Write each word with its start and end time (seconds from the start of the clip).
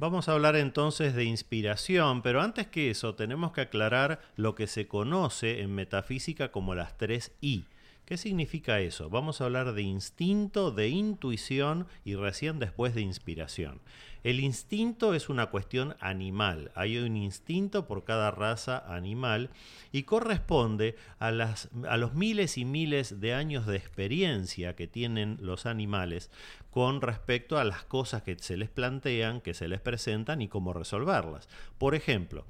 Vamos 0.00 0.30
a 0.30 0.32
hablar 0.32 0.56
entonces 0.56 1.14
de 1.14 1.24
inspiración, 1.24 2.22
pero 2.22 2.40
antes 2.40 2.66
que 2.66 2.88
eso 2.88 3.16
tenemos 3.16 3.52
que 3.52 3.60
aclarar 3.60 4.22
lo 4.34 4.54
que 4.54 4.66
se 4.66 4.88
conoce 4.88 5.60
en 5.60 5.74
metafísica 5.74 6.50
como 6.50 6.74
las 6.74 6.96
tres 6.96 7.32
I. 7.42 7.64
¿Qué 8.06 8.16
significa 8.16 8.80
eso? 8.80 9.10
Vamos 9.10 9.40
a 9.40 9.44
hablar 9.44 9.74
de 9.74 9.82
instinto, 9.82 10.70
de 10.70 10.88
intuición 10.88 11.86
y 12.02 12.14
recién 12.14 12.58
después 12.58 12.94
de 12.94 13.02
inspiración. 13.02 13.82
El 14.24 14.40
instinto 14.40 15.14
es 15.14 15.28
una 15.28 15.46
cuestión 15.46 15.94
animal. 16.00 16.72
Hay 16.74 16.96
un 16.96 17.16
instinto 17.16 17.86
por 17.86 18.04
cada 18.04 18.30
raza 18.30 18.82
animal 18.94 19.50
y 19.92 20.04
corresponde 20.04 20.96
a, 21.18 21.28
a 21.28 21.96
los 21.98 22.14
miles 22.14 22.56
y 22.56 22.64
miles 22.64 23.20
de 23.20 23.34
años 23.34 23.66
de 23.66 23.76
experiencia 23.76 24.74
que 24.76 24.86
tienen 24.86 25.36
los 25.40 25.66
animales 25.66 26.30
con 26.70 27.00
respecto 27.00 27.58
a 27.58 27.64
las 27.64 27.84
cosas 27.84 28.22
que 28.22 28.36
se 28.38 28.56
les 28.56 28.68
plantean, 28.68 29.40
que 29.40 29.54
se 29.54 29.68
les 29.68 29.80
presentan 29.80 30.40
y 30.40 30.48
cómo 30.48 30.72
resolverlas. 30.72 31.48
Por 31.78 31.94
ejemplo, 31.94 32.44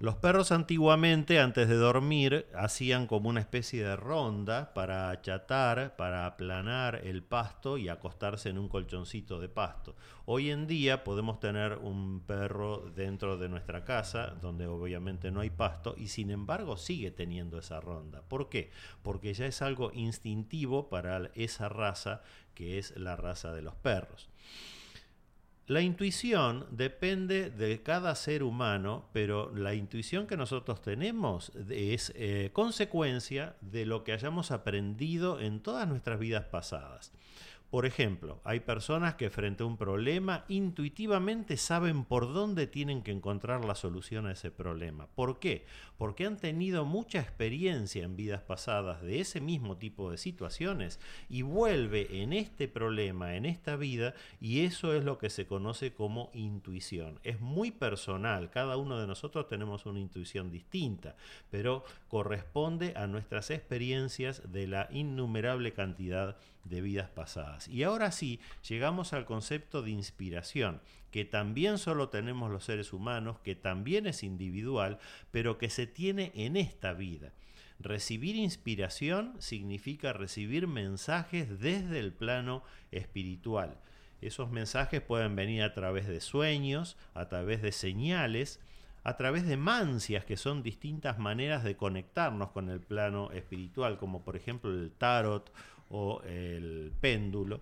los 0.00 0.16
perros 0.16 0.50
antiguamente, 0.50 1.40
antes 1.40 1.68
de 1.68 1.74
dormir, 1.74 2.46
hacían 2.54 3.06
como 3.06 3.28
una 3.28 3.40
especie 3.40 3.84
de 3.84 3.96
ronda 3.96 4.72
para 4.72 5.10
achatar, 5.10 5.94
para 5.96 6.24
aplanar 6.24 7.02
el 7.04 7.22
pasto 7.22 7.76
y 7.76 7.90
acostarse 7.90 8.48
en 8.48 8.56
un 8.56 8.70
colchoncito 8.70 9.38
de 9.40 9.50
pasto. 9.50 9.94
Hoy 10.24 10.50
en 10.50 10.66
día 10.66 11.04
podemos 11.04 11.38
tener 11.38 11.76
un 11.76 12.20
perro 12.26 12.90
dentro 12.96 13.36
de 13.36 13.50
nuestra 13.50 13.84
casa, 13.84 14.28
donde 14.40 14.66
obviamente 14.66 15.30
no 15.30 15.40
hay 15.40 15.50
pasto, 15.50 15.94
y 15.98 16.08
sin 16.08 16.30
embargo 16.30 16.78
sigue 16.78 17.10
teniendo 17.10 17.58
esa 17.58 17.78
ronda. 17.78 18.22
¿Por 18.22 18.48
qué? 18.48 18.70
Porque 19.02 19.34
ya 19.34 19.44
es 19.44 19.60
algo 19.60 19.92
instintivo 19.92 20.88
para 20.88 21.30
esa 21.34 21.68
raza 21.68 22.22
que 22.54 22.78
es 22.78 22.96
la 22.96 23.16
raza 23.16 23.52
de 23.52 23.60
los 23.60 23.74
perros. 23.74 24.30
La 25.70 25.82
intuición 25.82 26.66
depende 26.72 27.48
de 27.48 27.80
cada 27.80 28.16
ser 28.16 28.42
humano, 28.42 29.08
pero 29.12 29.54
la 29.54 29.72
intuición 29.72 30.26
que 30.26 30.36
nosotros 30.36 30.82
tenemos 30.82 31.52
es 31.68 32.12
eh, 32.16 32.50
consecuencia 32.52 33.54
de 33.60 33.86
lo 33.86 34.02
que 34.02 34.10
hayamos 34.10 34.50
aprendido 34.50 35.38
en 35.38 35.60
todas 35.60 35.86
nuestras 35.86 36.18
vidas 36.18 36.46
pasadas. 36.46 37.12
Por 37.70 37.86
ejemplo, 37.86 38.40
hay 38.42 38.58
personas 38.58 39.14
que 39.14 39.30
frente 39.30 39.62
a 39.62 39.66
un 39.66 39.76
problema 39.76 40.44
intuitivamente 40.48 41.56
saben 41.56 42.04
por 42.04 42.32
dónde 42.32 42.66
tienen 42.66 43.02
que 43.02 43.12
encontrar 43.12 43.64
la 43.64 43.76
solución 43.76 44.26
a 44.26 44.32
ese 44.32 44.50
problema. 44.50 45.06
¿Por 45.14 45.38
qué? 45.38 45.66
Porque 45.96 46.26
han 46.26 46.36
tenido 46.36 46.84
mucha 46.84 47.20
experiencia 47.20 48.02
en 48.02 48.16
vidas 48.16 48.42
pasadas 48.42 49.02
de 49.02 49.20
ese 49.20 49.40
mismo 49.40 49.76
tipo 49.76 50.10
de 50.10 50.18
situaciones 50.18 50.98
y 51.28 51.42
vuelve 51.42 52.22
en 52.22 52.32
este 52.32 52.66
problema, 52.66 53.36
en 53.36 53.46
esta 53.46 53.76
vida, 53.76 54.14
y 54.40 54.64
eso 54.64 54.92
es 54.92 55.04
lo 55.04 55.18
que 55.18 55.30
se 55.30 55.46
conoce 55.46 55.92
como 55.94 56.32
intuición. 56.34 57.20
Es 57.22 57.40
muy 57.40 57.70
personal, 57.70 58.50
cada 58.50 58.78
uno 58.78 58.98
de 58.98 59.06
nosotros 59.06 59.46
tenemos 59.46 59.86
una 59.86 60.00
intuición 60.00 60.50
distinta, 60.50 61.14
pero 61.52 61.84
corresponde 62.08 62.94
a 62.96 63.06
nuestras 63.06 63.50
experiencias 63.50 64.50
de 64.50 64.66
la 64.66 64.88
innumerable 64.90 65.72
cantidad 65.72 66.36
de 66.36 66.40
vidas 66.64 67.08
pasadas. 67.10 67.68
Y 67.68 67.82
ahora 67.82 68.12
sí, 68.12 68.40
llegamos 68.68 69.12
al 69.12 69.24
concepto 69.24 69.82
de 69.82 69.90
inspiración, 69.90 70.80
que 71.10 71.24
también 71.24 71.78
solo 71.78 72.08
tenemos 72.08 72.50
los 72.50 72.64
seres 72.64 72.92
humanos, 72.92 73.38
que 73.40 73.54
también 73.54 74.06
es 74.06 74.22
individual, 74.22 74.98
pero 75.30 75.58
que 75.58 75.70
se 75.70 75.86
tiene 75.86 76.32
en 76.34 76.56
esta 76.56 76.92
vida. 76.92 77.32
Recibir 77.78 78.36
inspiración 78.36 79.34
significa 79.38 80.12
recibir 80.12 80.66
mensajes 80.66 81.60
desde 81.60 81.98
el 81.98 82.12
plano 82.12 82.62
espiritual. 82.90 83.78
Esos 84.20 84.50
mensajes 84.50 85.00
pueden 85.00 85.34
venir 85.34 85.62
a 85.62 85.72
través 85.72 86.06
de 86.06 86.20
sueños, 86.20 86.98
a 87.14 87.28
través 87.28 87.62
de 87.62 87.72
señales, 87.72 88.60
a 89.02 89.16
través 89.16 89.46
de 89.46 89.56
mancias, 89.56 90.26
que 90.26 90.36
son 90.36 90.62
distintas 90.62 91.18
maneras 91.18 91.64
de 91.64 91.76
conectarnos 91.76 92.50
con 92.50 92.68
el 92.68 92.80
plano 92.80 93.30
espiritual, 93.32 93.96
como 93.96 94.24
por 94.24 94.36
ejemplo 94.36 94.70
el 94.70 94.92
tarot 94.92 95.50
o 95.90 96.22
el 96.22 96.92
péndulo. 97.00 97.60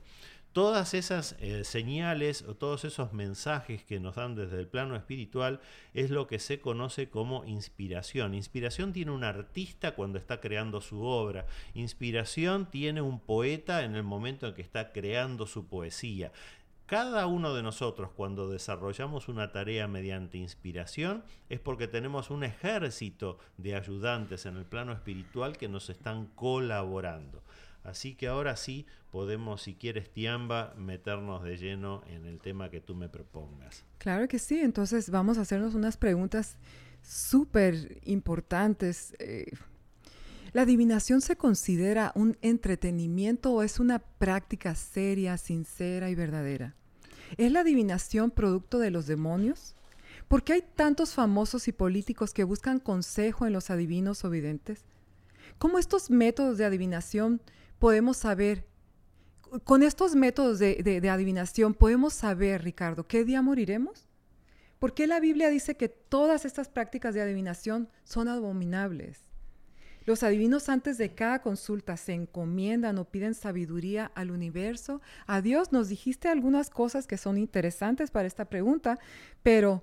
Todas 0.53 0.95
esas 0.95 1.37
eh, 1.41 1.63
señales 1.63 2.43
o 2.43 2.57
todos 2.57 2.85
esos 2.85 3.13
mensajes 3.13 3.85
que 3.85 4.01
nos 4.01 4.17
dan 4.17 4.35
desde 4.35 4.59
el 4.59 4.67
plano 4.67 4.97
espiritual 4.97 5.61
es 5.95 6.11
lo 6.11 6.27
que 6.27 6.39
se 6.39 6.59
conoce 6.59 7.11
como 7.11 7.45
inspiración. 7.45 8.35
Inspiración 8.35 8.93
tiene 8.93 9.13
un 9.13 9.25
artista 9.25 9.95
cuando 9.95 10.19
está 10.19 10.41
creando 10.41 10.81
su 10.81 11.03
obra. 11.03 11.47
Inspiración 11.75 12.67
tiene 12.71 13.03
un 13.03 13.21
poeta 13.21 13.85
en 13.85 13.95
el 13.95 14.03
momento 14.03 14.49
en 14.49 14.55
que 14.55 14.63
está 14.63 14.91
creando 14.91 15.47
su 15.47 15.69
poesía. 15.69 16.33
Cada 16.87 17.27
uno 17.27 17.53
de 17.53 17.63
nosotros 17.63 18.11
cuando 18.17 18.49
desarrollamos 18.49 19.29
una 19.29 19.53
tarea 19.53 19.87
mediante 19.87 20.39
inspiración 20.39 21.23
es 21.51 21.61
porque 21.61 21.87
tenemos 21.87 22.31
un 22.31 22.45
ejército 22.45 23.39
de 23.59 23.75
ayudantes 23.77 24.47
en 24.47 24.57
el 24.57 24.65
plano 24.65 24.93
espiritual 24.93 25.59
que 25.59 25.69
nos 25.69 25.91
están 25.91 26.29
colaborando. 26.35 27.43
Así 27.85 28.15
que 28.15 28.29
ahora 28.29 28.57
sí 28.57 28.87
podemos, 29.11 29.63
si 29.63 29.75
quieres, 29.75 30.11
Tiamba, 30.11 30.75
meternos 30.77 31.43
de 31.43 31.57
lleno 31.57 32.03
en 32.07 32.27
el 32.27 32.41
tema 32.41 32.71
que 32.71 32.81
tú 32.81 32.95
me 32.95 33.09
propongas. 33.09 33.85
Claro 33.99 34.29
que 34.29 34.39
sí, 34.39 34.61
entonces 34.61 35.11
vamos 35.11 35.39
a 35.39 35.43
hacernos 35.43 35.75
unas 35.75 35.97
preguntas 35.97 36.57
súper 37.03 38.01
importantes. 38.05 39.15
Eh, 39.19 39.47
¿La 40.53 40.63
adivinación 40.63 41.21
se 41.21 41.37
considera 41.37 42.13
un 42.15 42.37
entretenimiento 42.43 43.53
o 43.53 43.63
es 43.63 43.81
una 43.81 43.99
práctica 43.99 44.75
seria, 44.75 45.37
sincera 45.37 46.11
y 46.11 46.15
verdadera? 46.15 46.75
¿Es 47.37 47.53
la 47.53 47.61
adivinación 47.61 48.31
producto 48.31 48.79
de 48.79 48.91
los 48.91 49.07
demonios? 49.07 49.75
¿Por 50.29 50.43
qué 50.43 50.55
hay 50.55 50.63
tantos 50.63 51.15
famosos 51.15 51.69
y 51.69 51.73
políticos 51.73 52.33
que 52.33 52.45
buscan 52.45 52.81
consejo 52.81 53.47
en 53.47 53.53
los 53.53 53.71
adivinos 53.71 54.25
o 54.25 54.31
videntes? 54.31 54.85
¿Cómo 55.59 55.79
estos 55.79 56.11
métodos 56.11 56.59
de 56.59 56.65
adivinación 56.65 57.41
podemos 57.79 58.17
saber, 58.17 58.67
con 59.65 59.83
estos 59.83 60.15
métodos 60.15 60.59
de, 60.59 61.09
adivinación, 61.11 61.75
podemos 61.75 62.15
saber, 62.15 62.63
Ricardo, 62.63 63.07
qué 63.07 63.25
día 63.25 63.43
moriremos? 63.43 64.07
¿Por 64.79 64.95
qué 64.95 65.07
la 65.07 65.21
Biblia 65.21 65.49
dice 65.49 65.77
que 65.77 65.89
todas 65.89 66.45
estas 66.45 66.69
prácticas 66.69 67.15
de 67.15 67.23
adivinación 67.23 67.89
son 68.05 68.29
abominables? 68.29 69.21
Los 70.05 70.23
adivinos 70.23 70.69
antes 70.69 70.97
de 70.97 71.15
cada 71.15 71.43
consulta 71.43 71.97
se 71.97 72.15
encomiendan 72.15 72.97
o 72.99 73.05
piden 73.05 73.35
sabiduría 73.35 74.11
al 74.15 74.31
universo. 74.31 75.03
A 75.27 75.43
Dios 75.43 75.73
nos 75.73 75.89
dijiste 75.89 76.29
algunas 76.29 76.71
cosas 76.71 77.07
que 77.07 77.19
son 77.19 77.37
interesantes 77.37 78.11
para 78.11 78.27
esta 78.27 78.47
pregunta, 78.47 78.99
pero 79.43 79.83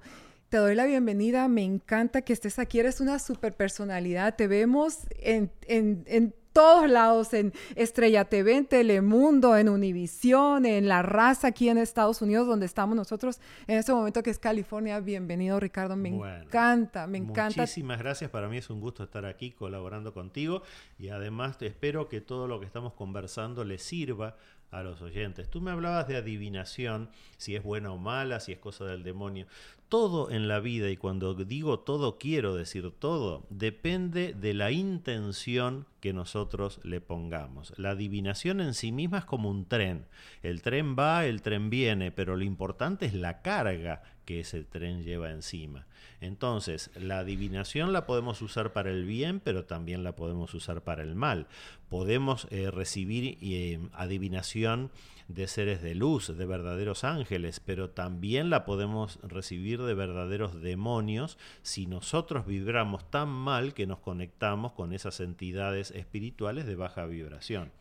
te 0.49 0.57
doy 0.57 0.73
la 0.73 0.85
bienvenida. 0.85 1.47
Me 1.47 1.63
encanta 1.63 2.23
que 2.23 2.33
estés 2.33 2.57
aquí. 2.57 2.79
Eres 2.79 3.01
una 3.01 3.19
super 3.19 3.55
personalidad. 3.55 4.35
Te 4.35 4.47
vemos 4.47 4.99
en, 5.19 5.51
en, 5.67 6.03
en 6.07 6.33
todos 6.55 6.89
lados, 6.89 7.33
en 7.33 7.51
Estrella 7.75 8.23
TV, 8.23 8.55
en 8.55 8.65
Telemundo, 8.65 9.57
en 9.57 9.67
Univisión, 9.67 10.65
en 10.65 10.87
La 10.87 11.01
Raza 11.01 11.49
aquí 11.49 11.67
en 11.67 11.77
Estados 11.77 12.21
Unidos, 12.21 12.47
donde 12.47 12.65
estamos 12.65 12.95
nosotros 12.95 13.41
en 13.67 13.77
este 13.77 13.91
momento 13.91 14.23
que 14.23 14.29
es 14.29 14.39
California. 14.39 15.01
Bienvenido, 15.01 15.59
Ricardo. 15.59 15.97
Me 15.97 16.07
encanta, 16.07 17.07
me 17.07 17.17
encanta. 17.17 17.63
Muchísimas 17.63 17.99
gracias. 17.99 18.31
Para 18.31 18.47
mí 18.47 18.55
es 18.55 18.69
un 18.69 18.79
gusto 18.79 19.03
estar 19.03 19.25
aquí 19.25 19.51
colaborando 19.51 20.13
contigo 20.13 20.61
y 20.97 21.09
además 21.09 21.57
te 21.57 21.67
espero 21.67 22.07
que 22.07 22.21
todo 22.21 22.47
lo 22.47 22.61
que 22.61 22.65
estamos 22.65 22.93
conversando 22.93 23.65
le 23.65 23.77
sirva 23.77 24.37
a 24.71 24.81
los 24.81 25.01
oyentes. 25.01 25.49
Tú 25.49 25.59
me 25.59 25.71
hablabas 25.71 26.07
de 26.07 26.15
adivinación, 26.15 27.09
si 27.35 27.57
es 27.57 27.63
buena 27.63 27.91
o 27.91 27.97
mala, 27.97 28.39
si 28.39 28.53
es 28.53 28.59
cosa 28.59 28.85
del 28.85 29.03
demonio. 29.03 29.45
Todo 29.89 30.31
en 30.31 30.47
la 30.47 30.59
vida, 30.59 30.89
y 30.89 30.97
cuando 30.97 31.35
digo 31.35 31.79
todo 31.79 32.17
quiero 32.17 32.55
decir 32.55 32.91
todo, 32.97 33.45
depende 33.49 34.33
de 34.33 34.53
la 34.55 34.71
intención 34.71 35.85
que 35.99 36.11
nosotros 36.11 36.79
le 36.83 37.01
pongamos. 37.01 37.73
La 37.77 37.91
adivinación 37.91 38.61
en 38.61 38.73
sí 38.73 38.91
misma 38.91 39.19
es 39.19 39.25
como 39.25 39.49
un 39.49 39.65
tren. 39.65 40.07
El 40.41 40.61
tren 40.63 40.95
va, 40.97 41.25
el 41.25 41.41
tren 41.43 41.69
viene, 41.69 42.11
pero 42.11 42.35
lo 42.35 42.43
importante 42.43 43.05
es 43.05 43.13
la 43.13 43.41
carga 43.41 44.01
que 44.25 44.39
ese 44.39 44.63
tren 44.63 45.03
lleva 45.03 45.31
encima. 45.31 45.85
Entonces, 46.19 46.89
la 46.95 47.19
adivinación 47.19 47.93
la 47.93 48.05
podemos 48.05 48.41
usar 48.41 48.73
para 48.73 48.89
el 48.89 49.05
bien, 49.05 49.39
pero 49.39 49.65
también 49.65 50.03
la 50.03 50.15
podemos 50.15 50.53
usar 50.53 50.83
para 50.83 51.03
el 51.03 51.15
mal. 51.15 51.47
Podemos 51.89 52.47
eh, 52.49 52.71
recibir 52.71 53.37
eh, 53.41 53.79
adivinación 53.93 54.91
de 55.27 55.47
seres 55.47 55.81
de 55.81 55.95
luz, 55.95 56.35
de 56.35 56.45
verdaderos 56.45 57.03
ángeles, 57.03 57.59
pero 57.59 57.89
también 57.89 58.49
la 58.49 58.65
podemos 58.65 59.19
recibir 59.23 59.81
de 59.81 59.93
verdaderos 59.93 60.61
demonios 60.61 61.37
si 61.61 61.87
nosotros 61.87 62.45
vibramos 62.45 63.09
tan 63.09 63.29
mal 63.29 63.73
que 63.73 63.87
nos 63.87 63.99
conectamos 63.99 64.73
con 64.73 64.93
esas 64.93 65.19
entidades 65.19 65.91
espirituales 65.91 66.65
de 66.65 66.75
baja 66.75 67.05
vibración. 67.05 67.71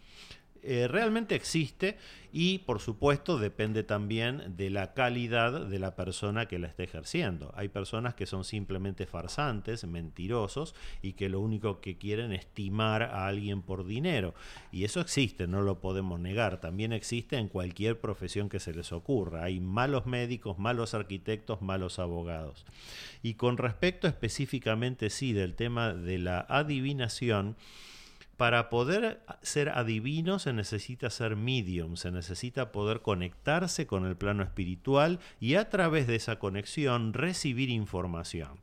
Eh, 0.67 0.89
realmente 0.89 1.35
existe 1.35 1.99
y 2.33 2.59
por 2.59 2.81
supuesto 2.81 3.39
depende 3.39 3.85
también 3.85 4.57
de 4.57 4.69
la 4.71 4.93
calidad 4.93 5.67
de 5.67 5.79
la 5.79 5.95
persona 5.95 6.47
que 6.47 6.59
la 6.59 6.67
esté 6.67 6.83
ejerciendo. 6.85 7.53
Hay 7.55 7.69
personas 7.69 8.15
que 8.15 8.27
son 8.27 8.45
simplemente 8.45 9.07
farsantes, 9.07 9.85
mentirosos 9.85 10.75
y 11.03 11.13
que 11.13 11.29
lo 11.29 11.41
único 11.41 11.81
que 11.81 11.97
quieren 11.97 12.33
es 12.33 12.47
timar 12.47 13.03
a 13.03 13.27
alguien 13.27 13.63
por 13.63 13.87
dinero. 13.87 14.35
Y 14.73 14.85
eso 14.85 15.01
existe, 15.01 15.47
no 15.47 15.63
lo 15.63 15.81
podemos 15.81 16.19
negar. 16.19 16.61
También 16.61 16.93
existe 16.93 17.37
en 17.37 17.49
cualquier 17.49 18.01
profesión 18.01 18.49
que 18.49 18.59
se 18.59 18.75
les 18.75 18.93
ocurra. 18.93 19.45
Hay 19.45 19.61
malos 19.61 20.07
médicos, 20.07 20.59
malos 20.59 20.95
arquitectos, 20.95 21.63
malos 21.63 22.01
abogados. 22.01 22.65
Y 23.23 23.35
con 23.35 23.59
respecto 23.59 24.09
específicamente 24.09 25.11
sí 25.11 25.33
del 25.33 25.55
tema 25.55 25.95
de 25.95 26.19
la 26.19 26.41
adivinación, 26.49 27.57
para 28.37 28.69
poder 28.69 29.23
ser 29.43 29.69
adivino 29.71 30.39
se 30.39 30.53
necesita 30.53 31.11
ser 31.11 31.37
medium, 31.37 31.97
se 31.97 32.11
necesita 32.11 32.73
poder 32.73 33.01
conectarse 33.01 33.87
con 33.87 34.07
el 34.07 34.17
plano 34.17 34.43
espiritual 34.43 35.21
y 35.41 35.55
a 35.55 35.71
través 35.71 36.07
de 36.07 36.17
esa 36.17 36.39
conexión 36.39 37.13
recibir 37.13 37.71
información. 37.71 38.61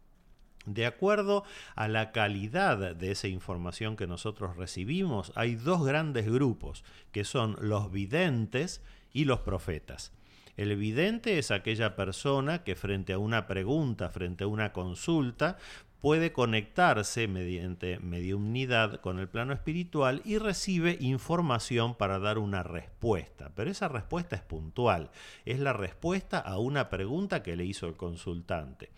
De 0.66 0.86
acuerdo 0.86 1.44
a 1.76 1.88
la 1.88 2.12
calidad 2.12 2.96
de 2.96 3.12
esa 3.12 3.28
información 3.28 3.96
que 3.96 4.06
nosotros 4.06 4.58
recibimos, 4.58 5.32
hay 5.36 5.56
dos 5.56 5.84
grandes 5.84 6.32
grupos, 6.32 6.84
que 7.12 7.24
son 7.24 7.58
los 7.60 7.92
videntes 7.92 8.84
y 9.12 9.26
los 9.26 9.40
profetas. 9.40 10.12
El 10.58 10.76
vidente 10.76 11.40
es 11.40 11.50
aquella 11.50 11.96
persona 11.96 12.64
que 12.64 12.76
frente 12.76 13.14
a 13.14 13.18
una 13.18 13.48
pregunta, 13.48 14.10
frente 14.10 14.44
a 14.44 14.48
una 14.48 14.72
consulta, 14.74 15.58
puede 16.02 16.34
conectarse 16.34 17.28
mediante 17.28 18.00
mediunidad 18.00 19.00
con 19.02 19.20
el 19.20 19.30
plano 19.30 19.54
espiritual 19.54 20.22
y 20.26 20.40
recibe 20.40 20.98
información 21.00 21.96
para 21.96 22.20
dar 22.20 22.40
una 22.40 22.64
respuesta. 22.64 23.52
Pero 23.56 23.70
esa 23.70 23.88
respuesta 23.88 24.36
es 24.36 24.42
puntual, 24.42 25.12
es 25.46 25.60
la 25.60 25.74
respuesta 25.74 26.40
a 26.40 26.58
una 26.58 26.90
pregunta 26.90 27.44
que 27.44 27.56
le 27.56 27.66
hizo 27.66 27.88
el 27.88 27.96
consultante. 27.96 28.90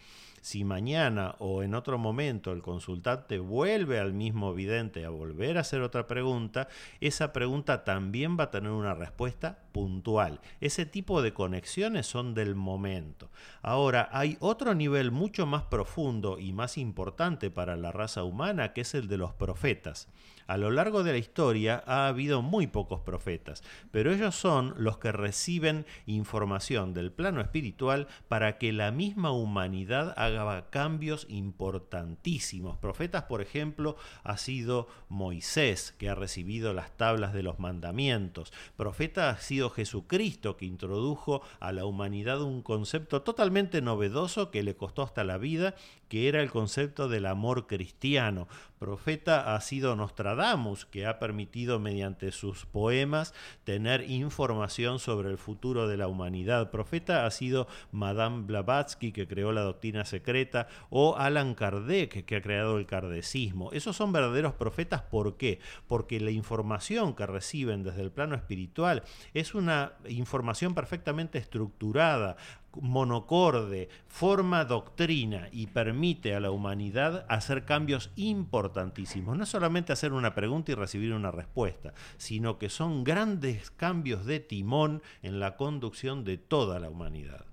Si 0.42 0.66
mañana 0.66 1.36
o 1.40 1.64
en 1.64 1.74
otro 1.74 1.98
momento 1.98 2.52
el 2.52 2.62
consultante 2.62 3.40
vuelve 3.40 4.00
al 4.00 4.14
mismo 4.14 4.54
vidente 4.54 5.06
a 5.06 5.10
volver 5.10 5.58
a 5.58 5.62
hacer 5.62 5.82
otra 5.82 6.06
pregunta, 6.08 6.68
esa 7.00 7.32
pregunta 7.32 7.84
también 7.86 8.38
va 8.38 8.46
a 8.46 8.52
tener 8.52 8.72
una 8.72 8.94
respuesta 8.94 9.63
puntual. 9.74 10.40
Ese 10.62 10.86
tipo 10.86 11.22
de 11.22 11.34
conexiones 11.34 12.08
son 12.08 12.34
del 12.34 12.56
momento. 12.56 13.30
Ahora, 13.62 14.08
hay 14.14 14.38
otro 14.40 14.74
nivel 14.74 15.12
mucho 15.12 15.46
más 15.46 15.64
profundo 15.64 16.40
y 16.40 16.54
más 16.54 16.78
importante 16.78 17.50
para 17.50 17.76
la 17.76 17.92
raza 17.92 18.24
humana, 18.24 18.72
que 18.72 18.82
es 18.82 18.94
el 18.94 19.10
de 19.10 19.18
los 19.18 19.34
profetas. 19.34 20.08
A 20.46 20.58
lo 20.58 20.72
largo 20.72 21.04
de 21.04 21.14
la 21.14 21.18
historia 21.18 21.84
ha 21.88 22.08
habido 22.08 22.42
muy 22.42 22.68
pocos 22.68 23.00
profetas, 23.02 23.64
pero 23.92 24.12
ellos 24.12 24.36
son 24.36 24.74
los 24.78 24.98
que 24.98 25.12
reciben 25.12 25.86
información 26.06 26.94
del 26.94 27.12
plano 27.12 27.40
espiritual 27.40 28.08
para 28.28 28.58
que 28.58 28.74
la 28.74 28.92
misma 28.92 29.32
humanidad 29.32 30.14
haga 30.18 30.70
cambios 30.70 31.26
importantísimos. 31.30 32.78
Profetas, 32.78 33.24
por 33.24 33.42
ejemplo, 33.42 33.96
ha 34.24 34.38
sido 34.38 34.88
Moisés, 35.08 35.96
que 35.98 36.10
ha 36.10 36.16
recibido 36.16 36.74
las 36.74 36.92
tablas 36.98 37.34
de 37.34 37.44
los 37.44 37.60
mandamientos. 37.60 38.52
Profeta 38.76 39.30
ha 39.30 39.38
sido 39.38 39.63
Jesucristo, 39.70 40.58
que 40.58 40.66
introdujo 40.66 41.42
a 41.60 41.72
la 41.72 41.86
humanidad 41.86 42.42
un 42.42 42.62
concepto 42.62 43.22
totalmente 43.22 43.82
novedoso 43.82 44.52
que 44.52 44.64
le 44.64 44.76
costó 44.76 45.02
hasta 45.02 45.24
la 45.24 45.38
vida, 45.38 45.76
que 46.08 46.28
era 46.28 46.42
el 46.42 46.52
concepto 46.52 47.08
del 47.08 47.26
amor 47.26 47.68
cristiano. 47.68 48.48
Profeta 48.84 49.56
ha 49.56 49.62
sido 49.62 49.96
Nostradamus, 49.96 50.86
que 50.86 51.06
ha 51.06 51.18
permitido 51.18 51.80
mediante 51.80 52.34
sus 52.34 52.66
poemas 52.66 53.34
tener 53.64 54.12
información 54.12 55.00
sobre 55.00 55.30
el 55.30 55.38
futuro 55.38 55.88
de 55.88 55.96
la 55.96 56.10
humanidad. 56.10 56.70
Profeta 56.70 57.26
ha 57.26 57.32
sido 57.32 57.70
Madame 57.94 58.44
Blavatsky, 58.46 59.14
que 59.14 59.26
creó 59.26 59.54
la 59.54 59.62
doctrina 59.62 60.04
secreta, 60.04 60.68
o 60.90 61.16
Alan 61.16 61.56
Kardec, 61.56 62.26
que 62.26 62.36
ha 62.36 62.42
creado 62.42 62.78
el 62.78 62.86
kardecismo. 62.86 63.72
Esos 63.72 63.96
son 63.96 64.12
verdaderos 64.12 64.52
profetas, 64.52 65.02
¿por 65.02 65.38
qué? 65.38 65.62
Porque 65.88 66.20
la 66.20 66.32
información 66.32 67.16
que 67.16 67.26
reciben 67.26 67.84
desde 67.84 68.02
el 68.02 68.12
plano 68.12 68.36
espiritual 68.36 69.04
es 69.34 69.56
una 69.56 69.94
información 70.10 70.76
perfectamente 70.76 71.38
estructurada, 71.38 72.36
monocorde, 72.82 73.90
forma 74.08 74.66
doctrina 74.66 75.48
y 75.52 75.68
permite 75.68 76.36
a 76.36 76.40
la 76.40 76.52
humanidad 76.52 77.26
hacer 77.30 77.66
cambios 77.66 78.12
importantísimos. 78.16 79.38
No 79.38 79.46
solamente 79.46 79.94
hacer 79.94 80.14
una 80.14 80.36
pregunta 80.36 80.72
y 80.72 80.76
recibir 80.76 81.14
una 81.14 81.32
respuesta, 81.32 81.94
sino 82.18 82.58
que 82.58 82.70
son 82.70 83.04
grandes 83.04 83.72
cambios 83.72 84.26
de 84.26 84.40
timón 84.40 85.02
en 85.22 85.40
la 85.40 85.56
conducción 85.56 86.24
de 86.24 86.38
toda 86.38 86.80
la 86.80 86.90
humanidad. 86.90 87.53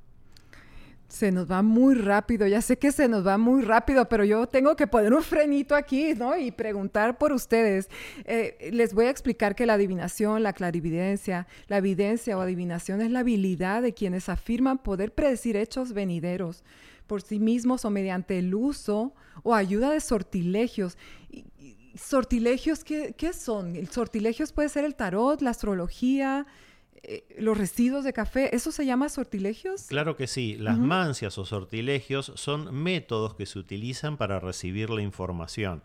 Se 1.11 1.33
nos 1.33 1.51
va 1.51 1.61
muy 1.61 1.97
rápido, 1.97 2.47
ya 2.47 2.63
sé 2.63 2.79
que 2.79 2.93
se 2.93 3.09
nos 3.09 3.27
va 3.27 3.37
muy 3.37 3.63
rápido, 3.63 4.09
pero 4.09 4.23
yo 4.23 4.47
tengo 4.47 4.77
que 4.77 4.87
poner 4.87 5.13
un 5.13 5.25
frenito 5.25 5.75
aquí, 5.75 6.15
¿no? 6.15 6.37
Y 6.37 6.53
preguntar 6.53 7.19
por 7.19 7.33
ustedes. 7.33 7.89
Eh, 8.25 8.71
les 8.73 8.95
voy 8.95 9.07
a 9.07 9.11
explicar 9.11 9.57
que 9.57 9.67
la 9.67 9.75
adivinación, 9.75 10.45
la 10.45 10.53
clarividencia, 10.53 11.49
la 11.67 11.79
evidencia 11.79 12.39
o 12.39 12.41
adivinación 12.41 13.01
es 13.01 13.11
la 13.11 13.21
habilidad 13.21 13.83
de 13.83 13.93
quienes 13.93 14.29
afirman 14.29 14.79
poder 14.79 15.13
predecir 15.13 15.57
hechos 15.57 15.93
venideros 15.93 16.63
por 17.09 17.23
sí 17.23 17.41
mismos 17.41 17.85
o 17.85 17.91
mediante 17.91 18.39
el 18.39 18.55
uso 18.55 19.13
o 19.43 19.53
ayuda 19.53 19.91
de 19.91 19.99
sortilegios. 19.99 20.97
¿Sortilegios 21.97 22.85
qué, 22.85 23.33
son? 23.33 23.75
Sortilegios 23.91 24.53
puede 24.53 24.69
ser 24.69 24.85
el 24.85 24.95
tarot, 24.95 25.43
la 25.43 25.51
astrología, 25.51 26.47
eh, 27.03 27.25
los 27.39 27.57
residuos 27.57 28.05
de 28.05 28.13
café, 28.13 28.55
¿eso 28.55 28.73
se 28.73 28.85
llama 28.85 29.09
sortilegios? 29.09 29.85
Claro 29.85 30.17
que 30.17 30.27
sí, 30.27 30.57
las 30.59 30.79
mancias 30.79 31.39
o 31.39 31.47
sortilegios 31.47 32.33
son 32.35 32.75
métodos 32.75 33.35
que 33.35 33.47
se 33.47 33.59
utilizan 33.59 34.17
para 34.17 34.41
recibir 34.41 34.91
la 34.91 35.03
información. 35.03 35.83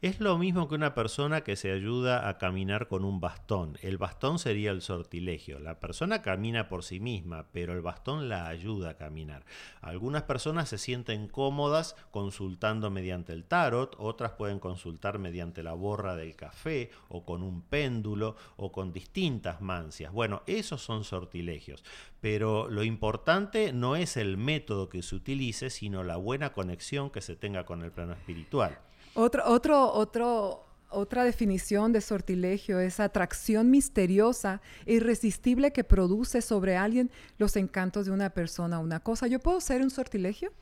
Es 0.00 0.20
lo 0.20 0.38
mismo 0.38 0.68
que 0.68 0.76
una 0.76 0.94
persona 0.94 1.40
que 1.40 1.56
se 1.56 1.72
ayuda 1.72 2.28
a 2.28 2.38
caminar 2.38 2.86
con 2.86 3.04
un 3.04 3.18
bastón. 3.18 3.76
El 3.82 3.98
bastón 3.98 4.38
sería 4.38 4.70
el 4.70 4.80
sortilegio. 4.80 5.58
La 5.58 5.80
persona 5.80 6.22
camina 6.22 6.68
por 6.68 6.84
sí 6.84 7.00
misma, 7.00 7.48
pero 7.50 7.72
el 7.72 7.80
bastón 7.80 8.28
la 8.28 8.46
ayuda 8.46 8.90
a 8.90 8.96
caminar. 8.96 9.44
Algunas 9.80 10.22
personas 10.22 10.68
se 10.68 10.78
sienten 10.78 11.26
cómodas 11.26 11.96
consultando 12.12 12.92
mediante 12.92 13.32
el 13.32 13.42
tarot, 13.42 13.96
otras 13.98 14.30
pueden 14.34 14.60
consultar 14.60 15.18
mediante 15.18 15.64
la 15.64 15.72
borra 15.72 16.14
del 16.14 16.36
café 16.36 16.92
o 17.08 17.24
con 17.24 17.42
un 17.42 17.62
péndulo 17.62 18.36
o 18.56 18.70
con 18.70 18.92
distintas 18.92 19.60
mancias. 19.60 20.12
Bueno, 20.12 20.44
esos 20.46 20.80
son 20.80 21.02
sortilegios. 21.02 21.82
Pero 22.20 22.70
lo 22.70 22.84
importante 22.84 23.72
no 23.72 23.96
es 23.96 24.16
el 24.16 24.36
método 24.36 24.88
que 24.88 25.02
se 25.02 25.16
utilice, 25.16 25.70
sino 25.70 26.04
la 26.04 26.18
buena 26.18 26.52
conexión 26.52 27.10
que 27.10 27.20
se 27.20 27.34
tenga 27.34 27.66
con 27.66 27.82
el 27.82 27.90
plano 27.90 28.12
espiritual. 28.12 28.78
Otro, 29.18 29.42
otro, 29.50 29.92
otro, 29.92 30.64
otra 30.90 31.24
definición 31.24 31.92
de 31.92 32.00
sortilegio 32.00 32.78
es 32.78 33.00
atracción 33.00 33.68
misteriosa 33.68 34.62
e 34.86 34.94
irresistible 34.94 35.72
que 35.72 35.82
produce 35.82 36.40
sobre 36.40 36.76
alguien 36.76 37.10
los 37.36 37.56
encantos 37.56 38.06
de 38.06 38.12
una 38.12 38.30
persona 38.30 38.78
o 38.78 38.82
una 38.82 39.00
cosa. 39.00 39.26
¿Yo 39.26 39.40
puedo 39.40 39.60
ser 39.60 39.82
un 39.82 39.90
sortilegio? 39.90 40.52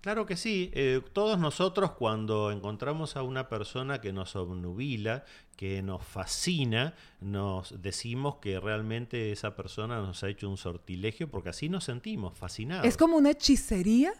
Claro 0.00 0.26
que 0.26 0.36
sí. 0.36 0.70
Eh, 0.74 1.00
todos 1.12 1.40
nosotros 1.40 1.90
cuando 1.92 2.52
encontramos 2.52 3.16
a 3.16 3.24
una 3.24 3.48
persona 3.48 4.00
que 4.00 4.12
nos 4.12 4.36
obnubila, 4.36 5.24
que 5.56 5.82
nos 5.82 6.04
fascina, 6.04 6.94
nos 7.20 7.82
decimos 7.82 8.36
que 8.36 8.60
realmente 8.60 9.32
esa 9.32 9.56
persona 9.56 9.98
nos 9.98 10.22
ha 10.22 10.28
hecho 10.28 10.48
un 10.48 10.56
sortilegio 10.56 11.28
porque 11.28 11.48
así 11.48 11.68
nos 11.68 11.82
sentimos 11.82 12.38
fascinados. 12.38 12.86
¿Es 12.86 12.96
como 12.96 13.16
una 13.16 13.30
hechicería? 13.30 14.12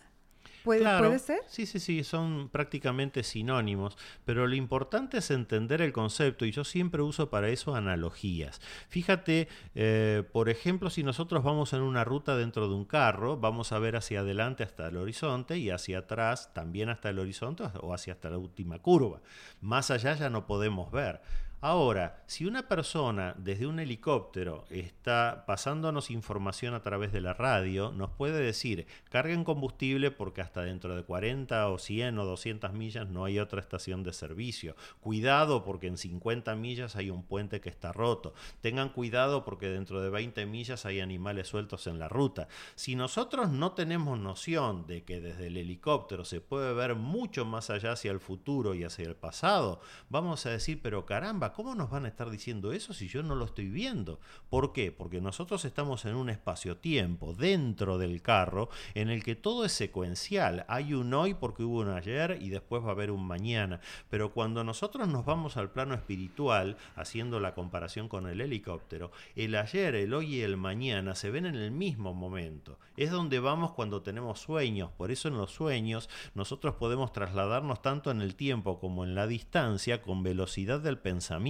¿Puede, 0.65 1.19
ser? 1.19 1.41
Sí, 1.47 1.67
sí, 1.67 1.79
sí, 1.79 2.05
son 2.05 2.49
prácticamente 2.49 3.23
sinónimos, 3.23 3.97
pero 4.25 4.47
lo 4.47 4.55
importante 4.55 5.19
es 5.19 5.31
entender 5.31 5.83
el 5.83 5.93
concepto 5.93 6.45
y 6.45 6.53
yo 6.53 6.65
siempre 6.65 7.03
uso 7.03 7.31
para 7.31 7.49
eso 7.49 7.75
analogías. 7.75 8.61
Fíjate, 8.89 9.49
eh, 9.75 10.23
por 10.33 10.49
ejemplo, 10.49 10.91
si 10.91 11.03
nosotros 11.03 11.43
vamos 11.43 11.73
en 11.73 11.83
una 11.83 12.05
ruta 12.05 12.37
dentro 12.37 12.69
de 12.69 12.75
un 12.75 12.85
carro, 12.85 13.37
vamos 13.37 13.73
a 13.73 13.79
ver 13.79 13.97
hacia 13.97 14.21
adelante 14.21 14.63
hasta 14.63 14.89
el 14.89 14.97
horizonte 14.97 15.59
y 15.59 15.71
hacia 15.71 15.99
atrás 15.99 16.53
también 16.55 16.89
hasta 16.89 17.11
el 17.11 17.19
horizonte 17.19 17.65
o 17.81 17.95
hacia 17.95 18.13
hasta 18.15 18.31
la 18.31 18.39
última 18.39 18.79
curva. 18.79 19.21
Más 19.61 19.91
allá 19.91 20.15
ya 20.15 20.31
no 20.31 20.47
podemos 20.47 20.91
ver. 20.91 21.21
Ahora, 21.65 22.25
si 22.27 22.45
una 22.45 22.67
persona 22.67 23.37
desde 23.39 23.69
un 23.69 23.79
helicóptero 23.79 24.65
está 24.69 25.45
pasándonos 25.47 26.11
información 26.11 26.75
a 26.75 26.83
través 26.83 27.13
de 27.13 27.21
la 27.21 27.35
radio, 27.35 27.93
nos 27.93 28.11
puede 28.11 28.43
decir, 28.43 28.89
carguen 29.11 29.45
combustible 29.45 30.11
porque 30.11 30.41
hasta 30.41 30.63
dentro 30.63 30.97
de 30.97 31.05
40 31.05 31.69
o 31.69 31.79
100 31.79 32.19
o 32.19 32.25
200 32.25 32.73
millas 32.73 33.09
no 33.11 33.25
hay 33.25 33.39
otra 33.39 33.61
estación 33.61 34.03
de 34.03 34.13
servicio. 34.13 34.75
Cuidado 34.99 35.63
porque 35.63 35.87
en 35.87 35.99
50 35.99 36.57
millas 36.57 36.97
hay 36.97 37.11
un 37.11 37.23
puente 37.23 37.61
que 37.61 37.69
está 37.69 37.93
roto. 37.93 38.35
Tengan 38.61 38.89
cuidado 38.89 39.45
porque 39.45 39.69
dentro 39.69 40.01
de 40.01 40.11
20 40.11 40.45
millas 40.47 40.85
hay 40.85 40.99
animales 40.99 41.47
sueltos 41.47 41.87
en 41.87 42.01
la 42.01 42.09
ruta. 42.09 42.49
Si 42.75 42.97
nosotros 42.97 43.51
no 43.51 43.71
tenemos 43.71 44.19
noción 44.19 44.89
de 44.89 45.05
que 45.05 45.21
desde 45.21 45.47
el 45.47 45.57
helicóptero 45.57 46.25
se 46.25 46.41
puede 46.41 46.75
ver 46.75 46.97
mucho 46.97 47.45
más 47.45 47.71
allá 47.71 47.93
hacia 47.93 48.11
el 48.11 48.19
futuro 48.19 48.75
y 48.75 48.83
hacia 48.83 49.07
el 49.07 49.15
pasado, 49.15 49.81
vamos 50.09 50.45
a 50.45 50.51
decir, 50.51 50.81
pero 50.83 51.07
caramba, 51.07 51.52
¿cómo 51.53 51.75
nos 51.75 51.91
van 51.91 52.05
a 52.05 52.09
estar 52.09 52.31
diciendo 52.31 52.73
eso 52.73 52.93
si 52.93 53.09
yo 53.09 53.23
no 53.23 53.35
lo 53.35 53.45
estoy 53.45 53.69
viendo? 53.69 54.21
¿Por 54.49 54.73
qué? 54.73 54.93
Porque 54.93 55.21
nosotros 55.21 55.65
estamos 55.65 56.05
en 56.05 56.15
un 56.15 56.31
espacio-tiempo 56.31 57.35
dentro 57.35 57.99
del 57.99 58.23
carro 58.23 58.69
en 58.95 59.09
el 59.11 59.23
que 59.23 59.37
todo 59.37 59.65
es 59.65 59.73
secuencial. 59.73 60.65
Hay 60.69 60.95
un 60.95 61.13
hoy 61.15 61.35
porque 61.35 61.63
hubo 61.63 61.81
un 61.81 61.89
ayer 61.89 62.39
y 62.41 62.51
después 62.51 62.83
va 62.83 62.89
a 62.89 62.93
haber 62.93 63.11
un 63.11 63.27
mañana. 63.27 63.81
Pero 64.11 64.33
cuando 64.33 64.65
nosotros 64.65 65.09
nos 65.09 65.25
vamos 65.25 65.57
al 65.57 65.71
plano 65.71 65.95
espiritual, 65.95 66.77
haciendo 66.97 67.41
la 67.41 67.55
comparación 67.55 68.09
con 68.09 68.27
el 68.27 68.41
helicóptero, 68.41 69.13
el 69.37 69.55
ayer, 69.55 69.95
el 69.95 70.15
hoy 70.15 70.37
y 70.37 70.41
el 70.43 70.57
mañana 70.57 71.15
se 71.15 71.31
ven 71.31 71.47
en 71.47 71.57
el 71.57 71.71
mismo 71.71 72.15
momento. 72.15 72.79
Es 72.97 73.11
donde 73.11 73.41
vamos 73.41 73.73
cuando 73.73 74.03
tenemos 74.03 74.41
sueños. 74.41 74.91
Por 74.97 75.11
eso 75.11 75.29
en 75.29 75.37
los 75.37 75.53
sueños 75.53 76.09
nosotros 76.35 76.75
podemos 76.77 77.13
trasladarnos 77.13 77.83
tanto 77.83 78.11
en 78.11 78.23
el 78.23 78.35
tiempo 78.35 78.79
como 78.79 79.05
en 79.05 79.15
la 79.15 79.27
distancia 79.27 80.03
con 80.03 80.23
velocidad 80.23 80.81
del 80.81 80.99
pensamiento. 80.99 81.42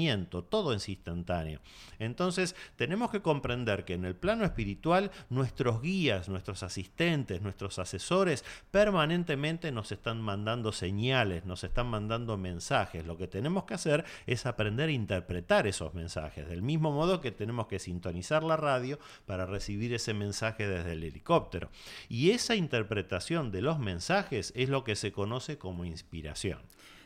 Todo 0.48 0.72
es 0.72 0.88
instantáneo. 0.88 1.60
Entonces 1.98 2.56
tenemos 2.76 3.10
que 3.10 3.20
comprender 3.20 3.84
que 3.84 3.94
en 3.94 4.04
el 4.04 4.16
plano 4.16 4.44
espiritual 4.44 5.10
nuestros 5.28 5.82
guías, 5.82 6.28
nuestros 6.28 6.62
asistentes, 6.62 7.42
nuestros 7.42 7.78
asesores 7.78 8.44
permanentemente 8.70 9.70
nos 9.70 9.92
están 9.92 10.20
mandando 10.20 10.72
señales, 10.72 11.44
nos 11.44 11.62
están 11.62 11.88
mandando 11.88 12.36
mensajes. 12.38 13.06
Lo 13.06 13.16
que 13.16 13.28
tenemos 13.28 13.64
que 13.64 13.74
hacer 13.74 14.04
es 14.26 14.46
aprender 14.46 14.88
a 14.88 14.92
interpretar 14.92 15.66
esos 15.66 15.94
mensajes, 15.94 16.48
del 16.48 16.62
mismo 16.62 16.90
modo 16.90 17.20
que 17.20 17.30
tenemos 17.30 17.66
que 17.66 17.78
sintonizar 17.78 18.42
la 18.42 18.56
radio 18.56 18.98
para 19.26 19.46
recibir 19.46 19.92
ese 19.92 20.14
mensaje 20.14 20.66
desde 20.66 20.92
el 20.92 21.04
helicóptero. 21.04 21.70
Y 22.08 22.30
esa 22.30 22.54
interpretación 22.54 23.50
de 23.50 23.62
los 23.62 23.78
mensajes 23.78 24.52
es 24.56 24.68
lo 24.68 24.84
que 24.84 24.96
se 24.96 25.12
conoce 25.12 25.58
como 25.58 25.84
inspiración. 25.84 26.60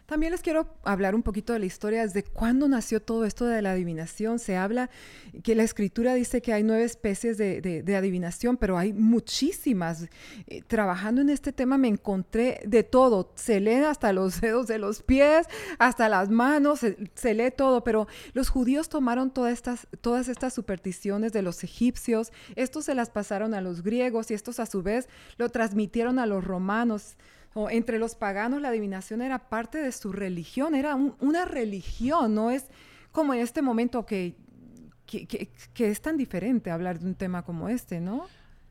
También 0.07 0.31
les 0.31 0.41
quiero 0.41 0.69
hablar 0.85 1.17
un 1.17 1.23
poquito 1.25 1.53
de 1.53 1.59
la 1.59 1.67
historia, 1.67 2.03
desde 2.03 2.23
cuándo 2.23 2.69
nació 2.69 3.03
todo 3.03 3.25
esto 3.25 3.45
de 3.45 3.61
la 3.61 3.73
adivinación. 3.73 4.39
Se 4.39 4.57
habla 4.57 4.89
que 5.43 5.57
la 5.57 5.65
escritura 5.65 6.15
dice 6.15 6.41
que 6.41 6.53
hay 6.53 6.63
nueve 6.63 6.85
especies 6.85 7.37
de, 7.37 7.97
adivinación, 7.97 8.57
pero 8.57 8.79
hay 8.79 8.93
muchísimas. 8.93 10.09
Eh, 10.47 10.63
trabajando 10.67 11.21
en 11.21 11.31
este 11.31 11.53
tema 11.53 11.77
me 11.77 11.89
encontré 11.89 12.61
de 12.65 12.85
todo. 12.85 13.33
Se 13.35 13.59
lee 13.59 13.85
hasta 13.85 14.13
los 14.13 14.41
dedos 14.41 14.69
de 14.69 14.79
los 14.79 15.03
pies, 15.03 15.49
hasta 15.79 16.09
las 16.09 16.31
manos, 16.31 16.81
se, 17.15 17.35
lee 17.35 17.51
todo, 17.51 17.83
pero 17.83 18.07
los 18.33 18.49
judíos 18.49 18.89
tomaron 18.89 19.33
todas 19.33 19.53
estas, 19.53 19.89
todas 20.01 20.29
estas 20.29 20.55
supersticiones 20.55 21.33
de 21.33 21.43
los 21.43 21.65
egipcios, 21.65 22.33
estos 22.55 22.85
se 22.85 22.95
las 22.95 23.11
pasaron 23.11 23.55
a 23.55 23.61
los 23.61 23.83
griegos 23.83 24.31
y 24.31 24.35
estos 24.35 24.61
a 24.61 24.67
su 24.67 24.83
vez 24.83 25.09
lo 25.37 25.49
transmitieron 25.49 26.19
a 26.19 26.27
los 26.27 26.45
romanos 26.45 27.17
entre 27.71 27.99
los 27.99 28.15
paganos 28.15 28.61
la 28.61 28.69
adivinación 28.69 29.23
era 29.23 29.49
parte 29.49 29.79
de 29.79 29.93
su 29.93 30.13
religión, 30.13 30.75
era 30.75 30.95
una 30.95 31.45
religión, 31.45 32.35
no 32.35 32.51
es 32.51 32.67
como 33.13 33.33
en 33.33 33.41
este 33.41 33.63
momento 33.63 34.05
que, 34.05 34.37
que, 35.07 35.49
es 35.79 36.01
tan 36.03 36.17
diferente 36.17 36.71
hablar 36.71 36.99
de 36.99 37.07
un 37.07 37.15
tema 37.15 37.43
como 37.43 37.69
este, 37.69 38.01
¿no? 38.01 38.27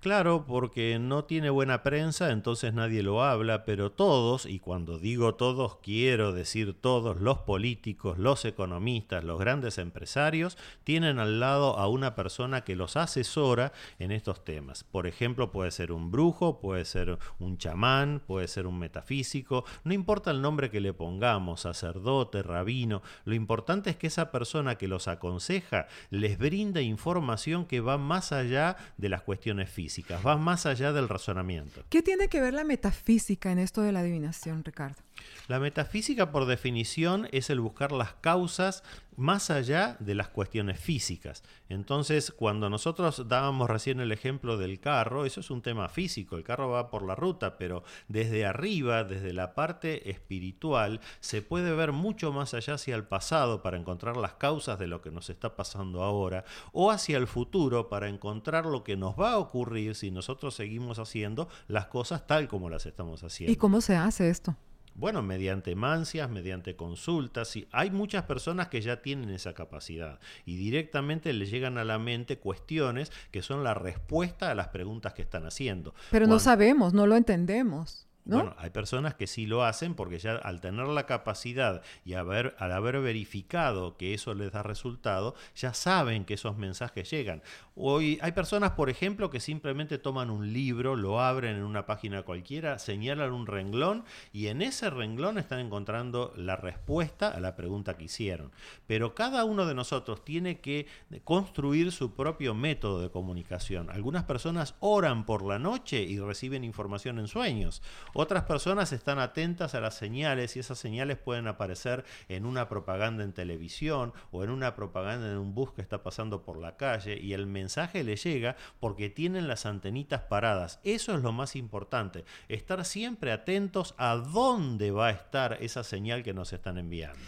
Claro, 0.05 0.45
porque 0.45 0.99
no 0.99 1.23
tiene 1.25 1.49
buena 1.49 1.81
prensa, 1.81 2.29
entonces 2.29 2.75
nadie 2.75 3.01
lo 3.01 3.23
habla, 3.23 3.65
pero 3.65 3.91
todos, 3.91 4.45
y 4.45 4.59
cuando 4.59 4.99
digo 4.99 5.33
todos 5.33 5.77
quiero 5.77 6.31
decir 6.31 6.79
todos, 6.79 7.19
los 7.19 7.39
políticos, 7.39 8.19
los 8.19 8.45
economistas, 8.45 9.23
los 9.23 9.39
grandes 9.39 9.79
empresarios, 9.79 10.59
tienen 10.83 11.17
al 11.17 11.39
lado 11.39 11.79
a 11.79 11.87
una 11.87 12.13
persona 12.13 12.61
que 12.63 12.75
los 12.75 12.97
asesora 12.97 13.73
en 13.97 14.11
estos 14.11 14.43
temas. 14.43 14.83
Por 14.83 15.07
ejemplo, 15.07 15.51
puede 15.51 15.71
ser 15.71 15.91
un 15.91 16.11
brujo, 16.11 16.59
puede 16.59 16.85
ser 16.85 17.17
un 17.39 17.57
chamán, 17.57 18.21
puede 18.27 18.47
ser 18.47 18.67
un 18.67 18.77
metafísico, 18.77 19.65
no 19.83 19.91
importa 19.91 20.29
el 20.29 20.39
nombre 20.39 20.69
que 20.69 20.81
le 20.81 20.93
pongamos, 20.93 21.61
sacerdote, 21.61 22.43
rabino, 22.43 23.01
lo 23.23 23.33
importante 23.33 23.89
es 23.89 23.95
que 23.95 24.05
esa 24.05 24.29
persona 24.29 24.75
que 24.75 24.87
los 24.87 25.07
aconseja 25.07 25.87
les 26.11 26.37
brinda 26.37 26.81
información 26.81 27.65
que 27.65 27.81
va 27.81 27.97
más 27.97 28.31
allá 28.31 28.77
de 28.97 29.09
las 29.09 29.23
cuestiones 29.23 29.67
físicas 29.67 29.94
va 30.03 30.37
más 30.37 30.65
allá 30.65 30.91
del 30.91 31.09
razonamiento. 31.09 31.83
¿Qué 31.89 32.01
tiene 32.01 32.27
que 32.27 32.41
ver 32.41 32.53
la 32.53 32.63
metafísica 32.63 33.51
en 33.51 33.59
esto 33.59 33.81
de 33.81 33.91
la 33.91 33.99
adivinación, 33.99 34.63
Ricardo? 34.63 35.01
La 35.47 35.59
metafísica, 35.59 36.31
por 36.31 36.45
definición, 36.45 37.27
es 37.31 37.51
el 37.51 37.59
buscar 37.59 37.91
las 37.91 38.13
causas 38.13 38.83
más 39.15 39.49
allá 39.49 39.95
de 39.99 40.15
las 40.15 40.29
cuestiones 40.29 40.79
físicas. 40.79 41.43
Entonces, 41.69 42.31
cuando 42.31 42.69
nosotros 42.69 43.27
dábamos 43.27 43.69
recién 43.69 43.99
el 43.99 44.11
ejemplo 44.11 44.57
del 44.57 44.79
carro, 44.79 45.25
eso 45.25 45.39
es 45.39 45.51
un 45.51 45.61
tema 45.61 45.87
físico, 45.87 46.35
el 46.35 46.43
carro 46.43 46.69
va 46.69 46.89
por 46.89 47.03
la 47.03 47.15
ruta, 47.15 47.57
pero 47.57 47.83
desde 48.07 48.45
arriba, 48.45 49.03
desde 49.03 49.33
la 49.33 49.53
parte 49.53 50.09
espiritual, 50.09 50.99
se 51.19 51.41
puede 51.41 51.73
ver 51.75 51.91
mucho 51.91 52.31
más 52.31 52.53
allá 52.53 52.73
hacia 52.73 52.95
el 52.95 53.05
pasado 53.05 53.61
para 53.61 53.77
encontrar 53.77 54.17
las 54.17 54.33
causas 54.33 54.79
de 54.79 54.87
lo 54.87 55.01
que 55.01 55.11
nos 55.11 55.29
está 55.29 55.55
pasando 55.55 56.03
ahora, 56.03 56.43
o 56.73 56.91
hacia 56.91 57.17
el 57.17 57.27
futuro 57.27 57.87
para 57.87 58.09
encontrar 58.09 58.65
lo 58.65 58.83
que 58.83 58.97
nos 58.97 59.15
va 59.17 59.33
a 59.33 59.37
ocurrir 59.37 59.95
si 59.95 60.11
nosotros 60.11 60.55
seguimos 60.55 60.99
haciendo 60.99 61.47
las 61.67 61.87
cosas 61.87 62.27
tal 62.27 62.47
como 62.47 62.69
las 62.69 62.85
estamos 62.85 63.23
haciendo. 63.23 63.53
¿Y 63.53 63.55
cómo 63.55 63.79
se 63.81 63.95
hace 63.95 64.29
esto? 64.29 64.57
Bueno, 64.95 65.21
mediante 65.21 65.75
mancias, 65.75 66.29
mediante 66.29 66.75
consultas. 66.75 67.55
Y 67.55 67.67
hay 67.71 67.91
muchas 67.91 68.23
personas 68.23 68.69
que 68.69 68.81
ya 68.81 69.01
tienen 69.01 69.29
esa 69.29 69.53
capacidad 69.53 70.19
y 70.45 70.55
directamente 70.55 71.33
le 71.33 71.45
llegan 71.45 71.77
a 71.77 71.83
la 71.83 71.99
mente 71.99 72.39
cuestiones 72.39 73.11
que 73.31 73.41
son 73.41 73.63
la 73.63 73.73
respuesta 73.73 74.51
a 74.51 74.55
las 74.55 74.69
preguntas 74.69 75.13
que 75.13 75.21
están 75.21 75.45
haciendo. 75.45 75.93
Pero 76.11 76.27
no 76.27 76.39
sabemos, 76.39 76.93
no 76.93 77.07
lo 77.07 77.17
entendemos. 77.17 78.04
Bueno, 78.25 78.55
hay 78.57 78.71
personas 78.71 79.13
que 79.13 79.27
sí 79.27 79.45
lo 79.45 79.63
hacen 79.63 79.93
porque 79.93 80.17
ya 80.17 80.35
al 80.35 80.59
tener 80.59 80.87
la 80.87 81.05
capacidad 81.05 81.83
y 82.05 82.15
haber, 82.15 82.55
al 82.57 82.71
haber 82.71 82.99
verificado 82.99 83.97
que 83.97 84.15
eso 84.15 84.33
les 84.33 84.51
da 84.51 84.63
resultado, 84.63 85.35
ya 85.55 85.75
saben 85.75 86.25
que 86.25 86.33
esos 86.33 86.57
mensajes 86.57 87.09
llegan. 87.09 87.43
Hoy 87.75 88.17
hay 88.21 88.31
personas, 88.31 88.71
por 88.71 88.89
ejemplo, 88.89 89.29
que 89.29 89.39
simplemente 89.39 89.99
toman 89.99 90.31
un 90.31 90.53
libro, 90.53 90.95
lo 90.95 91.21
abren 91.21 91.57
en 91.57 91.63
una 91.63 91.85
página 91.85 92.23
cualquiera, 92.23 92.79
señalan 92.79 93.31
un 93.31 93.45
renglón 93.45 94.05
y 94.33 94.47
en 94.47 94.61
ese 94.61 94.89
renglón 94.89 95.37
están 95.37 95.59
encontrando 95.59 96.33
la 96.35 96.55
respuesta 96.55 97.29
a 97.29 97.39
la 97.39 97.55
pregunta 97.55 97.95
que 97.95 98.05
hicieron. 98.05 98.51
Pero 98.87 99.13
cada 99.13 99.45
uno 99.45 99.67
de 99.67 99.75
nosotros 99.75 100.25
tiene 100.25 100.61
que 100.61 100.87
construir 101.23 101.91
su 101.91 102.15
propio 102.15 102.55
método 102.55 103.01
de 103.01 103.11
comunicación. 103.11 103.91
Algunas 103.91 104.23
personas 104.23 104.75
oran 104.79 105.25
por 105.25 105.45
la 105.45 105.59
noche 105.59 106.01
y 106.01 106.19
reciben 106.19 106.63
información 106.63 107.19
en 107.19 107.27
sueños. 107.27 107.83
Otras 108.17 108.43
personas 108.43 108.93
están 108.93 109.19
atentas 109.19 109.75
a 109.75 109.81
las 109.81 109.95
señales 109.95 110.55
y 110.55 110.59
esas 110.59 110.79
señales 110.79 111.17
pueden 111.17 111.47
aparecer 111.47 112.05
en 112.29 112.45
una 112.45 112.69
propaganda 112.69 113.25
en 113.25 113.33
televisión 113.33 114.13
o 114.31 114.41
en 114.45 114.51
una 114.51 114.73
propaganda 114.73 115.29
en 115.29 115.37
un 115.37 115.53
bus 115.53 115.73
que 115.73 115.81
está 115.81 116.01
pasando 116.01 116.41
por 116.41 116.57
la 116.57 116.77
calle 116.77 117.19
y 117.19 117.33
el 117.33 117.45
mensaje 117.45 118.05
le 118.05 118.15
llega 118.15 118.55
porque 118.79 119.09
tienen 119.09 119.49
las 119.49 119.65
antenitas 119.65 120.21
paradas. 120.21 120.79
Eso 120.85 121.13
es 121.13 121.23
lo 121.23 121.33
más 121.33 121.57
importante, 121.57 122.23
estar 122.47 122.85
siempre 122.85 123.33
atentos 123.33 123.93
a 123.97 124.15
dónde 124.15 124.91
va 124.91 125.07
a 125.07 125.11
estar 125.11 125.57
esa 125.59 125.83
señal 125.83 126.23
que 126.23 126.33
nos 126.33 126.53
están 126.53 126.77
enviando. 126.77 127.19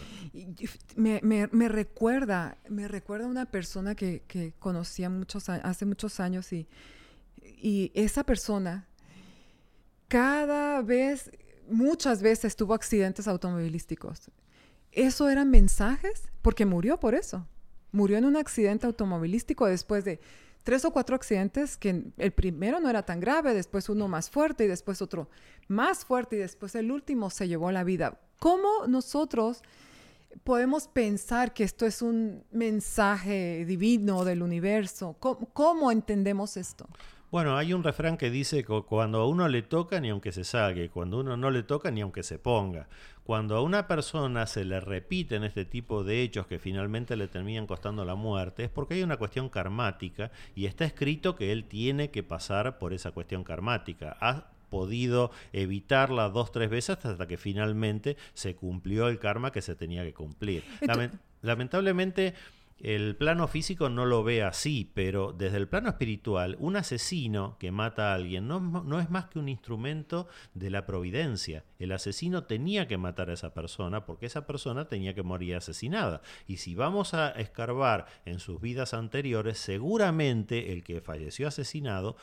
Me, 0.96 1.67
recuerda, 1.67 2.60
me 2.70 2.88
recuerda 2.88 3.27
una 3.27 3.48
persona 3.48 3.94
que, 3.94 4.24
que 4.25 4.53
conocía 4.58 5.10
muchos, 5.10 5.50
hace 5.50 5.86
muchos 5.86 6.22
años 6.22 6.53
y, 6.53 6.65
y 7.44 7.91
esa 7.94 8.24
persona 8.24 8.87
cada 10.07 10.81
vez, 10.81 11.31
muchas 11.69 12.21
veces 12.21 12.55
tuvo 12.55 12.73
accidentes 12.73 13.27
automovilísticos. 13.27 14.31
¿Eso 14.91 15.29
eran 15.29 15.51
mensajes? 15.51 16.31
Porque 16.41 16.65
murió 16.65 16.99
por 16.99 17.13
eso. 17.13 17.45
Murió 17.91 18.17
en 18.17 18.25
un 18.25 18.35
accidente 18.35 18.85
automovilístico 18.85 19.65
después 19.65 20.05
de 20.05 20.19
tres 20.63 20.83
o 20.85 20.91
cuatro 20.91 21.15
accidentes 21.15 21.77
que 21.77 22.11
el 22.17 22.31
primero 22.31 22.79
no 22.79 22.89
era 22.89 23.03
tan 23.03 23.19
grave, 23.19 23.53
después 23.53 23.89
uno 23.89 24.07
más 24.07 24.29
fuerte 24.29 24.65
y 24.65 24.67
después 24.67 25.01
otro 25.01 25.29
más 25.67 26.03
fuerte 26.03 26.35
y 26.35 26.39
después 26.39 26.75
el 26.75 26.91
último 26.91 27.29
se 27.29 27.47
llevó 27.47 27.71
la 27.71 27.83
vida. 27.83 28.19
¿Cómo 28.39 28.85
nosotros 28.87 29.61
podemos 30.43 30.87
pensar 30.87 31.53
que 31.53 31.63
esto 31.63 31.85
es 31.85 32.01
un 32.01 32.43
mensaje 32.51 33.65
divino 33.65 34.25
del 34.25 34.43
universo? 34.43 35.15
cómo 35.19 35.91
entendemos 35.91 36.57
esto? 36.57 36.87
Bueno, 37.29 37.57
hay 37.57 37.74
un 37.74 37.84
refrán 37.84 38.15
que 38.15 38.29
dice 38.29 38.63
que 38.63 38.81
cuando 38.84 39.19
a 39.19 39.27
uno 39.27 39.50
le 39.50 39.62
toca 39.62 40.00
ni 40.00 40.10
aunque 40.10 40.31
se 40.31 40.46
salga, 40.46 40.88
cuando 40.89 41.17
a 41.17 41.19
uno 41.19 41.36
no 41.36 41.51
le 41.51 41.62
toca 41.62 41.91
ni 41.91 42.00
aunque 42.00 42.24
se 42.24 42.39
ponga. 42.39 42.88
Cuando 43.25 43.57
a 43.57 43.62
una 43.62 43.86
persona 43.86 44.48
se 44.48 44.63
le 44.63 44.79
repiten 44.79 45.43
este 45.43 45.65
tipo 45.65 46.05
de 46.05 46.22
hechos 46.22 46.48
que 46.48 46.57
finalmente 46.57 47.17
le 47.17 47.27
terminan 47.27 47.67
costando 47.67 48.05
la 48.05 48.15
muerte, 48.15 48.63
es 48.63 48.69
porque 48.69 48.93
hay 48.93 49.03
una 49.03 49.17
cuestión 49.17 49.50
karmática 49.50 50.31
y 50.55 50.67
está 50.67 50.86
escrito 50.86 51.36
que 51.36 51.51
él 51.51 51.65
tiene 51.65 52.12
que 52.12 52.24
pasar 52.24 52.79
por 52.79 52.93
esa 52.93 53.12
cuestión 53.12 53.43
karmática. 53.43 54.15
Ha 54.22 54.46
podido 54.69 55.31
evitarla 55.51 56.29
dos, 56.29 56.53
tres 56.53 56.69
veces 56.69 57.05
hasta 57.05 57.27
que 57.27 57.36
finalmente 57.36 58.15
se 58.34 58.55
cumplió 58.55 59.10
el 59.10 59.19
karma 59.19 59.51
que 59.51 59.62
se 59.62 59.75
tenía 59.75 60.05
que 60.05 60.13
cumplir. 60.13 60.63
lamentablemente 61.41 62.34
el 62.79 63.15
plano 63.15 63.48
físico 63.48 63.89
no 63.89 64.05
lo 64.05 64.24
ve 64.24 64.43
así, 64.43 64.91
pero 64.93 65.34
desde 65.34 65.57
el 65.57 65.67
plano 65.67 65.89
espiritual, 65.89 66.57
un 66.60 66.75
asesino 66.75 67.57
que 67.60 67.72
mata 67.72 68.12
a 68.12 68.15
alguien 68.15 68.48
no, 68.48 69.00
es 69.00 69.10
más 69.10 69.25
que 69.25 69.39
un 69.39 69.50
instrumento 69.50 70.27
de 70.53 70.69
la 70.69 70.86
providencia. 70.86 71.63
El 71.79 71.91
asesino 71.91 72.43
tenía 72.43 72.88
que 72.88 72.98
matar 72.98 73.29
a 73.29 73.34
esa 73.34 73.53
persona 73.53 74.05
porque 74.05 74.27
esa 74.27 74.46
persona 74.46 74.88
tenía 74.88 75.15
que 75.15 75.24
morir 75.24 75.55
asesinada. 75.55 76.22
Y 76.46 76.57
si 76.57 76.75
vamos 76.75 77.13
a 77.15 77.29
escarbar 77.31 78.05
en 78.25 78.39
sus 78.39 78.62
vidas 78.62 78.93
anteriores, 78.93 79.57
seguramente 79.57 80.72
el 80.72 80.84
que 80.84 81.01
falleció 81.01 81.48
asesinado 81.48 82.15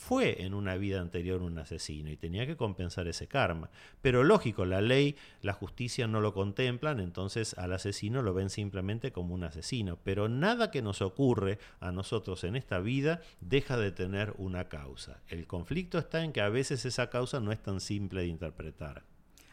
fue 0.00 0.42
en 0.42 0.54
una 0.54 0.76
vida 0.76 1.00
anterior 1.00 1.42
un 1.42 1.58
asesino 1.58 2.10
y 2.10 2.16
tenía 2.16 2.46
que 2.46 2.56
compensar 2.56 3.06
ese 3.06 3.28
karma. 3.28 3.70
Pero 4.00 4.24
lógico, 4.24 4.64
la 4.64 4.80
ley, 4.80 5.14
la 5.42 5.52
justicia 5.52 6.06
no 6.06 6.20
lo 6.20 6.32
contemplan, 6.32 7.00
entonces 7.00 7.56
al 7.58 7.72
asesino 7.72 8.22
lo 8.22 8.32
ven 8.32 8.50
simplemente 8.50 9.12
como 9.12 9.34
un 9.34 9.44
asesino. 9.44 9.98
Pero 10.02 10.28
nada 10.28 10.70
que 10.70 10.82
nos 10.82 11.02
ocurre 11.02 11.58
a 11.80 11.92
nosotros 11.92 12.44
en 12.44 12.56
esta 12.56 12.80
vida 12.80 13.20
deja 13.40 13.76
de 13.76 13.92
tener 13.92 14.34
una 14.38 14.68
causa. 14.68 15.20
El 15.28 15.46
conflicto 15.46 15.98
está 15.98 16.24
en 16.24 16.32
que 16.32 16.40
a 16.40 16.48
veces 16.48 16.84
esa 16.86 17.10
causa 17.10 17.38
no 17.38 17.52
es 17.52 17.62
tan 17.62 17.80
simple 17.80 18.22
de 18.22 18.28
interpretar. 18.28 19.04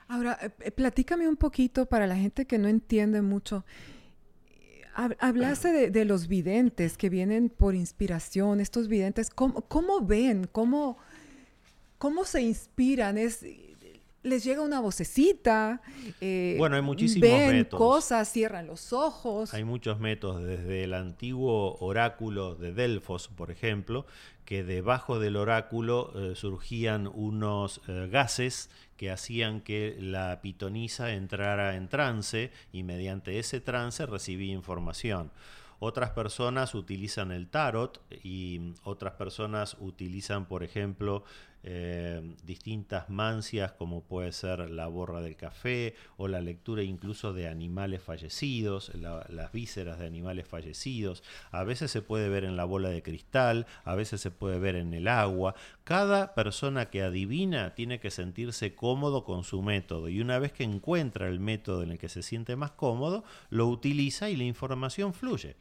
Ahora, 0.08 0.38
eh, 0.42 0.51
eh, 0.60 0.72
platícame 0.72 1.27
un 1.27 1.36
poquito 1.36 1.86
para 1.86 2.08
la 2.08 2.16
gente 2.16 2.48
que 2.48 2.58
no 2.58 2.70
entiende 2.70 3.22
mucho. 3.22 3.66
Hablaste 4.98 5.92
de, 5.92 6.06
los 6.06 6.27
videntes 6.27 6.98
que 6.98 7.10
vienen 7.10 7.50
por 7.50 7.75
inspiración, 7.75 8.60
estos 8.60 8.88
videntes, 8.88 9.30
¿cómo, 9.30 9.62
cómo 9.62 10.01
ven? 10.01 10.50
¿Cómo, 10.51 10.98
¿Cómo 12.00 12.25
se 12.25 12.42
inspiran? 12.42 13.20
¿Es, 13.20 13.46
¿Les 14.24 14.44
llega 14.44 14.62
una 14.62 14.80
vocecita? 14.80 15.82
Eh, 16.20 16.56
bueno, 16.58 16.77
hay 16.77 16.82
muchísimos 16.82 17.30
ven 17.30 17.63
cosas, 17.66 18.32
cierran 18.32 18.66
los 18.66 18.92
ojos. 18.92 19.54
Hay 19.54 19.63
muchos 19.63 20.00
métodos, 20.00 20.44
desde 20.44 20.84
el 20.84 20.96
antiguo 20.96 21.77
oráculo 21.80 22.56
de 22.56 22.74
Delfos, 22.74 23.27
por 23.27 23.51
ejemplo, 23.51 24.08
que 24.46 24.63
debajo 24.63 25.20
del 25.20 25.36
oráculo 25.36 26.12
eh, 26.16 26.36
surgían 26.36 27.06
unos 27.06 27.82
eh, 27.88 28.10
gases 28.12 28.72
que 28.98 29.12
hacían 29.12 29.62
que 29.62 29.96
la 30.00 30.42
pitonisa 30.42 31.13
entrara 31.13 31.75
en 31.75 31.88
trance 31.88 32.51
y 32.74 32.84
mediante 32.84 33.39
ese 33.39 33.62
trance 33.62 34.06
recibía 34.06 34.54
información. 34.54 35.32
Otras 35.80 36.10
personas 36.10 36.74
utilizan 36.74 37.32
el 37.32 37.48
tarot 37.48 38.01
y 38.24 38.74
otras 38.84 39.13
personas 39.13 39.77
utilizan, 39.80 40.46
por 40.46 40.63
ejemplo, 40.63 41.24
eh, 41.69 42.21
distintas 42.43 43.09
mancias 43.09 43.74
como 43.74 44.01
puede 44.01 44.31
ser 44.31 44.69
la 44.69 44.88
borra 44.88 45.19
del 45.19 45.36
café 45.36 45.95
o 46.15 46.29
la 46.29 46.39
lectura 46.39 46.81
incluso 46.81 47.33
de 47.33 47.50
animales 47.50 48.01
fallecidos, 48.01 48.93
las 48.95 49.51
vísceras 49.51 50.00
de 50.00 50.05
animales 50.05 50.47
fallecidos. 50.47 51.24
A 51.51 51.65
veces 51.65 51.91
se 51.91 52.01
puede 52.01 52.29
ver 52.29 52.45
en 52.45 52.55
la 52.55 52.63
bola 52.63 52.88
de 52.88 53.03
cristal, 53.03 53.65
a 53.83 53.95
veces 53.95 54.21
se 54.21 54.31
puede 54.31 54.59
ver 54.59 54.77
en 54.77 54.93
el 54.93 55.09
agua. 55.09 55.55
Cada 55.83 56.36
persona 56.36 56.89
que 56.89 57.01
adivina 57.01 57.75
tiene 57.75 58.00
que 58.00 58.12
sentirse 58.12 58.74
cómodo 58.74 59.25
con 59.25 59.43
su 59.43 59.62
método 59.62 60.07
y 60.07 60.21
una 60.21 60.39
vez 60.39 60.53
que 60.53 60.63
encuentra 60.63 61.27
el 61.27 61.41
método 61.41 61.83
en 61.83 61.91
el 61.91 61.97
que 61.97 62.07
se 62.07 62.24
siente 62.24 62.55
más 62.55 62.71
cómodo, 62.71 63.25
lo 63.50 63.67
utiliza 63.67 64.29
y 64.29 64.38
la 64.38 64.45
información 64.45 65.13
fluye. 65.13 65.57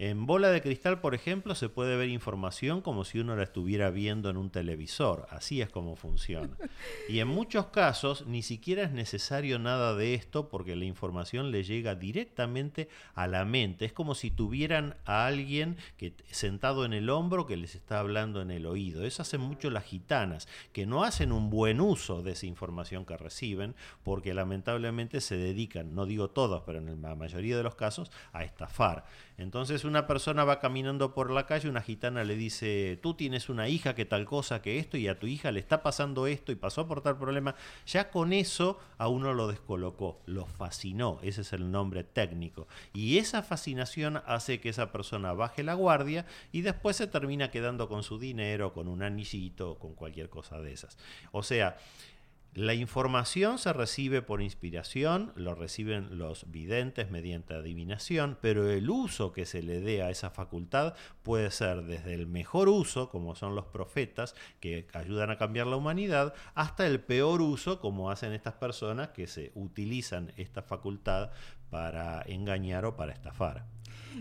En 0.00 0.26
bola 0.26 0.50
de 0.50 0.60
cristal, 0.60 1.00
por 1.00 1.14
ejemplo, 1.14 1.54
se 1.54 1.68
puede 1.68 1.96
ver 1.96 2.08
información 2.08 2.80
como 2.80 3.04
si 3.04 3.20
uno 3.20 3.36
la 3.36 3.44
estuviera 3.44 3.90
viendo 3.90 4.28
en 4.28 4.36
un 4.36 4.50
televisor. 4.50 5.28
Así 5.30 5.60
es 5.60 5.68
como 5.68 5.94
funciona. 5.94 6.56
Y 7.08 7.20
en 7.20 7.28
muchos 7.28 7.66
casos 7.66 8.26
ni 8.26 8.42
siquiera 8.42 8.82
es 8.82 8.90
necesario 8.90 9.58
nada 9.58 9.94
de 9.94 10.14
esto 10.14 10.48
porque 10.48 10.74
la 10.74 10.84
información 10.84 11.50
le 11.50 11.62
llega 11.62 11.94
directamente 11.94 12.88
a 13.14 13.26
la 13.26 13.44
mente. 13.44 13.84
Es 13.84 13.92
como 13.92 14.14
si 14.14 14.30
tuvieran 14.30 14.96
a 15.04 15.26
alguien 15.26 15.76
que 15.96 16.14
sentado 16.30 16.84
en 16.84 16.92
el 16.92 17.10
hombro 17.10 17.46
que 17.46 17.56
les 17.56 17.74
está 17.74 18.00
hablando 18.00 18.40
en 18.40 18.50
el 18.50 18.66
oído. 18.66 19.04
Eso 19.04 19.22
hacen 19.22 19.42
mucho 19.42 19.70
las 19.70 19.84
gitanas, 19.84 20.48
que 20.72 20.86
no 20.86 21.04
hacen 21.04 21.30
un 21.30 21.50
buen 21.50 21.80
uso 21.80 22.22
de 22.22 22.32
esa 22.32 22.46
información 22.46 23.04
que 23.04 23.16
reciben 23.16 23.74
porque 24.02 24.34
lamentablemente 24.34 25.20
se 25.20 25.36
dedican, 25.36 25.94
no 25.94 26.06
digo 26.06 26.30
todos, 26.30 26.62
pero 26.64 26.78
en 26.78 27.02
la 27.02 27.14
mayoría 27.14 27.56
de 27.56 27.62
los 27.62 27.74
casos, 27.74 28.10
a 28.32 28.44
estafar. 28.44 29.04
Entonces 29.36 29.83
una 29.84 30.06
persona 30.06 30.44
va 30.44 30.58
caminando 30.58 31.14
por 31.14 31.30
la 31.30 31.46
calle, 31.46 31.68
una 31.68 31.82
gitana 31.82 32.24
le 32.24 32.36
dice, 32.36 32.98
tú 33.02 33.14
tienes 33.14 33.48
una 33.48 33.68
hija 33.68 33.94
que 33.94 34.04
tal 34.04 34.24
cosa 34.24 34.62
que 34.62 34.78
esto 34.78 34.96
y 34.96 35.08
a 35.08 35.18
tu 35.18 35.26
hija 35.26 35.52
le 35.52 35.60
está 35.60 35.82
pasando 35.82 36.26
esto 36.26 36.52
y 36.52 36.56
pasó 36.56 36.86
por 36.86 37.00
tal 37.00 37.18
problema. 37.18 37.54
Ya 37.86 38.10
con 38.10 38.32
eso 38.32 38.78
a 38.98 39.08
uno 39.08 39.34
lo 39.34 39.48
descolocó, 39.48 40.20
lo 40.26 40.46
fascinó, 40.46 41.18
ese 41.22 41.42
es 41.42 41.52
el 41.52 41.70
nombre 41.70 42.04
técnico. 42.04 42.66
Y 42.92 43.18
esa 43.18 43.42
fascinación 43.42 44.22
hace 44.26 44.60
que 44.60 44.68
esa 44.68 44.92
persona 44.92 45.32
baje 45.32 45.62
la 45.62 45.74
guardia 45.74 46.26
y 46.52 46.62
después 46.62 46.96
se 46.96 47.06
termina 47.06 47.50
quedando 47.50 47.88
con 47.88 48.02
su 48.02 48.18
dinero, 48.18 48.72
con 48.72 48.88
un 48.88 49.02
anillito, 49.02 49.78
con 49.78 49.94
cualquier 49.94 50.28
cosa 50.28 50.60
de 50.60 50.72
esas. 50.72 50.98
O 51.32 51.42
sea, 51.42 51.76
la 52.54 52.74
información 52.74 53.58
se 53.58 53.72
recibe 53.72 54.22
por 54.22 54.40
inspiración, 54.40 55.32
lo 55.34 55.56
reciben 55.56 56.18
los 56.18 56.50
videntes 56.52 57.10
mediante 57.10 57.54
adivinación, 57.54 58.38
pero 58.40 58.70
el 58.70 58.88
uso 58.90 59.32
que 59.32 59.44
se 59.44 59.60
le 59.60 59.80
dé 59.80 60.02
a 60.02 60.10
esa 60.10 60.30
facultad 60.30 60.94
puede 61.24 61.50
ser 61.50 61.82
desde 61.82 62.14
el 62.14 62.28
mejor 62.28 62.68
uso, 62.68 63.10
como 63.10 63.34
son 63.34 63.56
los 63.56 63.66
profetas, 63.66 64.36
que 64.60 64.86
ayudan 64.92 65.30
a 65.30 65.36
cambiar 65.36 65.66
la 65.66 65.74
humanidad, 65.74 66.32
hasta 66.54 66.86
el 66.86 67.00
peor 67.00 67.42
uso, 67.42 67.80
como 67.80 68.12
hacen 68.12 68.32
estas 68.32 68.54
personas 68.54 69.08
que 69.08 69.26
se 69.26 69.50
utilizan 69.56 70.32
esta 70.36 70.62
facultad 70.62 71.30
para 71.70 72.22
engañar 72.22 72.84
o 72.84 72.96
para 72.96 73.12
estafar. 73.12 73.64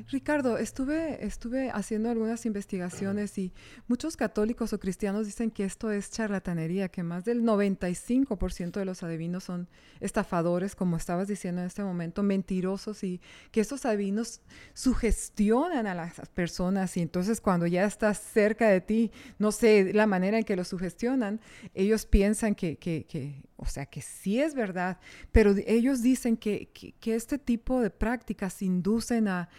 Ricardo, 0.10 0.58
estuve, 0.58 1.26
estuve 1.26 1.70
haciendo 1.72 2.10
algunas 2.10 2.46
investigaciones 2.46 3.38
y 3.38 3.54
muchos 3.88 4.18
católicos 4.18 4.74
o 4.74 4.80
cristianos 4.80 5.26
dicen 5.26 5.52
que 5.52 5.64
esto 5.64 5.92
es 5.92 6.12
charlatanería, 6.12 6.90
que 6.90 7.04
más 7.04 7.26
del 7.26 7.44
95% 7.44 8.72
de 8.72 8.86
los 8.86 9.04
adivinos 9.04 9.44
son 9.46 9.68
estafadores, 10.00 10.76
como 10.76 10.98
estabas 10.98 11.28
diciendo 11.28 11.62
en 11.62 11.68
este 11.68 11.84
momento, 11.84 12.24
mentirosos 12.24 13.04
y 13.04 13.22
que 13.52 13.62
estos 13.62 13.86
adivinos 13.86 14.42
sugestionan 14.74 15.88
a 15.88 15.94
las 15.94 16.14
personas 16.30 16.98
y 16.98 17.02
entonces 17.02 17.42
cuando 17.42 17.68
ya 17.68 17.86
estás 17.86 18.20
cerca 18.20 18.68
de 18.68 18.82
ti, 18.82 19.12
no 19.40 19.52
sé 19.52 19.94
la 19.94 20.08
manera 20.08 20.38
en 20.38 20.44
que 20.44 20.56
lo 20.56 20.64
sugestionan, 20.64 21.40
ellos 21.74 22.06
piensan 22.06 22.56
que, 22.56 22.78
que, 22.78 23.06
que 23.06 23.44
o 23.56 23.66
sea, 23.66 23.86
que 23.86 24.02
sí 24.02 24.40
es 24.40 24.56
verdad, 24.56 25.00
pero 25.32 25.56
ellos 25.66 26.02
dicen 26.02 26.38
que, 26.38 26.70
que 27.00 27.16
este 27.16 27.38
tipo 27.38 27.82
de 27.82 27.90
prácticas 27.90 28.62
inducen 28.62 29.28
a 29.28 29.50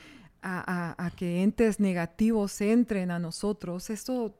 a, 0.44 1.10
que 1.16 1.42
entes 1.42 1.80
negativos 1.80 2.60
entren 2.60 3.10
a 3.10 3.18
nosotros. 3.18 3.90
Esto 3.90 4.36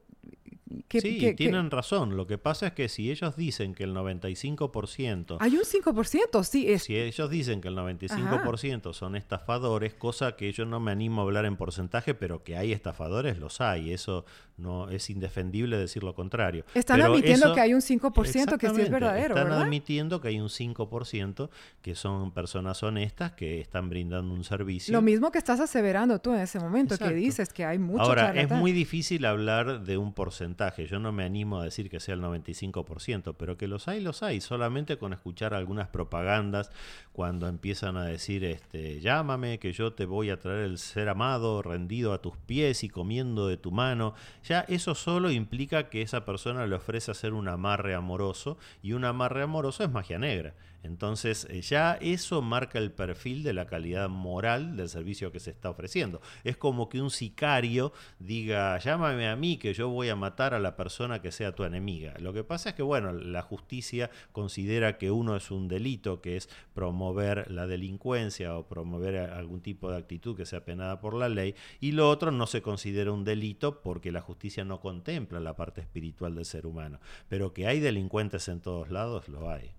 sí, 0.89 1.35
tienen 1.37 1.71
razón. 1.71 2.17
Lo 2.17 2.27
que 2.27 2.39
pasa 2.39 2.69
es 2.69 2.73
que 2.73 2.89
si 2.89 3.11
ellos 3.11 3.37
dicen 3.37 3.75
que 3.75 3.85
el 3.85 3.95
95%... 3.95 5.37
Hay 5.41 5.57
un 5.57 5.65
5%, 5.65 6.45
sí. 6.45 6.71
Es... 6.71 6.85
Si 6.85 6.97
ellos 6.97 7.31
dicen 7.31 7.61
que 7.61 7.69
el 7.69 7.77
95% 7.77 8.93
son 8.93 9.17
estafadores, 9.17 9.95
cosa 9.95 10.37
que 10.37 10.53
yo 10.53 10.65
no 10.65 10.81
me 10.81 10.93
animo 10.93 11.21
a 11.21 11.25
hablar 11.25 11.45
en 11.45 11.57
porcentaje, 11.57 12.15
pero 12.15 12.43
que 12.43 12.57
hay 12.57 12.73
estafadores, 12.73 13.39
los 13.39 13.61
hay. 13.61 13.93
Eso 13.93 14.25
no 14.57 14.89
es 14.89 15.11
indefendible 15.11 15.77
decir 15.77 16.05
lo 16.05 16.15
contrario. 16.15 16.65
Están 16.75 17.03
admitiendo 17.03 17.55
que 17.55 17.61
hay 17.61 17.75
un 17.75 17.81
5% 17.81 18.59
que 18.59 18.71
sí 18.71 18.81
es 18.81 18.91
verdadero, 18.91 19.37
Están 19.37 19.53
admitiendo 19.53 20.21
que 20.21 20.29
hay 20.29 20.41
un 20.41 20.49
5% 20.49 21.51
que 21.83 21.95
son 21.95 22.33
personas 22.33 22.83
honestas 22.83 23.33
que 23.33 23.61
están 23.61 23.89
brindando 23.89 24.33
un 24.33 24.45
servicio. 24.45 24.93
Lo 24.93 25.03
mismo 25.03 25.31
que 25.31 25.39
estás 25.39 25.61
aseverando 25.61 26.21
tú 26.21 26.33
en 26.33 26.41
ese 26.41 26.59
momento, 26.59 26.97
que 26.99 27.11
dices 27.11 27.53
que 27.53 27.65
hay 27.65 27.79
mucho 27.79 28.03
Ahora, 28.03 28.33
es 28.35 28.51
muy 28.51 28.73
difícil 28.73 29.25
hablar 29.25 29.83
de 29.83 29.97
un 29.97 30.13
porcentaje. 30.13 30.64
Yo 30.77 30.99
no 30.99 31.13
me 31.13 31.25
animo 31.25 31.61
a 31.61 31.65
decir 31.65 31.91
que 31.91 32.01
sea 32.01 32.15
el 32.15 32.23
95%, 32.23 33.35
pero 33.39 33.57
que 33.57 33.69
los 33.69 33.89
hay, 33.89 34.01
los 34.01 34.23
hay. 34.23 34.41
Solamente 34.41 34.99
con 34.99 35.13
escuchar 35.13 35.55
algunas 35.55 35.89
propagandas 35.89 36.71
cuando 37.13 37.49
empiezan 37.49 37.97
a 37.97 38.05
decir, 38.05 38.45
este, 38.45 39.01
llámame, 39.01 39.59
que 39.59 39.73
yo 39.73 39.93
te 39.93 40.07
voy 40.07 40.31
a 40.31 40.39
traer 40.39 40.65
el 40.65 40.79
ser 40.79 41.09
amado 41.09 41.63
rendido 41.63 42.13
a 42.13 42.23
tus 42.23 42.37
pies 42.37 42.85
y 42.85 42.89
comiendo 42.89 43.47
de 43.47 43.57
tu 43.57 43.71
mano 43.71 44.15
ya 44.43 44.61
eso 44.69 44.95
solo 44.95 45.31
implica 45.31 45.89
que 45.89 46.03
esa 46.03 46.25
persona 46.25 46.67
le 46.67 46.77
ofrece 46.77 47.11
hacer 47.11 47.33
un 47.33 47.49
amarre 47.49 47.95
amoroso 47.95 48.59
y 48.83 48.93
un 48.93 49.05
amarre 49.05 49.43
amoroso 49.43 49.85
es 49.85 49.91
magia 49.91 50.19
negra. 50.19 50.55
Entonces 50.85 51.47
eh, 51.51 51.63
ya 51.63 51.95
eso 51.95 52.43
marca 52.43 52.79
el 52.79 52.93
perfil 52.93 53.43
de 53.43 53.55
la 53.55 53.67
calidad 53.67 54.09
moral 54.09 54.77
del 54.77 54.89
servicio 54.89 55.33
que 55.33 55.41
se 55.41 55.51
está 55.51 55.71
ofreciendo. 55.71 56.21
Es 56.45 56.57
como 56.57 56.89
que 56.89 57.01
un 57.01 57.11
sicario 57.11 57.93
diga, 58.19 58.79
llámame 58.79 59.29
a 59.29 59.35
mí 59.35 59.57
que 59.57 59.75
yo 59.75 59.89
voy 59.89 60.11
a 60.11 60.17
matar 60.17 60.55
a 60.55 60.61
la 60.61 60.77
persona 60.77 61.23
que 61.23 61.33
sea 61.33 61.55
tu 61.55 61.65
enemiga. 61.65 62.15
Lo 62.19 62.33
que 62.33 62.45
pasa 62.45 62.71
es 62.71 62.75
que, 62.75 62.83
bueno, 62.83 63.13
la 63.13 63.43
justicia 63.43 64.11
considera 64.33 64.99
que 64.99 65.11
uno 65.11 65.37
es 65.37 65.51
un 65.51 65.69
delito, 65.69 66.21
que 66.21 66.37
es 66.37 66.49
promover 66.75 67.51
la 67.51 67.67
delincuencia 67.67 68.57
o 68.57 68.69
promover 68.69 69.17
algún 69.17 69.61
tipo 69.63 69.91
de 69.91 69.97
actitud 69.97 70.37
que 70.37 70.47
sea 70.47 70.65
penada 70.65 71.01
por 71.01 71.15
la 71.15 71.29
ley, 71.29 71.55
y 71.81 71.93
lo 71.93 72.11
otro 72.11 72.31
no 72.31 72.47
se 72.47 72.63
considera 72.63 73.13
un 73.13 73.25
delito 73.25 73.81
porque 73.81 74.13
la 74.13 74.21
justicia 74.21 74.65
no 74.65 74.81
contempla 74.81 75.41
la 75.41 75.57
parte 75.57 75.81
espiritual 75.81 76.35
del 76.35 76.45
ser 76.45 76.67
humano. 76.67 77.01
Pero 77.29 77.55
que 77.55 77.67
hay 77.67 77.81
delincuentes 77.81 78.49
en 78.49 78.61
todos 78.61 78.91
lados, 78.91 79.29
lo 79.29 79.51
hay. 79.51 79.73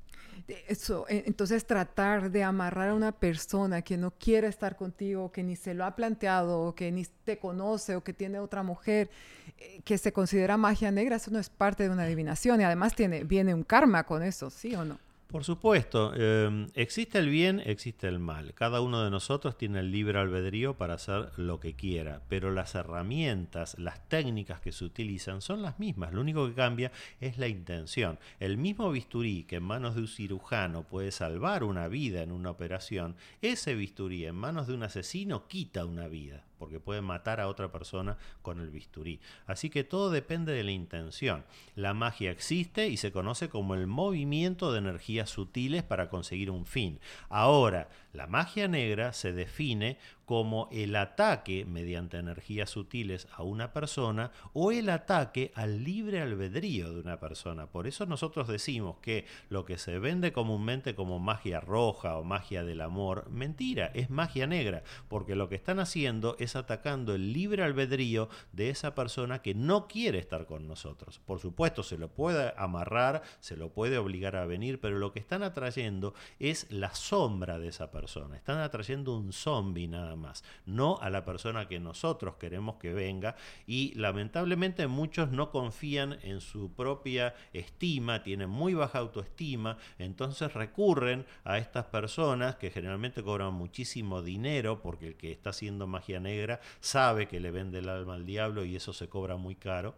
Eso, 0.68 1.06
entonces 1.08 1.66
tratar 1.66 2.30
de 2.32 2.44
amarrar 2.44 2.90
a 2.90 2.94
una 2.94 3.12
persona 3.12 3.82
que 3.82 3.98
no 3.98 4.12
quiere 4.12 4.48
estar 4.48 4.76
contigo, 4.76 5.32
que 5.32 5.44
ni 5.44 5.56
se 5.56 5.74
lo 5.74 5.86
ha 5.86 5.96
planteado, 5.96 6.76
que 6.76 6.92
ni 6.92 7.06
te 7.24 7.38
conoce 7.38 7.96
o 7.96 8.04
que 8.04 8.14
tiene 8.14 8.40
otra 8.40 8.62
mujer, 8.62 9.10
eh, 9.58 9.82
que 9.84 9.98
se 9.98 10.12
considera 10.12 10.58
magia 10.58 10.92
negra, 10.92 11.16
eso 11.16 11.32
no 11.32 11.40
es 11.40 11.50
parte 11.50 11.84
de 11.84 11.90
una 11.90 12.04
adivinación 12.04 12.62
y 12.62 12.64
además 12.64 12.96
tiene, 12.96 13.24
viene 13.24 13.54
un 13.54 13.64
karma 13.64 14.04
con 14.04 14.24
eso, 14.24 14.50
¿sí 14.50 14.76
o 14.76 14.86
no? 14.86 15.00
Por 15.36 15.44
supuesto, 15.44 16.14
em, 16.16 16.70
existe 16.76 17.20
el 17.20 17.28
bien, 17.28 17.62
existe 17.66 18.08
el 18.08 18.20
mal. 18.20 18.54
Cada 18.54 18.80
uno 18.80 19.04
de 19.04 19.12
nosotros 19.12 19.58
tiene 19.58 19.82
el 19.82 19.92
libre 19.92 20.18
albedrío 20.18 20.78
para 20.78 20.94
hacer 20.94 21.38
lo 21.38 21.60
que 21.60 21.74
quiera, 21.74 22.22
pero 22.30 22.52
las 22.52 22.74
herramientas, 22.74 23.78
las 23.78 24.08
técnicas 24.08 24.62
que 24.62 24.72
se 24.72 24.86
utilizan 24.86 25.42
son 25.42 25.62
las 25.62 25.78
mismas. 25.78 26.14
Lo 26.14 26.22
único 26.22 26.48
que 26.48 26.54
cambia 26.54 26.94
es 27.20 27.38
la 27.38 27.50
intención. 27.50 28.18
El 28.40 28.58
mismo 28.58 28.90
bisturí 28.92 29.44
que 29.44 29.58
en 29.58 29.64
manos 29.64 29.96
de 29.96 30.02
un 30.04 30.08
cirujano 30.08 30.84
puede 30.84 31.12
salvar 31.12 31.66
una 31.66 31.90
vida 31.90 32.24
en 32.24 32.32
una 32.32 32.52
operación, 32.52 33.18
ese 33.42 33.76
bisturí 33.76 34.26
en 34.26 34.36
manos 34.36 34.68
de 34.68 34.74
un 34.74 34.84
asesino 34.84 35.50
quita 35.50 35.84
una 35.84 36.08
vida 36.08 36.46
porque 36.58 36.80
puede 36.80 37.02
matar 37.02 37.40
a 37.40 37.48
otra 37.48 37.72
persona 37.72 38.18
con 38.42 38.60
el 38.60 38.70
bisturí. 38.70 39.20
Así 39.46 39.70
que 39.70 39.84
todo 39.84 40.10
depende 40.10 40.54
de 40.54 40.64
la 40.64 40.72
intención. 40.72 41.46
La 41.76 41.94
magia 41.94 42.32
existe 42.32 42.88
y 42.88 42.98
se 42.98 43.12
conoce 43.12 43.50
como 43.50 43.76
el 43.76 43.88
movimiento 43.88 44.72
de 44.72 44.80
energías 44.80 45.30
sutiles 45.30 45.84
para 45.84 46.10
conseguir 46.10 46.52
un 46.52 46.66
fin. 46.66 47.00
Ahora, 47.30 47.90
la 48.14 48.28
magia 48.28 48.68
negra 48.68 49.14
se 49.14 49.34
define 49.34 49.98
como 50.26 50.68
el 50.72 50.96
ataque 50.96 51.66
mediante 51.66 52.18
energías 52.18 52.70
sutiles 52.70 53.28
a 53.34 53.44
una 53.44 53.72
persona 53.74 54.32
o 54.54 54.72
el 54.72 54.90
ataque 54.90 55.52
al 55.56 55.84
libre 55.84 56.22
albedrío 56.22 56.94
de 56.94 57.00
una 57.00 57.20
persona. 57.20 57.68
Por 57.68 57.88
eso 57.88 58.06
nosotros 58.06 58.48
decimos 58.48 58.98
que 59.02 59.26
lo 59.50 59.66
que 59.66 59.78
se 59.78 60.00
vende 60.00 60.34
comúnmente 60.34 60.96
como 60.96 61.20
magia 61.20 61.60
roja 61.60 62.18
o 62.18 62.24
magia 62.24 62.64
del 62.64 62.82
amor, 62.82 63.30
mentira, 63.30 63.92
es 63.94 64.10
magia 64.10 64.48
negra, 64.48 64.84
porque 65.08 65.36
lo 65.36 65.50
que 65.50 65.56
están 65.56 65.80
haciendo 65.80 66.36
es 66.40 66.56
atacando 66.56 67.14
el 67.16 67.34
libre 67.34 67.64
albedrío 67.64 68.30
de 68.52 68.70
esa 68.70 68.96
persona 68.96 69.42
que 69.42 69.54
no 69.54 69.88
quiere 69.88 70.20
estar 70.20 70.46
con 70.46 70.68
nosotros. 70.68 71.20
Por 71.26 71.40
supuesto, 71.40 71.84
se 71.84 71.98
lo 71.98 72.10
puede 72.10 72.54
amarrar, 72.58 73.22
se 73.40 73.58
lo 73.58 73.70
puede 73.70 73.98
obligar 73.98 74.36
a 74.36 74.46
venir, 74.46 74.80
pero 74.80 74.98
lo 74.98 75.12
que 75.12 75.20
están 75.20 75.44
atrayendo 75.44 76.14
es 76.40 76.72
la 76.72 76.94
sombra 76.96 77.60
de 77.60 77.68
esa 77.68 77.92
persona. 77.92 78.36
Están 78.36 78.60
atrayendo 78.60 79.16
un 79.16 79.32
zombie 79.32 79.88
nada 79.88 80.15
más, 80.16 80.44
no 80.66 80.98
a 81.02 81.10
la 81.10 81.26
persona 81.26 81.68
que 81.68 81.80
nosotros 81.80 82.36
queremos 82.36 82.76
que 82.76 82.94
venga 82.94 83.36
y 83.68 83.94
lamentablemente 83.96 84.88
muchos 84.88 85.32
no 85.32 85.52
confían 85.52 86.20
en 86.24 86.42
su 86.42 86.74
propia 86.74 87.36
estima, 87.54 88.24
tienen 88.24 88.50
muy 88.50 88.74
baja 88.74 89.00
autoestima, 89.00 89.78
entonces 90.00 90.54
recurren 90.54 91.26
a 91.44 91.58
estas 91.58 91.86
personas 91.86 92.56
que 92.56 92.72
generalmente 92.72 93.24
cobran 93.24 93.54
muchísimo 93.54 94.22
dinero 94.22 94.82
porque 94.82 95.08
el 95.08 95.16
que 95.16 95.32
está 95.32 95.52
haciendo 95.52 95.88
magia 95.88 96.20
negra 96.20 96.60
sabe 96.80 97.28
que 97.28 97.40
le 97.40 97.52
vende 97.52 97.80
el 97.80 97.90
alma 97.90 98.16
al 98.16 98.26
diablo 98.26 98.66
y 98.66 98.76
eso 98.76 98.94
se 98.94 99.10
cobra 99.10 99.36
muy 99.38 99.56
caro. 99.56 99.96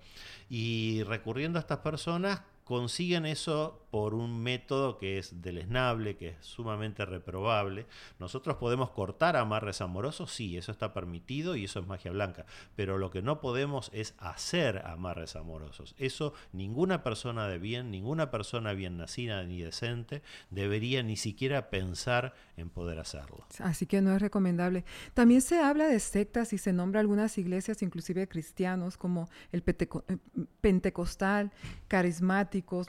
Y 0.49 1.03
recurriendo 1.03 1.59
a 1.59 1.61
estas 1.61 1.79
personas 1.79 2.41
consiguen 2.67 3.25
eso 3.25 3.87
por 3.91 4.13
un 4.13 4.43
método 4.43 4.97
que 4.97 5.17
es 5.17 5.41
deleznable, 5.41 6.17
que 6.17 6.29
es 6.29 6.35
sumamente 6.41 7.05
reprobable. 7.05 7.85
Nosotros 8.19 8.57
podemos 8.57 8.89
cortar 8.89 9.37
amarres 9.37 9.79
amorosos, 9.79 10.33
sí, 10.33 10.57
eso 10.57 10.73
está 10.73 10.93
permitido 10.93 11.55
y 11.55 11.63
eso 11.63 11.79
es 11.79 11.87
magia 11.87 12.11
blanca, 12.11 12.45
pero 12.75 12.97
lo 12.97 13.09
que 13.09 13.21
no 13.21 13.39
podemos 13.39 13.89
es 13.93 14.13
hacer 14.17 14.85
amarres 14.85 15.37
amorosos. 15.37 15.95
Eso 15.97 16.33
ninguna 16.51 17.03
persona 17.03 17.47
de 17.47 17.57
bien, 17.57 17.89
ninguna 17.89 18.31
persona 18.31 18.73
bien 18.73 18.97
nacida 18.97 19.41
ni 19.43 19.61
decente 19.61 20.21
debería 20.49 21.01
ni 21.01 21.15
siquiera 21.15 21.69
pensar 21.69 22.35
en 22.57 22.69
poder 22.69 22.99
hacerlo. 22.99 23.45
Así 23.59 23.85
que 23.85 24.01
no 24.01 24.13
es 24.13 24.21
recomendable. 24.21 24.83
También 25.13 25.41
se 25.41 25.59
habla 25.59 25.87
de 25.87 25.99
sectas 26.01 26.51
y 26.51 26.57
se 26.57 26.73
nombra 26.73 26.99
algunas 26.99 27.37
iglesias, 27.37 27.81
inclusive 27.81 28.27
cristianos, 28.27 28.97
como 28.97 29.29
el 29.53 29.63
eh, 29.65 30.17
pentecostal, 30.59 31.53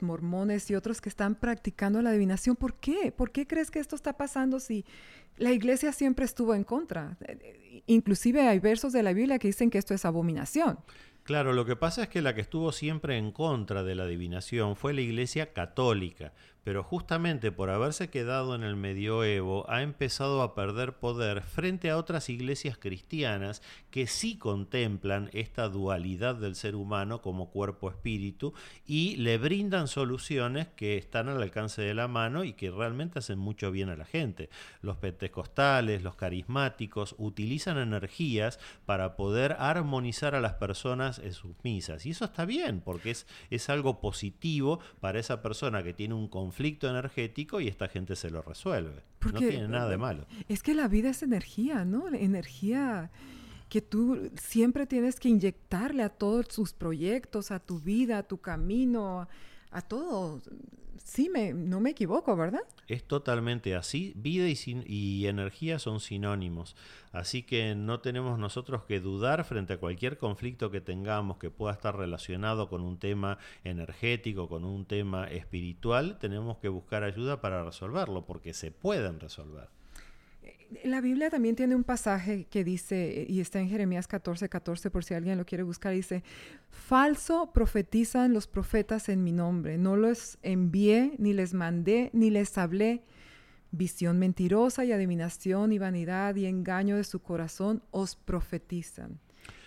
mormones 0.01 0.69
y 0.69 0.75
otros 0.75 1.01
que 1.01 1.09
están 1.09 1.35
practicando 1.35 2.01
la 2.01 2.11
adivinación. 2.11 2.55
¿Por 2.55 2.75
qué? 2.75 3.11
¿Por 3.11 3.31
qué 3.31 3.47
crees 3.47 3.71
que 3.71 3.79
esto 3.79 3.95
está 3.95 4.13
pasando 4.13 4.59
si 4.59 4.85
la 5.37 5.51
iglesia 5.51 5.91
siempre 5.91 6.25
estuvo 6.25 6.55
en 6.55 6.63
contra? 6.63 7.17
Inclusive 7.85 8.47
hay 8.47 8.59
versos 8.59 8.93
de 8.93 9.03
la 9.03 9.13
Biblia 9.13 9.39
que 9.39 9.47
dicen 9.47 9.69
que 9.69 9.77
esto 9.77 9.93
es 9.93 10.05
abominación. 10.05 10.79
Claro, 11.23 11.53
lo 11.53 11.65
que 11.65 11.75
pasa 11.75 12.03
es 12.03 12.09
que 12.09 12.21
la 12.21 12.33
que 12.33 12.41
estuvo 12.41 12.71
siempre 12.71 13.17
en 13.17 13.31
contra 13.31 13.83
de 13.83 13.93
la 13.93 14.03
adivinación 14.03 14.75
fue 14.75 14.93
la 14.93 15.01
Iglesia 15.01 15.53
Católica, 15.53 16.33
pero 16.63 16.83
justamente 16.83 17.51
por 17.51 17.69
haberse 17.69 18.09
quedado 18.09 18.55
en 18.55 18.63
el 18.63 18.75
medioevo 18.75 19.69
ha 19.69 19.81
empezado 19.81 20.41
a 20.41 20.55
perder 20.55 20.93
poder 20.93 21.41
frente 21.41 21.89
a 21.89 21.97
otras 21.97 22.29
iglesias 22.29 22.77
cristianas 22.77 23.61
que 23.91 24.07
sí 24.07 24.37
contemplan 24.37 25.29
esta 25.33 25.69
dualidad 25.69 26.35
del 26.35 26.55
ser 26.55 26.75
humano 26.75 27.21
como 27.21 27.49
cuerpo-espíritu 27.49 28.53
y 28.85 29.15
le 29.17 29.37
brindan 29.37 29.87
soluciones 29.87 30.67
que 30.67 30.97
están 30.97 31.29
al 31.29 31.41
alcance 31.41 31.81
de 31.81 31.93
la 31.93 32.07
mano 32.07 32.43
y 32.43 32.53
que 32.53 32.71
realmente 32.71 33.19
hacen 33.19 33.39
mucho 33.39 33.71
bien 33.71 33.89
a 33.89 33.95
la 33.95 34.05
gente. 34.05 34.49
Los 34.81 34.97
pentecostales, 34.97 36.03
los 36.03 36.15
carismáticos 36.15 37.15
utilizan 37.17 37.77
energías 37.77 38.59
para 38.85 39.15
poder 39.15 39.55
armonizar 39.59 40.35
a 40.35 40.41
las 40.41 40.55
personas 40.55 41.19
en 41.19 41.33
sus 41.33 41.55
misas 41.63 42.05
y 42.05 42.11
eso 42.11 42.25
está 42.25 42.45
bien 42.45 42.81
porque 42.81 43.11
es, 43.11 43.27
es 43.49 43.69
algo 43.69 44.01
positivo 44.01 44.79
para 44.99 45.19
esa 45.19 45.41
persona 45.41 45.83
que 45.83 45.93
tiene 45.93 46.13
un 46.13 46.27
conflicto 46.27 46.48
conflicto 46.49 46.89
energético 46.89 47.61
y 47.61 47.67
esta 47.67 47.87
gente 47.87 48.15
se 48.15 48.31
lo 48.31 48.41
resuelve. 48.41 49.03
no 49.31 49.37
tiene 49.37 49.67
nada 49.67 49.87
de 49.87 49.97
malo. 49.97 50.25
Es 50.47 50.63
que 50.63 50.73
la 50.73 50.87
vida 50.87 51.11
es 51.11 51.21
energía, 51.21 51.85
¿no? 51.85 52.07
Energía 52.07 53.11
que 53.69 53.81
tú 53.81 54.31
siempre 54.35 54.87
tienes 54.87 55.19
que 55.19 55.29
inyectarle 55.29 56.01
a 56.01 56.09
todos 56.09 56.47
sus 56.49 56.73
proyectos, 56.73 57.51
a 57.51 57.59
tu 57.59 57.79
vida, 57.79 58.17
a 58.17 58.23
tu 58.23 58.39
camino, 58.39 59.27
a 59.69 59.81
todo. 59.83 60.41
Sí, 61.03 61.29
me, 61.29 61.53
no 61.53 61.79
me 61.79 61.91
equivoco, 61.91 62.35
¿verdad? 62.35 62.61
Es 62.87 63.03
totalmente 63.03 63.75
así. 63.75 64.13
Vida 64.15 64.47
y, 64.47 64.57
y, 64.85 65.27
energía 65.27 65.79
son 65.79 65.99
sinónimos. 65.99 66.75
Así 67.11 67.43
que 67.43 67.75
no 67.75 67.99
tenemos 67.99 68.37
nosotros 68.37 68.83
que 68.83 68.99
dudar 68.99 69.43
frente 69.45 69.73
a 69.73 69.79
cualquier 69.79 70.17
conflicto 70.17 70.71
que 70.71 70.81
tengamos 70.81 71.37
que 71.37 71.49
pueda 71.49 71.73
estar 71.73 71.97
relacionado 71.97 72.69
con 72.69 72.81
un 72.81 72.99
tema 72.99 73.37
energético, 73.63 74.47
con 74.47 74.65
un 74.65 74.85
tema 74.85 75.25
espiritual. 75.25 76.19
Tenemos 76.19 76.57
que 76.57 76.69
buscar 76.69 77.03
ayuda 77.03 77.41
para 77.41 77.63
resolverlo, 77.63 78.25
porque 78.25 78.53
se 78.53 78.71
pueden 78.71 79.19
resolver. 79.19 79.78
La 80.83 81.01
Biblia 81.01 81.29
también 81.29 81.55
tiene 81.55 81.75
un 81.75 81.83
pasaje 81.83 82.45
que 82.45 82.63
dice, 82.63 83.25
y 83.27 83.39
está 83.39 83.59
en 83.59 83.69
Jeremías 83.69 84.07
14, 84.07 84.49
14, 84.49 84.91
por 84.91 85.03
si 85.03 85.15
alguien 85.15 85.37
lo 85.37 85.45
quiere 85.45 85.63
buscar, 85.63 85.93
dice, 85.93 86.23
falso 86.69 87.51
profetizan 87.51 88.33
los 88.33 88.47
profetas 88.47 89.09
en 89.09 89.23
mi 89.23 89.31
nombre, 89.31 89.79
no 89.79 89.95
los 89.95 90.37
envié, 90.43 91.15
ni 91.17 91.33
les 91.33 91.53
mandé, 91.53 92.11
ni 92.13 92.29
les 92.29 92.57
hablé. 92.57 93.03
Visión 93.71 94.17
mentirosa 94.17 94.83
y 94.85 94.91
adivinación 94.91 95.71
y 95.71 95.79
vanidad 95.79 96.35
y 96.35 96.45
engaño 96.45 96.97
de 96.97 97.03
su 97.03 97.19
corazón 97.19 97.83
os 97.91 98.15
profetizan. 98.15 99.19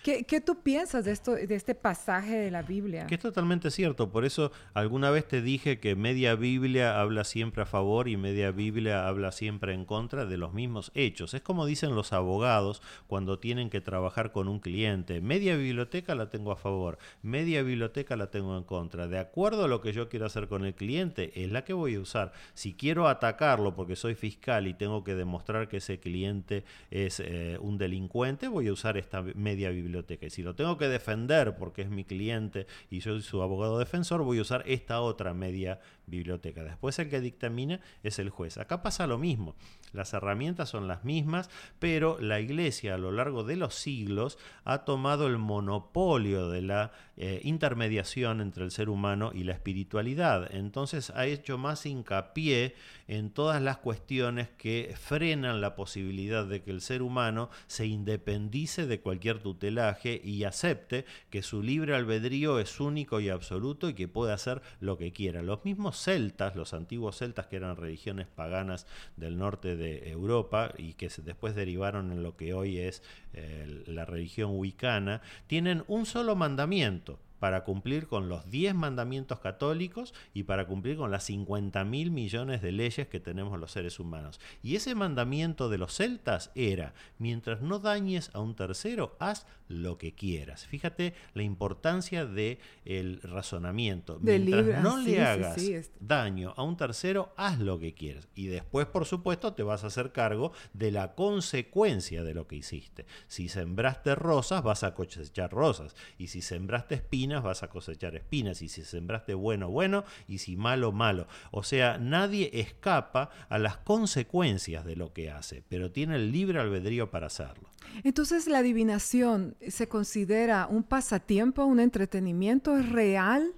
¿Qué, 0.03 0.41
tú 0.41 0.61
piensas 0.61 1.05
de, 1.05 1.13
esto, 1.13 1.31
de 1.31 1.55
este 1.55 1.75
pasaje 1.75 2.35
de 2.35 2.51
la 2.51 2.61
Biblia? 2.61 3.07
Que 3.07 3.15
es 3.15 3.21
totalmente 3.21 3.71
cierto. 3.71 4.11
Por 4.11 4.25
eso 4.25 4.51
alguna 4.73 5.09
vez 5.11 5.25
te 5.25 5.41
dije 5.41 5.79
que 5.79 5.95
media 5.95 6.35
Biblia 6.35 6.99
habla 6.99 7.23
siempre 7.23 7.61
a 7.61 7.65
favor 7.65 8.09
y 8.09 8.17
media 8.17 8.51
Biblia 8.51 9.07
habla 9.07 9.31
siempre 9.31 9.73
en 9.73 9.85
contra 9.85 10.25
de 10.25 10.35
los 10.35 10.53
mismos 10.53 10.91
hechos. 10.93 11.33
Es 11.33 11.39
como 11.41 11.65
dicen 11.65 11.95
los 11.95 12.11
abogados 12.11 12.81
cuando 13.07 13.39
tienen 13.39 13.69
que 13.69 13.79
trabajar 13.79 14.33
con 14.33 14.49
un 14.49 14.59
cliente. 14.59 15.21
Media 15.21 15.55
biblioteca 15.55 16.15
la 16.15 16.29
tengo 16.29 16.51
a 16.51 16.57
favor, 16.57 16.97
media 17.21 17.63
biblioteca 17.63 18.17
la 18.17 18.29
tengo 18.29 18.57
en 18.57 18.65
contra. 18.65 19.07
De 19.07 19.19
acuerdo 19.19 19.63
a 19.63 19.67
lo 19.69 19.79
que 19.79 19.93
yo 19.93 20.09
quiero 20.09 20.25
hacer 20.25 20.49
con 20.49 20.65
el 20.65 20.75
cliente, 20.75 21.31
es 21.41 21.49
la 21.49 21.63
que 21.63 21.71
voy 21.71 21.95
a 21.95 22.01
usar. 22.01 22.33
Si 22.55 22.73
quiero 22.73 23.07
atacarlo 23.07 23.73
porque 23.73 23.95
soy 23.95 24.15
fiscal 24.15 24.67
y 24.67 24.73
tengo 24.73 25.05
que 25.05 25.15
demostrar 25.15 25.69
que 25.69 25.77
ese 25.77 26.01
cliente 26.01 26.65
es 26.91 27.21
eh, 27.21 27.57
un 27.61 27.77
delincuente, 27.77 28.49
voy 28.49 28.67
a 28.67 28.73
usar 28.73 28.97
esta 28.97 29.21
media 29.21 29.69
biblioteca 29.69 29.92
y 29.93 30.29
si 30.29 30.41
lo 30.41 30.55
tengo 30.55 30.77
que 30.77 30.87
defender 30.87 31.55
porque 31.55 31.83
es 31.83 31.89
mi 31.89 32.03
cliente 32.03 32.65
y 32.89 33.01
soy 33.01 33.21
su 33.21 33.41
abogado 33.41 33.77
defensor, 33.77 34.23
voy 34.23 34.39
a 34.39 34.41
usar 34.41 34.63
esta 34.65 35.01
otra 35.01 35.33
media 35.33 35.79
biblioteca. 36.07 36.63
Después 36.63 36.97
el 36.99 37.09
que 37.09 37.21
dictamina 37.21 37.79
es 38.01 38.19
el 38.19 38.29
juez. 38.29 38.57
Acá 38.57 38.81
pasa 38.81 39.05
lo 39.07 39.17
mismo. 39.17 39.55
Las 39.91 40.13
herramientas 40.13 40.69
son 40.69 40.87
las 40.87 41.03
mismas, 41.03 41.49
pero 41.79 42.17
la 42.19 42.39
iglesia 42.39 42.95
a 42.95 42.97
lo 42.97 43.11
largo 43.11 43.43
de 43.43 43.55
los 43.55 43.75
siglos 43.75 44.39
ha 44.63 44.85
tomado 44.85 45.27
el 45.27 45.37
monopolio 45.37 46.49
de 46.49 46.61
la 46.63 46.91
eh, 47.15 47.41
intermediación 47.43 48.41
entre 48.41 48.63
el 48.63 48.71
ser 48.71 48.89
humano 48.89 49.31
y 49.33 49.43
la 49.43 49.53
espiritualidad. 49.53 50.53
Entonces 50.55 51.11
ha 51.11 51.27
hecho 51.27 51.57
más 51.57 51.85
hincapié 51.85 52.75
en 53.07 53.29
todas 53.29 53.61
las 53.61 53.77
cuestiones 53.77 54.49
que 54.57 54.95
frenan 54.99 55.61
la 55.61 55.75
posibilidad 55.75 56.45
de 56.45 56.63
que 56.63 56.71
el 56.71 56.81
ser 56.81 57.03
humano 57.03 57.49
se 57.67 57.85
independice 57.85 58.87
de 58.87 58.99
cualquier 58.99 59.39
tutela 59.39 59.83
aprendizaje 59.89 60.21
y 60.23 60.43
acepte 60.43 61.05
que 61.29 61.41
su 61.41 61.61
libre 61.61 61.95
albedrío 61.95 62.59
es 62.59 62.79
único 62.79 63.19
y 63.19 63.29
absoluto 63.29 63.89
y 63.89 63.93
que 63.93 64.07
puede 64.07 64.33
hacer 64.33 64.61
lo 64.79 64.97
que 64.97 65.11
quiera. 65.11 65.41
Los 65.41 65.65
mismos 65.65 65.92
celtas, 65.97 66.55
los 66.55 66.73
antiguos 66.73 67.17
celtas 67.17 67.47
que 67.47 67.55
eran 67.55 67.75
religiones 67.75 68.27
paganas 68.27 68.87
del 69.17 69.37
norte 69.37 69.75
de 69.75 70.09
Europa 70.09 70.73
y 70.77 70.93
que 70.93 71.09
después 71.23 71.55
derivaron 71.55 72.11
en 72.11 72.23
lo 72.23 72.35
que 72.35 72.53
hoy 72.53 72.79
es 72.79 73.03
eh, 73.33 73.83
la 73.87 74.05
religión 74.05 74.51
wicana, 74.53 75.21
tienen 75.47 75.83
un 75.87 76.05
solo 76.05 76.35
mandamiento 76.35 77.19
para 77.43 77.65
cumplir 77.65 78.07
con 78.07 78.29
los 78.29 78.49
10 78.49 78.73
mandamientos 78.73 79.41
católicos 79.41 80.13
y 80.33 80.43
para 80.43 80.65
cumplir 80.65 80.95
con 80.95 81.11
las 81.11 81.25
50 81.25 81.83
mil 81.83 82.09
millones 82.09 82.61
de 82.61 82.71
leyes 82.71 83.09
que 83.09 83.19
tenemos 83.19 83.59
los 83.59 83.73
seres 83.73 83.99
humanos. 83.99 84.39
Y 84.61 84.77
ese 84.77 84.95
mandamiento 84.95 85.67
de 85.67 85.77
los 85.77 85.93
celtas 85.93 86.51
era, 86.55 86.93
mientras 87.17 87.59
no 87.59 87.79
dañes 87.79 88.31
a 88.33 88.39
un 88.39 88.55
tercero, 88.55 89.17
haz 89.19 89.45
lo 89.67 89.97
que 89.97 90.13
quieras. 90.13 90.65
Fíjate 90.67 91.15
la 91.33 91.43
importancia 91.43 92.25
del 92.25 92.59
el 92.85 93.19
razonamiento. 93.21 94.19
mientras 94.21 94.81
no 94.81 94.97
le 94.99 95.21
hagas 95.21 95.57
daño 95.99 96.53
a 96.55 96.63
un 96.63 96.77
tercero, 96.77 97.33
haz 97.35 97.59
lo 97.59 97.77
que 97.77 97.93
quieras. 97.93 98.29
Y 98.35 98.47
después, 98.47 98.85
por 98.85 99.05
supuesto, 99.05 99.53
te 99.53 99.63
vas 99.63 99.83
a 99.83 99.87
hacer 99.87 100.13
cargo 100.13 100.53
de 100.71 100.91
la 100.91 101.15
consecuencia 101.15 102.23
de 102.23 102.33
lo 102.33 102.47
que 102.47 102.55
hiciste. 102.55 103.05
Si 103.27 103.49
sembraste 103.49 104.15
rosas, 104.15 104.63
vas 104.63 104.83
a 104.83 104.93
cosechar 104.93 105.51
rosas. 105.51 105.93
Y 106.17 106.27
si 106.27 106.41
sembraste 106.41 106.95
espinas, 106.95 107.32
vas 107.41 107.63
a 107.63 107.69
cosechar 107.69 108.15
espinas, 108.15 108.61
y 108.61 108.69
si 108.69 108.83
sembraste 108.83 109.33
bueno, 109.33 109.69
bueno, 109.69 110.03
y 110.27 110.37
si 110.37 110.55
malo, 110.55 110.91
malo. 110.91 111.27
O 111.51 111.63
sea, 111.63 111.97
nadie 111.97 112.51
escapa 112.53 113.29
a 113.49 113.57
las 113.57 113.77
consecuencias 113.77 114.85
de 114.85 114.95
lo 114.95 115.13
que 115.13 115.31
hace, 115.31 115.63
pero 115.69 115.91
tiene 115.91 116.17
el 116.17 116.31
libre 116.31 116.59
albedrío 116.59 117.09
para 117.09 117.27
hacerlo. 117.27 117.69
Entonces, 118.03 118.47
la 118.47 118.59
adivinación 118.59 119.55
se 119.67 119.87
considera 119.87 120.67
un 120.67 120.83
pasatiempo, 120.83 121.63
un 121.65 121.79
entretenimiento, 121.79 122.77
es 122.77 122.89
real. 122.89 123.53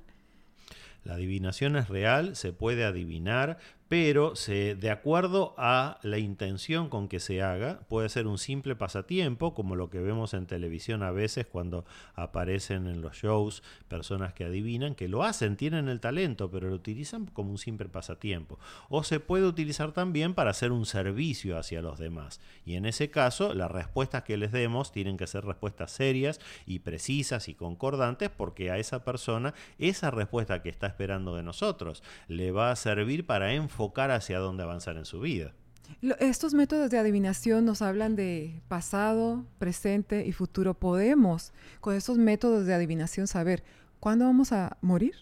La 1.03 1.13
adivinación 1.13 1.75
es 1.75 1.87
real, 1.87 2.35
se 2.35 2.51
puede 2.51 2.83
adivinar, 2.83 3.59
pero 3.87 4.33
de 4.35 4.89
acuerdo 4.89 5.53
a 5.57 5.99
la 6.01 6.17
intención 6.17 6.89
con 6.89 7.07
que 7.07 7.19
se 7.19 7.43
haga, 7.43 7.81
puede 7.87 8.09
ser 8.09 8.25
un 8.25 8.39
simple 8.39 8.75
pasatiempo, 8.75 9.53
como 9.53 9.75
lo 9.75 9.91
que 9.91 9.99
vemos 9.99 10.33
en 10.33 10.47
televisión 10.47 11.03
a 11.03 11.11
veces 11.11 11.45
cuando 11.45 11.85
aparecen 12.15 12.87
en 12.87 13.01
los 13.01 13.15
shows 13.17 13.61
personas 13.87 14.33
que 14.33 14.43
adivinan, 14.43 14.95
que 14.95 15.07
lo 15.07 15.23
hacen, 15.23 15.55
tienen 15.55 15.87
el 15.87 15.99
talento, 15.99 16.49
pero 16.49 16.69
lo 16.69 16.75
utilizan 16.75 17.27
como 17.27 17.51
un 17.51 17.59
simple 17.59 17.87
pasatiempo. 17.87 18.57
O 18.89 19.03
se 19.03 19.19
puede 19.19 19.45
utilizar 19.45 19.91
también 19.91 20.33
para 20.33 20.49
hacer 20.49 20.71
un 20.71 20.87
servicio 20.87 21.55
hacia 21.55 21.83
los 21.83 21.99
demás. 21.99 22.41
Y 22.65 22.75
en 22.75 22.87
ese 22.87 23.11
caso, 23.11 23.53
las 23.53 23.69
respuestas 23.69 24.23
que 24.23 24.37
les 24.37 24.51
demos 24.51 24.91
tienen 24.91 25.15
que 25.15 25.27
ser 25.27 25.45
respuestas 25.45 25.91
serias 25.91 26.39
y 26.65 26.79
precisas 26.79 27.47
y 27.49 27.53
concordantes, 27.53 28.31
porque 28.31 28.71
a 28.71 28.79
esa 28.79 29.03
persona 29.03 29.53
esa 29.77 30.09
respuesta 30.09 30.63
que 30.63 30.69
está 30.69 30.87
esperando 30.87 31.35
de 31.35 31.43
nosotros 31.43 32.01
le 32.27 32.51
va 32.51 32.71
a 32.71 32.75
servir 32.75 33.27
para 33.27 33.53
enfocar 33.53 33.74
enfocar 33.75 34.09
hacia 34.11 34.39
dónde 34.39 34.63
avanzar 34.63 34.95
en 34.95 35.03
su 35.03 35.19
vida. 35.19 35.53
Estos 36.19 36.53
métodos 36.53 36.89
de 36.89 36.97
adivinación 36.97 37.65
nos 37.65 37.81
hablan 37.81 38.15
de 38.15 38.61
pasado, 38.69 39.43
presente 39.59 40.25
y 40.25 40.31
futuro. 40.31 40.73
¿Podemos 40.73 41.51
con 41.81 41.93
estos 41.93 42.17
métodos 42.17 42.65
de 42.65 42.73
adivinación 42.73 43.27
saber 43.27 43.63
cuándo 43.99 44.25
vamos 44.25 44.53
a 44.53 44.77
morir? 44.81 45.13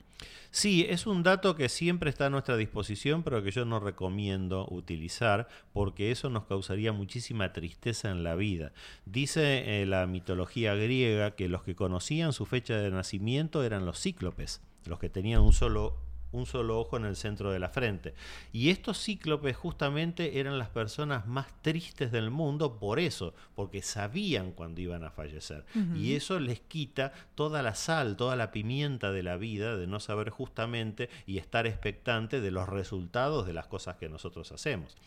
Sí, 0.51 0.85
es 0.87 1.07
un 1.07 1.23
dato 1.23 1.55
que 1.55 1.67
siempre 1.67 2.11
está 2.11 2.27
a 2.27 2.29
nuestra 2.29 2.55
disposición, 2.55 3.23
pero 3.23 3.43
que 3.43 3.49
yo 3.49 3.65
no 3.65 3.79
recomiendo 3.79 4.67
utilizar 4.69 5.47
porque 5.73 6.11
eso 6.11 6.29
nos 6.29 6.45
causaría 6.45 6.93
muchísima 6.93 7.51
tristeza 7.53 8.11
en 8.11 8.23
la 8.23 8.35
vida. 8.35 8.71
Dice 9.05 9.81
eh, 9.81 9.87
la 9.87 10.05
mitología 10.05 10.75
griega 10.75 11.35
que 11.35 11.49
los 11.49 11.63
que 11.63 11.75
conocían 11.75 12.33
su 12.33 12.45
fecha 12.45 12.77
de 12.77 12.91
nacimiento 12.91 13.63
eran 13.63 13.85
los 13.87 13.99
cíclopes, 13.99 14.61
los 14.85 14.99
que 14.99 15.09
tenían 15.09 15.41
un 15.41 15.53
solo 15.53 15.97
un 16.33 16.45
solo 16.45 16.79
ojo 16.79 16.97
en 16.97 17.05
el 17.05 17.15
centro 17.15 17.51
de 17.51 17.59
la 17.59 17.69
frente. 17.69 18.13
Y 18.51 18.69
estos 18.69 19.01
cíclopes 19.01 19.55
justamente 19.55 20.39
eran 20.39 20.59
las 20.59 20.69
personas 20.69 21.25
más 21.25 21.47
tristes 21.61 22.11
del 22.11 22.29
mundo 22.29 22.77
por 22.79 22.99
eso, 22.99 23.33
porque 23.55 23.81
sabían 23.81 24.51
cuándo 24.51 24.81
iban 24.81 25.03
a 25.03 25.11
fallecer. 25.11 25.65
Y 25.95 26.15
eso 26.15 26.39
les 26.39 26.59
quita 26.59 27.13
toda 27.35 27.61
la 27.61 27.75
sal, 27.75 28.17
toda 28.17 28.35
la 28.35 28.51
pimienta 28.51 29.11
de 29.11 29.23
la 29.23 29.37
vida, 29.37 29.77
de 29.77 29.87
no 29.87 29.99
saber 29.99 30.29
justamente 30.29 31.09
y 31.25 31.37
estar 31.37 31.67
expectante 31.67 32.41
de 32.41 32.51
los 32.51 32.67
resultados 32.67 33.45
de 33.45 33.53
las 33.53 33.67
cosas 33.67 33.95
que 33.95 34.09
nosotros 34.09 34.51
hacemos. 34.51 34.97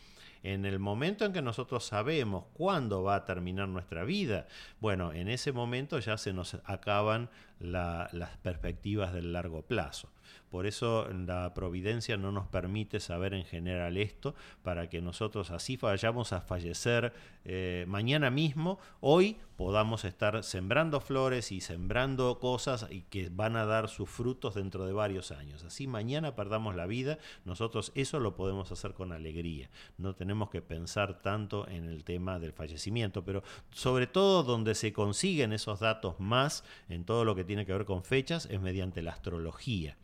En 0.42 0.64
el 0.64 0.78
momento 0.78 1.24
en 1.24 1.32
que 1.32 1.42
nosotros 1.42 1.84
sabemos 1.84 2.44
cuándo 2.52 3.02
va 3.02 3.16
a 3.16 3.24
terminar 3.24 3.68
nuestra 3.68 4.04
vida, 4.04 4.46
bueno, 4.80 5.12
en 5.12 5.28
ese 5.28 5.50
momento 5.50 5.98
ya 5.98 6.16
se 6.18 6.32
nos 6.32 6.54
acaban 6.64 7.30
las 7.58 8.36
perspectivas 8.42 9.12
del 9.12 9.32
largo 9.32 9.62
plazo. 9.62 10.08
Por 10.50 10.66
eso 10.66 11.08
la 11.10 11.52
providencia 11.54 12.16
no 12.16 12.30
nos 12.32 12.46
permite 12.46 13.00
saber 13.00 13.34
en 13.34 13.44
general 13.44 13.96
esto, 13.96 14.34
para 14.62 14.88
que 14.88 15.02
nosotros 15.02 15.50
así 15.50 15.76
vayamos 15.76 16.32
a 16.32 16.40
fallecer 16.40 17.12
eh, 17.44 17.84
mañana 17.88 18.30
mismo, 18.30 18.78
hoy 19.00 19.36
podamos 19.56 20.04
estar 20.04 20.44
sembrando 20.44 21.00
flores 21.00 21.50
y 21.50 21.60
sembrando 21.60 22.38
cosas 22.38 22.86
y 22.90 23.02
que 23.02 23.28
van 23.30 23.56
a 23.56 23.64
dar 23.64 23.88
sus 23.88 24.08
frutos 24.08 24.54
dentro 24.54 24.86
de 24.86 24.92
varios 24.92 25.32
años. 25.32 25.64
Así 25.64 25.86
mañana 25.86 26.36
perdamos 26.36 26.76
la 26.76 26.86
vida, 26.86 27.18
nosotros 27.44 27.90
eso 27.94 28.20
lo 28.20 28.36
podemos 28.36 28.70
hacer 28.70 28.94
con 28.94 29.12
alegría. 29.12 29.70
No 29.98 30.14
tenemos 30.14 30.50
que 30.50 30.62
pensar 30.62 31.22
tanto 31.22 31.66
en 31.68 31.86
el 31.86 32.04
tema 32.04 32.38
del 32.38 32.52
fallecimiento, 32.52 33.24
pero 33.24 33.42
sobre 33.70 34.06
todo 34.06 34.42
donde 34.42 34.74
se 34.74 34.92
consiguen 34.92 35.52
esos 35.52 35.80
datos 35.80 36.20
más 36.20 36.64
en 36.88 37.04
todo 37.04 37.24
lo 37.24 37.34
que 37.34 37.44
tiene 37.44 37.66
que 37.66 37.72
ver 37.72 37.84
con 37.84 38.04
fechas 38.04 38.46
es 38.46 38.60
mediante 38.60 39.02
la 39.02 39.12
astrología 39.12 39.96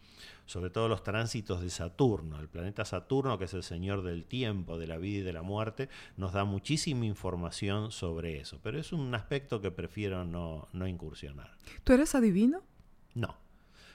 sobre 0.53 0.71
todo 0.71 0.87
los 0.87 1.03
tránsitos 1.03 1.63
de 1.63 1.71
Saturno. 1.71 2.39
El 2.39 2.49
planeta 2.49 2.85
Saturno, 2.85 3.39
que 3.39 3.47
es 3.47 3.55
el 3.55 3.63
señor 3.63 4.03
del 4.03 4.27
tiempo, 4.27 4.79
de 4.79 4.87
la 4.87 4.99
vida 4.99 5.21
y 5.21 5.23
de 5.23 5.33
la 5.33 5.43
muerte, 5.43 5.89
nos 6.19 6.35
da 6.35 6.45
muchísima 6.45 7.07
información 7.07 7.91
sobre 7.91 8.39
eso, 8.39 8.61
pero 8.63 8.79
es 8.79 8.93
un 8.93 9.15
aspecto 9.15 9.63
que 9.63 9.71
prefiero 9.71 10.25
no, 10.27 10.69
no 10.75 10.87
incursionar. 10.87 11.57
¿Tú 11.85 11.95
eres 11.95 12.15
adivino? 12.15 12.63
No. 13.15 13.35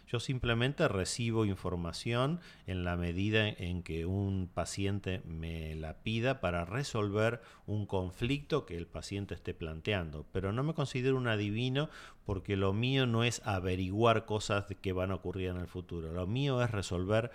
Yo 0.08 0.22
simplemente 0.22 0.88
recibo 0.88 1.46
información 1.46 2.40
en 2.66 2.86
la 2.86 2.96
medida 2.96 3.50
en 3.50 3.84
que 3.84 4.06
un 4.06 4.50
paciente 4.54 5.22
me 5.26 5.76
la 5.76 5.98
pida 5.98 6.40
para 6.40 6.64
resolver 6.64 7.42
un 7.66 7.86
conflicto 7.86 8.66
que 8.66 8.78
el 8.78 8.88
paciente 8.88 9.36
esté 9.36 9.54
planteando. 9.54 10.26
Pero 10.32 10.54
no 10.54 10.64
me 10.64 10.74
considero 10.74 11.18
un 11.18 11.28
adivino 11.28 11.90
porque 12.26 12.56
lo 12.56 12.72
mío 12.72 13.06
no 13.06 13.26
es 13.26 13.42
averiguar 13.46 14.26
cosas 14.26 14.66
que 14.82 14.94
van 14.94 15.12
a 15.12 15.16
ocurrir 15.16 15.50
en 15.50 15.58
el 15.58 15.68
futuro. 15.68 16.14
Lo 16.14 16.26
mío 16.26 16.62
es 16.64 16.72
resolver 16.72 17.32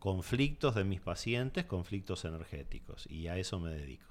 conflictos 0.00 0.74
de 0.74 0.82
mis 0.82 1.00
pacientes, 1.00 1.64
conflictos 1.66 2.24
energéticos. 2.24 3.06
Y 3.08 3.28
a 3.28 3.38
eso 3.38 3.60
me 3.60 3.70
dedico. 3.70 4.04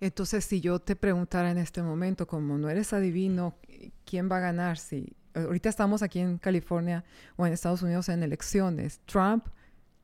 Entonces, 0.00 0.44
si 0.44 0.60
yo 0.60 0.78
te 0.78 0.96
preguntara 0.96 1.50
en 1.50 1.58
este 1.58 1.82
momento, 1.82 2.26
como 2.26 2.56
no 2.56 2.70
eres 2.70 2.92
adivino, 2.92 3.56
¿quién 4.04 4.30
va 4.30 4.38
a 4.38 4.40
ganar 4.40 4.78
si 4.78 5.12
ahorita 5.34 5.68
estamos 5.68 6.02
aquí 6.02 6.20
en 6.20 6.38
California 6.38 7.04
o 7.36 7.46
en 7.46 7.52
Estados 7.52 7.82
Unidos 7.82 8.08
en 8.08 8.22
elecciones, 8.22 9.00
Trump 9.06 9.46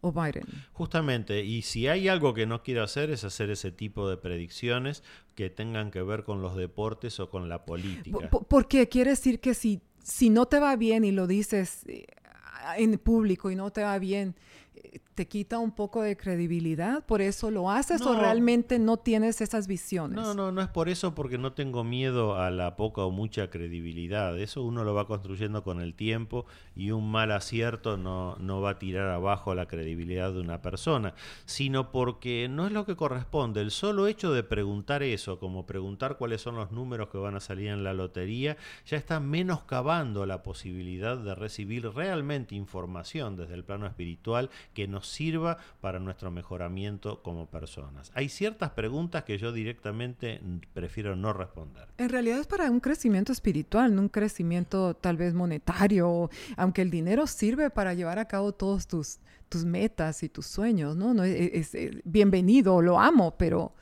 o 0.00 0.12
Biden. 0.12 0.44
Justamente, 0.72 1.42
y 1.44 1.62
si 1.62 1.88
hay 1.88 2.08
algo 2.08 2.34
que 2.34 2.46
no 2.46 2.62
quiero 2.62 2.82
hacer 2.82 3.10
es 3.10 3.24
hacer 3.24 3.50
ese 3.50 3.70
tipo 3.70 4.08
de 4.08 4.16
predicciones 4.16 5.02
que 5.34 5.48
tengan 5.50 5.90
que 5.90 6.02
ver 6.02 6.24
con 6.24 6.42
los 6.42 6.56
deportes 6.56 7.18
o 7.20 7.30
con 7.30 7.48
la 7.48 7.64
política. 7.64 8.28
porque 8.48 8.88
quiere 8.88 9.10
decir 9.10 9.40
que 9.40 9.54
si, 9.54 9.80
si 10.02 10.28
no 10.28 10.46
te 10.46 10.60
va 10.60 10.76
bien 10.76 11.04
y 11.04 11.10
lo 11.10 11.26
dices 11.26 11.84
eh, 11.86 12.06
en 12.76 12.98
público 12.98 13.50
y 13.50 13.56
no 13.56 13.70
te 13.70 13.82
va 13.82 13.98
bien, 13.98 14.36
te 15.14 15.28
quita 15.28 15.58
un 15.58 15.72
poco 15.72 16.02
de 16.02 16.16
credibilidad, 16.16 17.04
por 17.06 17.22
eso 17.22 17.50
lo 17.50 17.70
haces 17.70 18.02
o 18.02 18.18
realmente 18.18 18.80
no 18.80 18.96
tienes 18.96 19.40
esas 19.40 19.68
visiones. 19.68 20.16
No, 20.16 20.34
no, 20.34 20.50
no 20.50 20.60
es 20.60 20.68
por 20.68 20.88
eso 20.88 21.14
porque 21.14 21.38
no 21.38 21.52
tengo 21.52 21.84
miedo 21.84 22.36
a 22.36 22.50
la 22.50 22.74
poca 22.74 23.02
o 23.02 23.12
mucha 23.12 23.48
credibilidad. 23.48 24.36
Eso 24.38 24.62
uno 24.64 24.82
lo 24.82 24.92
va 24.92 25.06
construyendo 25.06 25.62
con 25.62 25.80
el 25.80 25.94
tiempo 25.94 26.46
y 26.74 26.90
un 26.90 27.10
mal 27.10 27.30
acierto 27.30 27.96
no, 27.96 28.36
no 28.40 28.60
va 28.60 28.70
a 28.70 28.78
tirar 28.78 29.08
abajo 29.10 29.54
la 29.54 29.66
credibilidad 29.66 30.32
de 30.32 30.40
una 30.40 30.62
persona, 30.62 31.14
sino 31.44 31.92
porque 31.92 32.48
no 32.50 32.66
es 32.66 32.72
lo 32.72 32.84
que 32.84 32.96
corresponde. 32.96 33.60
El 33.60 33.70
solo 33.70 34.08
hecho 34.08 34.32
de 34.32 34.42
preguntar 34.42 35.04
eso, 35.04 35.38
como 35.38 35.64
preguntar 35.64 36.16
cuáles 36.16 36.40
son 36.40 36.56
los 36.56 36.72
números 36.72 37.08
que 37.10 37.18
van 37.18 37.36
a 37.36 37.40
salir 37.40 37.68
en 37.68 37.84
la 37.84 37.92
lotería, 37.92 38.56
ya 38.84 38.96
está 38.96 39.20
menoscabando 39.20 40.26
la 40.26 40.42
posibilidad 40.42 41.16
de 41.16 41.36
recibir 41.36 41.88
realmente 41.90 42.56
información 42.56 43.36
desde 43.36 43.54
el 43.54 43.64
plano 43.64 43.86
espiritual 43.86 44.50
que 44.72 44.88
nos 44.88 45.08
sirva 45.08 45.58
para 45.80 45.98
nuestro 45.98 46.30
mejoramiento 46.30 47.22
como 47.22 47.46
personas. 47.46 48.10
Hay 48.14 48.28
ciertas 48.28 48.70
preguntas 48.70 49.24
que 49.24 49.38
yo 49.38 49.52
directamente 49.52 50.40
prefiero 50.72 51.16
no 51.16 51.32
responder. 51.32 51.88
En 51.98 52.08
realidad 52.08 52.40
es 52.40 52.46
para 52.46 52.70
un 52.70 52.80
crecimiento 52.80 53.32
espiritual, 53.32 53.94
no 53.94 54.02
un 54.02 54.08
crecimiento 54.08 54.94
tal 54.94 55.16
vez 55.16 55.34
monetario, 55.34 56.30
aunque 56.56 56.82
el 56.82 56.90
dinero 56.90 57.26
sirve 57.26 57.70
para 57.70 57.94
llevar 57.94 58.18
a 58.18 58.26
cabo 58.26 58.52
todos 58.52 58.86
tus, 58.86 59.18
tus 59.48 59.64
metas 59.64 60.22
y 60.22 60.28
tus 60.28 60.46
sueños, 60.46 60.96
¿no? 60.96 61.14
no 61.14 61.24
es, 61.24 61.76
bienvenido, 62.04 62.80
lo 62.82 62.98
amo, 62.98 63.36
pero 63.36 63.74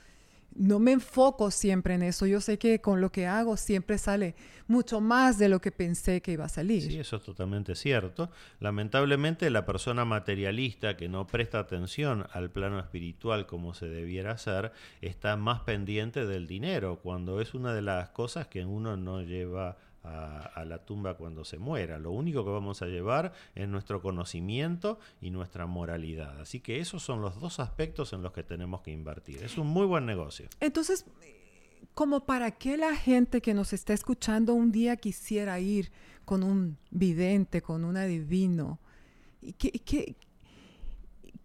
no 0.54 0.78
me 0.78 0.92
enfoco 0.92 1.50
siempre 1.50 1.94
en 1.94 2.02
eso. 2.02 2.26
Yo 2.26 2.40
sé 2.40 2.58
que 2.58 2.80
con 2.80 3.00
lo 3.00 3.10
que 3.10 3.26
hago 3.26 3.56
siempre 3.56 3.98
sale 3.98 4.34
mucho 4.66 5.00
más 5.00 5.38
de 5.38 5.48
lo 5.48 5.60
que 5.60 5.72
pensé 5.72 6.20
que 6.22 6.32
iba 6.32 6.44
a 6.44 6.48
salir. 6.48 6.82
Sí, 6.82 6.98
eso 6.98 7.16
es 7.16 7.22
totalmente 7.22 7.74
cierto. 7.74 8.30
Lamentablemente 8.60 9.50
la 9.50 9.66
persona 9.66 10.04
materialista 10.04 10.96
que 10.96 11.08
no 11.08 11.26
presta 11.26 11.58
atención 11.58 12.26
al 12.32 12.50
plano 12.50 12.78
espiritual 12.78 13.46
como 13.46 13.74
se 13.74 13.88
debiera 13.88 14.32
hacer, 14.32 14.72
está 15.00 15.36
más 15.36 15.60
pendiente 15.60 16.26
del 16.26 16.46
dinero, 16.46 17.00
cuando 17.02 17.40
es 17.40 17.54
una 17.54 17.74
de 17.74 17.82
las 17.82 18.10
cosas 18.10 18.46
que 18.46 18.64
uno 18.64 18.96
no 18.96 19.22
lleva 19.22 19.76
a, 20.04 20.64
la 20.64 20.84
tumba 20.84 21.16
cuando 21.16 21.44
se 21.44 21.58
muera. 21.58 21.98
Lo 21.98 22.10
único 22.10 22.44
que 22.44 22.50
vamos 22.50 22.82
a 22.82 22.86
llevar 22.86 23.32
es 23.54 23.68
nuestro 23.68 24.00
conocimiento 24.02 24.98
y 25.20 25.30
nuestra 25.30 25.66
moralidad. 25.66 26.40
Así 26.40 26.60
que 26.60 26.80
esos 26.80 27.02
son 27.02 27.20
los 27.20 27.40
dos 27.40 27.60
aspectos 27.60 28.12
en 28.12 28.22
los 28.22 28.32
que 28.32 28.42
tenemos 28.42 28.82
que 28.82 28.90
invertir. 28.90 29.42
Es 29.42 29.58
un 29.58 29.68
muy 29.68 29.86
buen 29.86 30.06
negocio. 30.06 30.48
Entonces, 30.60 31.06
como 31.94 32.24
para 32.24 32.52
qué 32.52 32.76
la 32.76 32.96
gente 32.96 33.40
que 33.40 33.54
nos 33.54 33.72
está 33.72 33.92
escuchando 33.92 34.54
un 34.54 34.72
día 34.72 34.96
quisiera 34.96 35.60
ir 35.60 35.92
con 36.24 36.42
un 36.42 36.78
vidente, 36.90 37.62
con 37.62 37.84
un 37.84 37.96
adivino, 37.96 38.80
¿qué, 39.58 39.72
qué, 39.84 40.16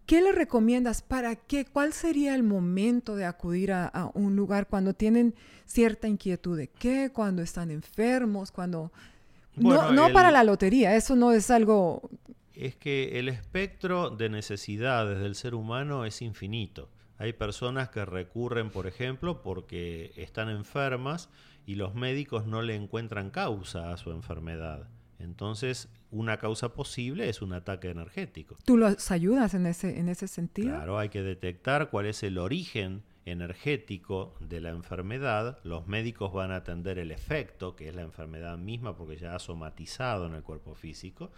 ¿Qué 0.08 0.22
le 0.22 0.32
recomiendas? 0.32 1.02
¿Para 1.02 1.36
qué? 1.36 1.66
¿Cuál 1.66 1.92
sería 1.92 2.34
el 2.34 2.42
momento 2.42 3.14
de 3.14 3.26
acudir 3.26 3.72
a, 3.72 4.10
un 4.14 4.36
lugar 4.36 4.66
cuando 4.66 4.94
tienen 4.94 5.34
cierta 5.66 6.08
inquietud 6.08 6.56
de 6.56 6.68
qué? 6.68 7.10
Cuando 7.12 7.42
están 7.42 7.70
enfermos, 7.70 8.50
cuando... 8.50 8.90
no, 9.56 10.10
para 10.14 10.30
la 10.30 10.44
lotería, 10.44 10.96
eso 10.96 11.14
no 11.14 11.32
es 11.32 11.50
algo... 11.50 12.08
Es 12.54 12.74
que 12.74 13.18
el 13.18 13.28
espectro 13.28 14.08
de 14.08 14.30
necesidades 14.30 15.18
del 15.18 15.34
ser 15.34 15.54
humano 15.54 16.06
es 16.06 16.22
infinito. 16.22 16.88
Hay 17.18 17.34
personas 17.34 17.90
que 17.90 18.06
recurren, 18.06 18.70
por 18.70 18.86
ejemplo, 18.86 19.42
porque 19.42 20.12
están 20.16 20.48
enfermas 20.48 21.28
y 21.66 21.74
los 21.74 21.94
médicos 21.94 22.46
no 22.46 22.62
le 22.62 22.76
encuentran 22.76 23.28
causa 23.28 23.92
a 23.92 23.98
su 23.98 24.10
enfermedad. 24.12 24.88
Entonces, 25.18 25.88
una 26.10 26.38
causa 26.38 26.72
posible 26.74 27.28
es 27.28 27.42
un 27.42 27.52
ataque 27.52 27.90
energético. 27.90 28.56
¿Tú 28.64 28.76
los 28.76 29.10
ayudas 29.10 29.54
en 29.54 29.66
ese, 29.66 29.98
en 29.98 30.08
ese 30.08 30.28
sentido? 30.28 30.76
Claro, 30.76 30.98
hay 30.98 31.08
que 31.08 31.22
detectar 31.22 31.90
cuál 31.90 32.06
es 32.06 32.22
el 32.22 32.38
origen 32.38 33.02
energético 33.24 34.34
de 34.40 34.60
la 34.60 34.70
enfermedad. 34.70 35.58
Los 35.64 35.86
médicos 35.86 36.32
van 36.32 36.50
a 36.50 36.56
atender 36.56 36.98
el 36.98 37.10
efecto, 37.10 37.76
que 37.76 37.88
es 37.88 37.94
la 37.94 38.02
enfermedad 38.02 38.56
misma, 38.58 38.96
porque 38.96 39.16
ya 39.16 39.34
ha 39.34 39.38
somatizado 39.38 40.26
en 40.26 40.34
el 40.34 40.42
cuerpo 40.42 40.74
físico 40.74 41.30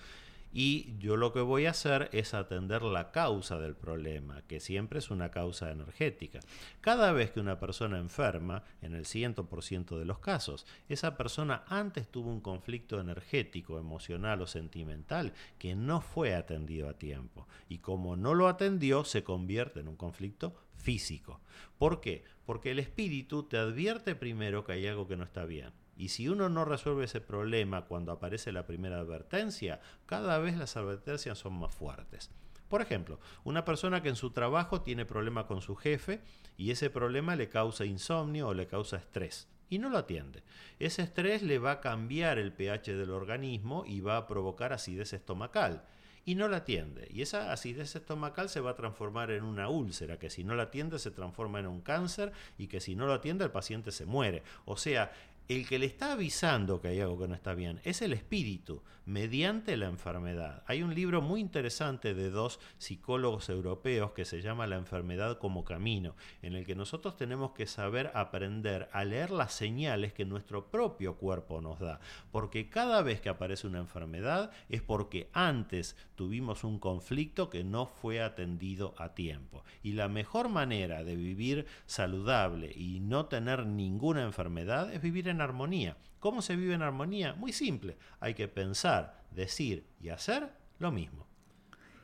y 0.53 0.97
yo 0.99 1.17
lo 1.17 1.33
que 1.33 1.41
voy 1.41 1.67
a 1.67 1.71
hacer 1.71 2.09
es 2.13 2.35
atender 2.35 2.83
la 2.83 3.13
causa 3.13 3.59
del 3.59 3.77
problema, 3.77 4.43
que 4.43 4.61
siempre 4.61 4.99
es 4.99 5.11
una 5.11 5.31
causa 5.31 5.71
energética. 5.71 6.41
Cada 6.81 7.13
vez 7.13 7.31
que 7.31 7.41
una 7.41 7.61
persona 7.61 7.99
enferma, 7.99 8.65
en 8.83 8.95
el 8.95 9.05
100% 9.05 9.99
de 9.99 10.05
los 10.05 10.19
casos, 10.19 10.67
esa 10.89 11.17
persona 11.17 11.63
antes 11.69 12.09
tuvo 12.09 12.31
un 12.31 12.41
conflicto 12.41 13.01
energético, 13.01 13.79
emocional 13.79 14.43
o 14.43 14.47
sentimental 14.47 15.33
que 15.59 15.77
no 15.77 16.01
fue 16.01 16.35
atendido 16.35 16.89
a 16.89 16.99
tiempo. 16.99 17.47
Y 17.69 17.79
como 17.79 18.17
no 18.17 18.35
lo 18.35 18.49
atendió, 18.49 19.05
se 19.05 19.23
convierte 19.23 19.81
en 19.81 19.89
un 19.89 19.97
conflicto 19.97 20.55
físico. 20.75 21.41
¿Por 21.79 22.01
qué? 22.01 22.25
Porque 22.45 22.73
el 22.73 22.79
espíritu 22.79 23.45
te 23.45 23.57
advierte 23.57 24.15
primero 24.15 24.65
que 24.65 24.73
hay 24.73 24.87
algo 24.87 25.07
que 25.07 25.17
no 25.17 25.25
está 25.25 25.45
bien. 25.45 25.73
Y 26.01 26.09
si 26.09 26.31
uno 26.31 26.49
no 26.49 26.65
resuelve 26.65 27.05
ese 27.05 27.21
problema 27.21 27.85
cuando 27.85 28.11
aparece 28.11 28.53
la 28.53 28.65
primera 28.65 28.99
advertencia, 28.99 29.83
cada 30.07 30.39
vez 30.39 30.57
las 30.57 30.79
advertencias 30.79 31.37
son 31.39 31.53
más 31.53 31.75
fuertes. 31.75 32.31
Por 32.71 32.81
ejemplo, 32.81 33.21
una 33.45 33.67
persona 33.67 34.03
que 34.03 34.09
en 34.09 34.17
su 34.17 34.31
trabajo 34.31 34.81
tiene 34.81 35.05
problema 35.05 35.47
con 35.47 35.61
su 35.61 35.77
jefe 35.77 36.23
y 36.57 36.71
ese 36.71 36.89
problema 36.89 37.37
le 37.37 37.51
causa 37.51 37.85
insomnio 37.85 38.49
o 38.49 38.55
le 38.55 38.67
causa 38.67 38.97
estrés 38.97 39.47
y 39.69 39.79
no 39.79 39.91
lo 39.91 39.99
atiende. 39.99 40.43
Ese 40.79 41.03
estrés 41.03 41.43
le 41.43 41.59
va 41.59 41.73
a 41.73 41.81
cambiar 41.81 42.39
el 42.39 42.55
pH 42.55 42.97
del 42.97 43.11
organismo 43.11 43.85
y 43.87 44.01
va 44.01 44.17
a 44.17 44.27
provocar 44.27 44.73
acidez 44.73 45.13
estomacal 45.13 45.85
y 46.25 46.35
no 46.35 46.49
la 46.49 46.59
atiende. 46.59 47.09
Y 47.11 47.23
esa 47.23 47.53
acidez 47.53 47.97
estomacal 47.97 48.49
se 48.49 48.61
va 48.61 48.71
a 48.71 48.77
transformar 48.77 49.31
en 49.31 49.45
una 49.45 49.69
úlcera, 49.69 50.19
que 50.19 50.31
si 50.31 50.45
no 50.45 50.55
la 50.55 50.65
atiende 50.65 50.99
se 50.99 51.11
transforma 51.11 51.61
en 51.61 51.67
un 51.67 51.81
cáncer 51.81 52.33
y 52.59 52.67
que 52.67 52.81
si 52.81 52.95
no 52.95 53.07
lo 53.07 53.15
atiende 53.15 53.45
el 53.45 53.51
paciente 53.51 53.91
se 53.91 54.07
muere. 54.07 54.43
O 54.65 54.77
sea, 54.77 55.13
el 55.57 55.67
que 55.67 55.81
le 55.81 55.87
está 55.87 56.13
avisando 56.13 56.81
que 56.81 56.87
hay 56.87 57.01
algo 57.01 57.19
que 57.19 57.27
no 57.27 57.35
está 57.35 57.55
bien 57.55 57.81
es 57.83 58.03
el 58.03 58.13
espíritu, 58.13 58.85
mediante 59.05 59.77
la 59.77 59.89
enfermedad. 59.89 60.63
Hay 60.69 60.85
un 60.85 60.95
libro 60.95 61.21
muy 61.21 61.41
interesante 61.41 62.15
de 62.15 62.31
dos 62.31 62.61
psicólogos 62.79 63.49
europeos 63.49 64.13
que 64.13 64.25
se 64.25 64.43
llama 64.43 64.69
La 64.69 64.77
enfermedad 64.77 65.39
como 65.39 65.65
camino, 65.65 66.15
en 66.43 66.55
el 66.55 66.65
que 66.65 66.77
nosotros 66.77 67.17
tenemos 67.17 67.51
que 67.51 67.67
saber 67.67 68.13
aprender 68.15 68.89
a 68.93 69.05
leer 69.05 69.33
las 69.33 69.53
señales 69.53 70.13
que 70.13 70.25
nuestro 70.25 70.71
propio 70.71 71.17
cuerpo 71.17 71.61
nos 71.61 71.81
da, 71.81 71.99
porque 72.31 72.69
cada 72.69 73.03
vez 73.03 73.21
que 73.21 73.31
aparece 73.31 73.67
una 73.67 73.81
enfermedad 73.81 74.53
es 74.69 74.83
porque 74.83 75.29
antes 75.33 75.97
tuvimos 76.15 76.63
un 76.63 76.79
conflicto 76.79 77.51
que 77.51 77.65
no 77.65 77.87
fue 77.87 78.23
atendido 78.23 78.95
a 78.99 79.15
tiempo. 79.15 79.65
Y 79.83 79.95
la 79.95 80.07
mejor 80.07 80.49
manera 80.49 81.03
de 81.03 81.17
vivir 81.17 81.67
saludable 81.87 82.73
y 82.77 83.01
no 83.01 83.27
tener 83.27 83.67
ninguna 83.67 84.23
enfermedad 84.23 84.93
es 84.93 85.03
vivir 85.03 85.27
en 85.27 85.40
armonía. 85.41 85.97
¿Cómo 86.19 86.43
se 86.43 86.57
vive 86.57 86.75
en 86.75 86.83
armonía? 86.83 87.35
Muy 87.35 87.53
simple. 87.53 87.97
Hay 88.21 88.35
que 88.35 88.49
pensar, 88.49 89.25
decir 89.31 89.87
y 90.01 90.11
hacer 90.11 90.53
lo 90.79 90.91
mismo. 90.93 91.27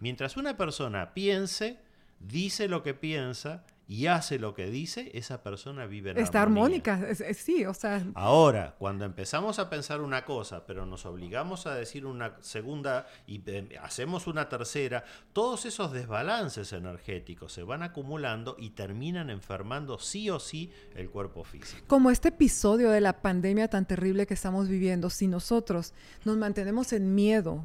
Mientras 0.01 0.37
una 0.37 0.57
persona 0.57 1.15
piense, 1.15 1.79
dice 2.21 2.69
lo 2.69 2.83
que 2.83 2.95
piensa 2.95 3.65
y 3.89 4.07
hace 4.07 4.39
lo 4.39 4.53
que 4.55 4.67
dice, 4.67 5.11
esa 5.15 5.43
persona 5.43 5.87
vive 5.87 6.11
en 6.11 6.19
Está 6.19 6.43
armónica, 6.43 7.15
sí, 7.35 7.65
o 7.65 7.73
sea... 7.73 8.05
Ahora, 8.15 8.75
cuando 8.79 9.05
empezamos 9.05 9.61
a 9.61 9.71
pensar 9.71 10.01
una 10.01 10.25
cosa, 10.25 10.67
pero 10.67 10.87
nos 10.87 11.07
obligamos 11.07 11.67
a 11.67 11.75
decir 11.75 12.05
una 12.05 12.37
segunda 12.41 13.07
y 13.29 13.43
eh, 13.47 13.79
hacemos 13.81 14.27
una 14.27 14.49
tercera, 14.49 15.05
todos 15.33 15.67
esos 15.67 15.93
desbalances 15.93 16.73
energéticos 16.73 17.53
se 17.53 17.63
van 17.63 17.85
acumulando 17.85 18.57
y 18.59 18.71
terminan 18.71 19.31
enfermando 19.31 20.01
sí 20.01 20.31
o 20.31 20.41
sí 20.41 20.73
el 20.97 21.09
cuerpo 21.09 21.45
físico. 21.45 21.85
Como 21.87 22.11
este 22.11 22.29
episodio 22.29 22.91
de 22.91 23.01
la 23.01 23.23
pandemia 23.23 23.69
tan 23.69 23.87
terrible 23.87 24.27
que 24.27 24.35
estamos 24.35 24.69
viviendo, 24.69 25.11
si 25.11 25.29
nosotros 25.29 25.95
nos 26.25 26.37
mantenemos 26.37 26.93
en 26.93 27.15
miedo, 27.15 27.65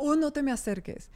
o 0.00 0.16
no 0.16 0.32
te 0.32 0.42
me 0.42 0.50
acerques, 0.50 1.10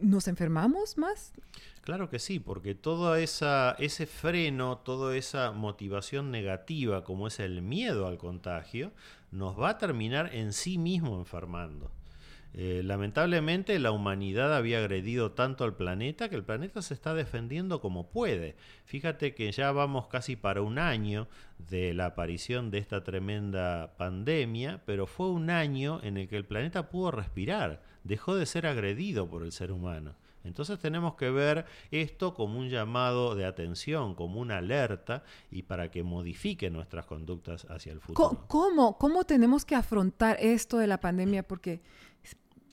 ¿nos 0.00 0.28
enfermamos 0.28 0.98
más? 0.98 1.32
Claro 1.80 2.10
que 2.10 2.18
sí, 2.18 2.38
porque 2.38 2.74
todo 2.74 3.16
esa, 3.16 3.74
ese 3.78 4.06
freno, 4.06 4.78
toda 4.78 5.16
esa 5.16 5.52
motivación 5.52 6.30
negativa 6.30 7.02
como 7.02 7.28
es 7.28 7.40
el 7.40 7.62
miedo 7.62 8.06
al 8.06 8.18
contagio, 8.18 8.92
nos 9.30 9.58
va 9.58 9.70
a 9.70 9.78
terminar 9.78 10.34
en 10.34 10.52
sí 10.52 10.76
mismo 10.76 11.18
enfermando. 11.18 11.90
Eh, 12.58 12.80
lamentablemente 12.82 13.78
la 13.78 13.90
humanidad 13.90 14.56
había 14.56 14.78
agredido 14.78 15.32
tanto 15.32 15.64
al 15.64 15.76
planeta 15.76 16.30
que 16.30 16.36
el 16.36 16.42
planeta 16.42 16.80
se 16.80 16.94
está 16.94 17.12
defendiendo 17.12 17.82
como 17.82 18.08
puede. 18.08 18.56
Fíjate 18.86 19.34
que 19.34 19.52
ya 19.52 19.72
vamos 19.72 20.06
casi 20.08 20.36
para 20.36 20.62
un 20.62 20.78
año 20.78 21.28
de 21.58 21.92
la 21.92 22.06
aparición 22.06 22.70
de 22.70 22.78
esta 22.78 23.04
tremenda 23.04 23.94
pandemia, 23.98 24.80
pero 24.86 25.06
fue 25.06 25.28
un 25.28 25.50
año 25.50 26.00
en 26.02 26.16
el 26.16 26.28
que 26.28 26.38
el 26.38 26.46
planeta 26.46 26.88
pudo 26.88 27.10
respirar, 27.10 27.82
dejó 28.06 28.34
de 28.34 28.46
ser 28.46 28.66
agredido 28.66 29.28
por 29.28 29.42
el 29.42 29.52
ser 29.52 29.72
humano. 29.72 30.14
Entonces 30.44 30.78
tenemos 30.78 31.16
que 31.16 31.30
ver 31.30 31.66
esto 31.90 32.32
como 32.32 32.58
un 32.58 32.68
llamado 32.68 33.34
de 33.34 33.44
atención, 33.44 34.14
como 34.14 34.40
una 34.40 34.58
alerta 34.58 35.24
y 35.50 35.62
para 35.62 35.90
que 35.90 36.02
modifique 36.02 36.70
nuestras 36.70 37.04
conductas 37.06 37.66
hacia 37.68 37.92
el 37.92 38.00
futuro. 38.00 38.46
¿Cómo, 38.46 38.96
cómo 38.96 39.24
tenemos 39.24 39.64
que 39.64 39.74
afrontar 39.74 40.36
esto 40.40 40.78
de 40.78 40.86
la 40.86 41.00
pandemia? 41.00 41.42
Porque 41.42 41.82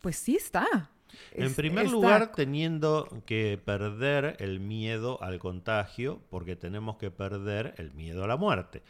pues 0.02 0.18
sí 0.18 0.36
está. 0.36 0.92
En 1.32 1.54
primer 1.54 1.90
lugar, 1.90 2.32
teniendo 2.32 3.08
que 3.26 3.60
perder 3.64 4.36
el 4.40 4.60
miedo 4.60 5.22
al 5.22 5.40
contagio, 5.40 6.22
porque 6.30 6.56
tenemos 6.56 6.98
que 6.98 7.12
perder 7.12 7.76
el 7.78 7.94
miedo 7.94 8.24
a 8.24 8.28
la 8.28 8.36
muerte. 8.36 8.84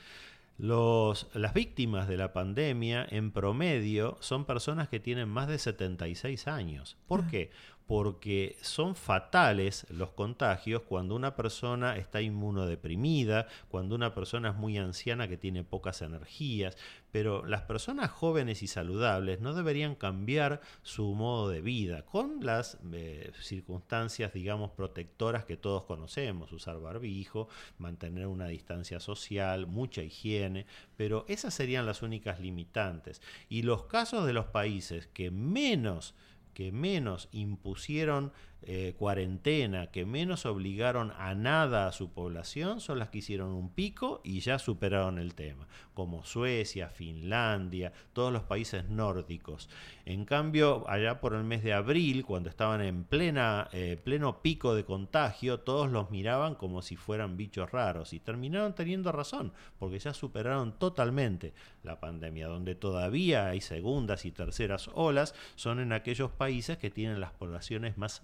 Los, 0.58 1.28
las 1.34 1.54
víctimas 1.54 2.08
de 2.08 2.16
la 2.16 2.32
pandemia 2.32 3.06
en 3.10 3.32
promedio 3.32 4.18
son 4.20 4.46
personas 4.46 4.88
que 4.88 5.00
tienen 5.00 5.28
más 5.28 5.48
de 5.48 5.58
76 5.58 6.48
años. 6.48 6.98
¿Por 7.08 7.22
ah. 7.22 7.28
qué? 7.32 7.52
Porque 7.88 8.58
son 8.62 8.96
fatales 8.96 9.86
los 9.90 10.12
contagios 10.12 10.84
cuando 10.84 11.16
una 11.16 11.36
persona 11.36 11.98
está 11.98 12.22
inmunodeprimida, 12.22 13.48
cuando 13.70 13.96
una 13.96 14.14
persona 14.14 14.50
es 14.50 14.56
muy 14.56 14.78
anciana 14.78 15.28
que 15.28 15.38
tiene 15.38 15.64
pocas 15.64 16.02
energías, 16.02 16.78
pero 17.12 17.46
las 17.46 17.62
personas 17.62 18.10
jóvenes 18.10 18.64
y 18.64 18.68
saludables 18.68 19.42
no 19.42 19.54
deberían 19.54 19.96
cambiar 19.96 20.62
su 20.82 21.14
modo 21.14 21.50
de 21.50 21.62
vida 21.62 22.04
con 22.06 22.44
las 22.44 22.80
eh, 22.92 23.32
circunstancias, 23.40 24.34
digamos, 24.34 24.72
protectoras 24.72 25.46
que 25.46 25.58
todos 25.58 25.84
conocemos, 25.84 26.52
usar 26.52 26.80
barbijo, 26.80 27.50
mantener 27.78 28.28
una 28.28 28.48
distancia 28.48 29.00
social, 29.00 29.68
mucha 29.68 30.02
higiene, 30.02 30.66
pero 30.96 31.26
esas 31.28 31.54
serían 31.54 31.86
las 31.86 32.02
únicas 32.02 32.40
limitantes. 32.40 33.22
Y 33.50 33.62
los 33.62 33.84
casos 33.84 34.26
de 34.26 34.34
los 34.34 34.46
países 34.46 35.08
que 35.08 35.30
menos 35.30 36.16
que 36.54 36.72
menos 36.72 37.30
impusieron 37.32 38.32
eh, 38.66 38.96
cuarentena 38.98 39.88
que 39.88 40.06
menos 40.06 40.46
obligaron 40.46 41.12
a 41.18 41.36
nada 41.36 41.88
a 41.88 41.92
su 41.92 42.12
población 42.12 42.80
son 42.80 43.00
las 43.00 43.10
que 43.10 43.20
hicieron 43.20 43.52
un 43.52 43.70
pico 43.70 44.22
y 44.24 44.40
ya 44.40 44.60
superaron 44.60 45.20
el 45.20 45.34
tema, 45.34 45.68
como 45.94 46.24
Suecia, 46.24 46.90
Finlandia, 46.90 47.94
todos 48.14 48.32
los 48.32 48.44
países 48.44 48.90
nórdicos. 48.90 49.70
En 50.06 50.26
cambio, 50.26 50.84
allá 50.90 51.20
por 51.20 51.34
el 51.34 51.44
mes 51.44 51.64
de 51.64 51.74
abril, 51.74 52.26
cuando 52.26 52.50
estaban 52.50 52.82
en 52.82 53.04
plena, 53.04 53.70
eh, 53.72 54.00
pleno 54.04 54.42
pico 54.42 54.76
de 54.76 54.84
contagio, 54.84 55.60
todos 55.62 55.92
los 55.92 56.12
miraban 56.12 56.56
como 56.56 56.82
si 56.82 56.96
fueran 56.96 57.38
bichos 57.38 57.72
raros 57.72 58.14
y 58.14 58.20
terminaron 58.20 58.76
teniendo 58.76 59.12
razón, 59.12 59.54
porque 59.80 60.00
ya 60.00 60.14
superaron 60.14 60.78
totalmente 60.80 61.54
la 61.84 62.00
pandemia. 62.00 62.48
Donde 62.48 62.76
todavía 62.76 63.48
hay 63.48 63.62
segundas 63.62 64.26
y 64.26 64.32
terceras 64.32 64.90
olas 64.94 65.36
son 65.56 65.80
en 65.80 65.94
aquellos 65.94 66.32
países 66.32 66.78
que 66.78 66.90
tienen 66.90 67.20
las 67.20 67.32
poblaciones 67.32 67.98
más 67.98 68.22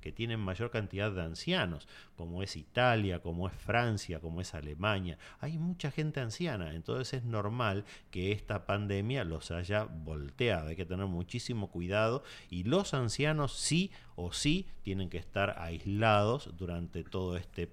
que 0.00 0.12
tienen 0.12 0.40
mayor 0.40 0.70
cantidad 0.70 1.10
de 1.10 1.22
ancianos, 1.22 1.88
como 2.16 2.42
es 2.42 2.56
Italia, 2.56 3.20
como 3.20 3.48
es 3.48 3.54
Francia, 3.54 4.20
como 4.20 4.40
es 4.40 4.54
Alemania. 4.54 5.18
Hay 5.40 5.58
mucha 5.58 5.90
gente 5.90 6.20
anciana, 6.20 6.74
entonces 6.74 7.14
es 7.14 7.24
normal 7.24 7.84
que 8.10 8.32
esta 8.32 8.66
pandemia 8.66 9.24
los 9.24 9.50
haya 9.50 9.84
volteado. 9.84 10.68
Hay 10.68 10.76
que 10.76 10.86
tener 10.86 11.06
muchísimo 11.06 11.70
cuidado 11.70 12.22
y 12.48 12.64
los 12.64 12.94
ancianos 12.94 13.52
sí 13.52 13.90
o 14.16 14.32
sí 14.32 14.66
tienen 14.82 15.10
que 15.10 15.18
estar 15.18 15.56
aislados 15.58 16.56
durante 16.56 17.04
todo 17.04 17.36
este 17.36 17.66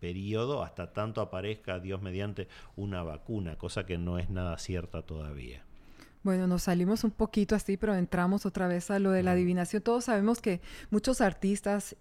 periodo 0.00 0.62
hasta 0.62 0.92
tanto 0.92 1.20
aparezca, 1.20 1.78
Dios 1.78 2.02
mediante, 2.02 2.48
una 2.74 3.02
vacuna, 3.02 3.56
cosa 3.56 3.86
que 3.86 3.98
no 3.98 4.18
es 4.18 4.30
nada 4.30 4.58
cierta 4.58 5.02
todavía. 5.02 5.64
Bueno, 6.22 6.46
nos 6.46 6.64
salimos 6.64 7.04
un 7.04 7.10
poquito 7.10 7.54
así, 7.54 7.76
pero 7.76 7.94
entramos 7.94 8.44
otra 8.44 8.68
vez 8.68 8.90
a 8.90 8.98
lo 8.98 9.10
de 9.10 9.22
la 9.22 9.32
adivinación. 9.32 9.82
Todos 9.82 10.04
sabemos 10.04 10.40
que 10.40 10.60
muchos 10.90 11.20
artistas 11.20 11.96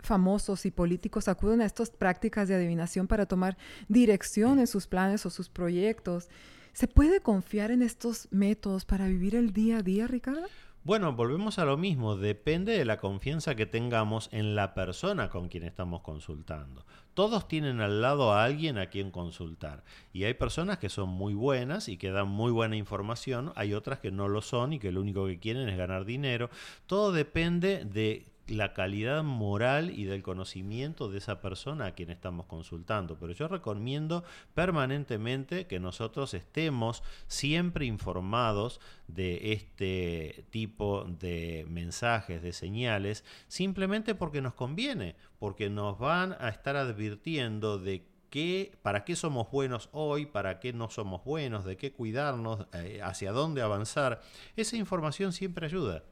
famosos 0.00 0.66
y 0.66 0.70
políticos 0.70 1.28
acuden 1.28 1.60
a 1.60 1.66
estas 1.66 1.90
prácticas 1.90 2.48
de 2.48 2.54
adivinación 2.54 3.06
para 3.06 3.26
tomar 3.26 3.56
dirección 3.88 4.58
en 4.58 4.66
sus 4.66 4.86
planes 4.86 5.24
o 5.26 5.30
sus 5.30 5.48
proyectos. 5.48 6.28
¿Se 6.72 6.88
puede 6.88 7.20
confiar 7.20 7.70
en 7.70 7.82
estos 7.82 8.28
métodos 8.30 8.84
para 8.84 9.06
vivir 9.06 9.34
el 9.34 9.52
día 9.52 9.78
a 9.78 9.82
día, 9.82 10.06
Ricardo? 10.06 10.46
Bueno, 10.82 11.12
volvemos 11.12 11.58
a 11.58 11.66
lo 11.66 11.76
mismo, 11.76 12.16
depende 12.16 12.72
de 12.72 12.86
la 12.86 12.96
confianza 12.96 13.54
que 13.54 13.66
tengamos 13.66 14.30
en 14.32 14.54
la 14.54 14.72
persona 14.72 15.28
con 15.28 15.50
quien 15.50 15.62
estamos 15.62 16.00
consultando. 16.00 16.86
Todos 17.12 17.48
tienen 17.48 17.82
al 17.82 18.00
lado 18.00 18.32
a 18.32 18.44
alguien 18.44 18.78
a 18.78 18.86
quien 18.86 19.10
consultar 19.10 19.84
y 20.14 20.24
hay 20.24 20.32
personas 20.32 20.78
que 20.78 20.88
son 20.88 21.10
muy 21.10 21.34
buenas 21.34 21.90
y 21.90 21.98
que 21.98 22.10
dan 22.10 22.28
muy 22.28 22.50
buena 22.50 22.76
información, 22.76 23.52
hay 23.56 23.74
otras 23.74 23.98
que 23.98 24.10
no 24.10 24.26
lo 24.26 24.40
son 24.40 24.72
y 24.72 24.78
que 24.78 24.90
lo 24.90 25.02
único 25.02 25.26
que 25.26 25.38
quieren 25.38 25.68
es 25.68 25.76
ganar 25.76 26.06
dinero. 26.06 26.48
Todo 26.86 27.12
depende 27.12 27.84
de 27.84 28.29
la 28.50 28.72
calidad 28.74 29.22
moral 29.22 29.90
y 29.90 30.04
del 30.04 30.22
conocimiento 30.22 31.08
de 31.08 31.18
esa 31.18 31.40
persona 31.40 31.86
a 31.86 31.94
quien 31.94 32.10
estamos 32.10 32.46
consultando. 32.46 33.16
Pero 33.18 33.32
yo 33.32 33.48
recomiendo 33.48 34.24
permanentemente 34.54 35.66
que 35.66 35.80
nosotros 35.80 36.34
estemos 36.34 37.02
siempre 37.26 37.86
informados 37.86 38.80
de 39.06 39.52
este 39.52 40.44
tipo 40.50 41.04
de 41.04 41.66
mensajes, 41.68 42.42
de 42.42 42.52
señales, 42.52 43.24
simplemente 43.48 44.14
porque 44.14 44.42
nos 44.42 44.54
conviene, 44.54 45.16
porque 45.38 45.70
nos 45.70 45.98
van 45.98 46.36
a 46.40 46.48
estar 46.48 46.76
advirtiendo 46.76 47.78
de 47.78 48.06
qué, 48.30 48.78
para 48.82 49.04
qué 49.04 49.16
somos 49.16 49.50
buenos 49.50 49.88
hoy, 49.92 50.26
para 50.26 50.60
qué 50.60 50.72
no 50.72 50.90
somos 50.90 51.24
buenos, 51.24 51.64
de 51.64 51.76
qué 51.76 51.92
cuidarnos, 51.92 52.66
eh, 52.72 53.00
hacia 53.02 53.32
dónde 53.32 53.62
avanzar. 53.62 54.22
Esa 54.56 54.76
información 54.76 55.32
siempre 55.32 55.66
ayuda. 55.66 56.04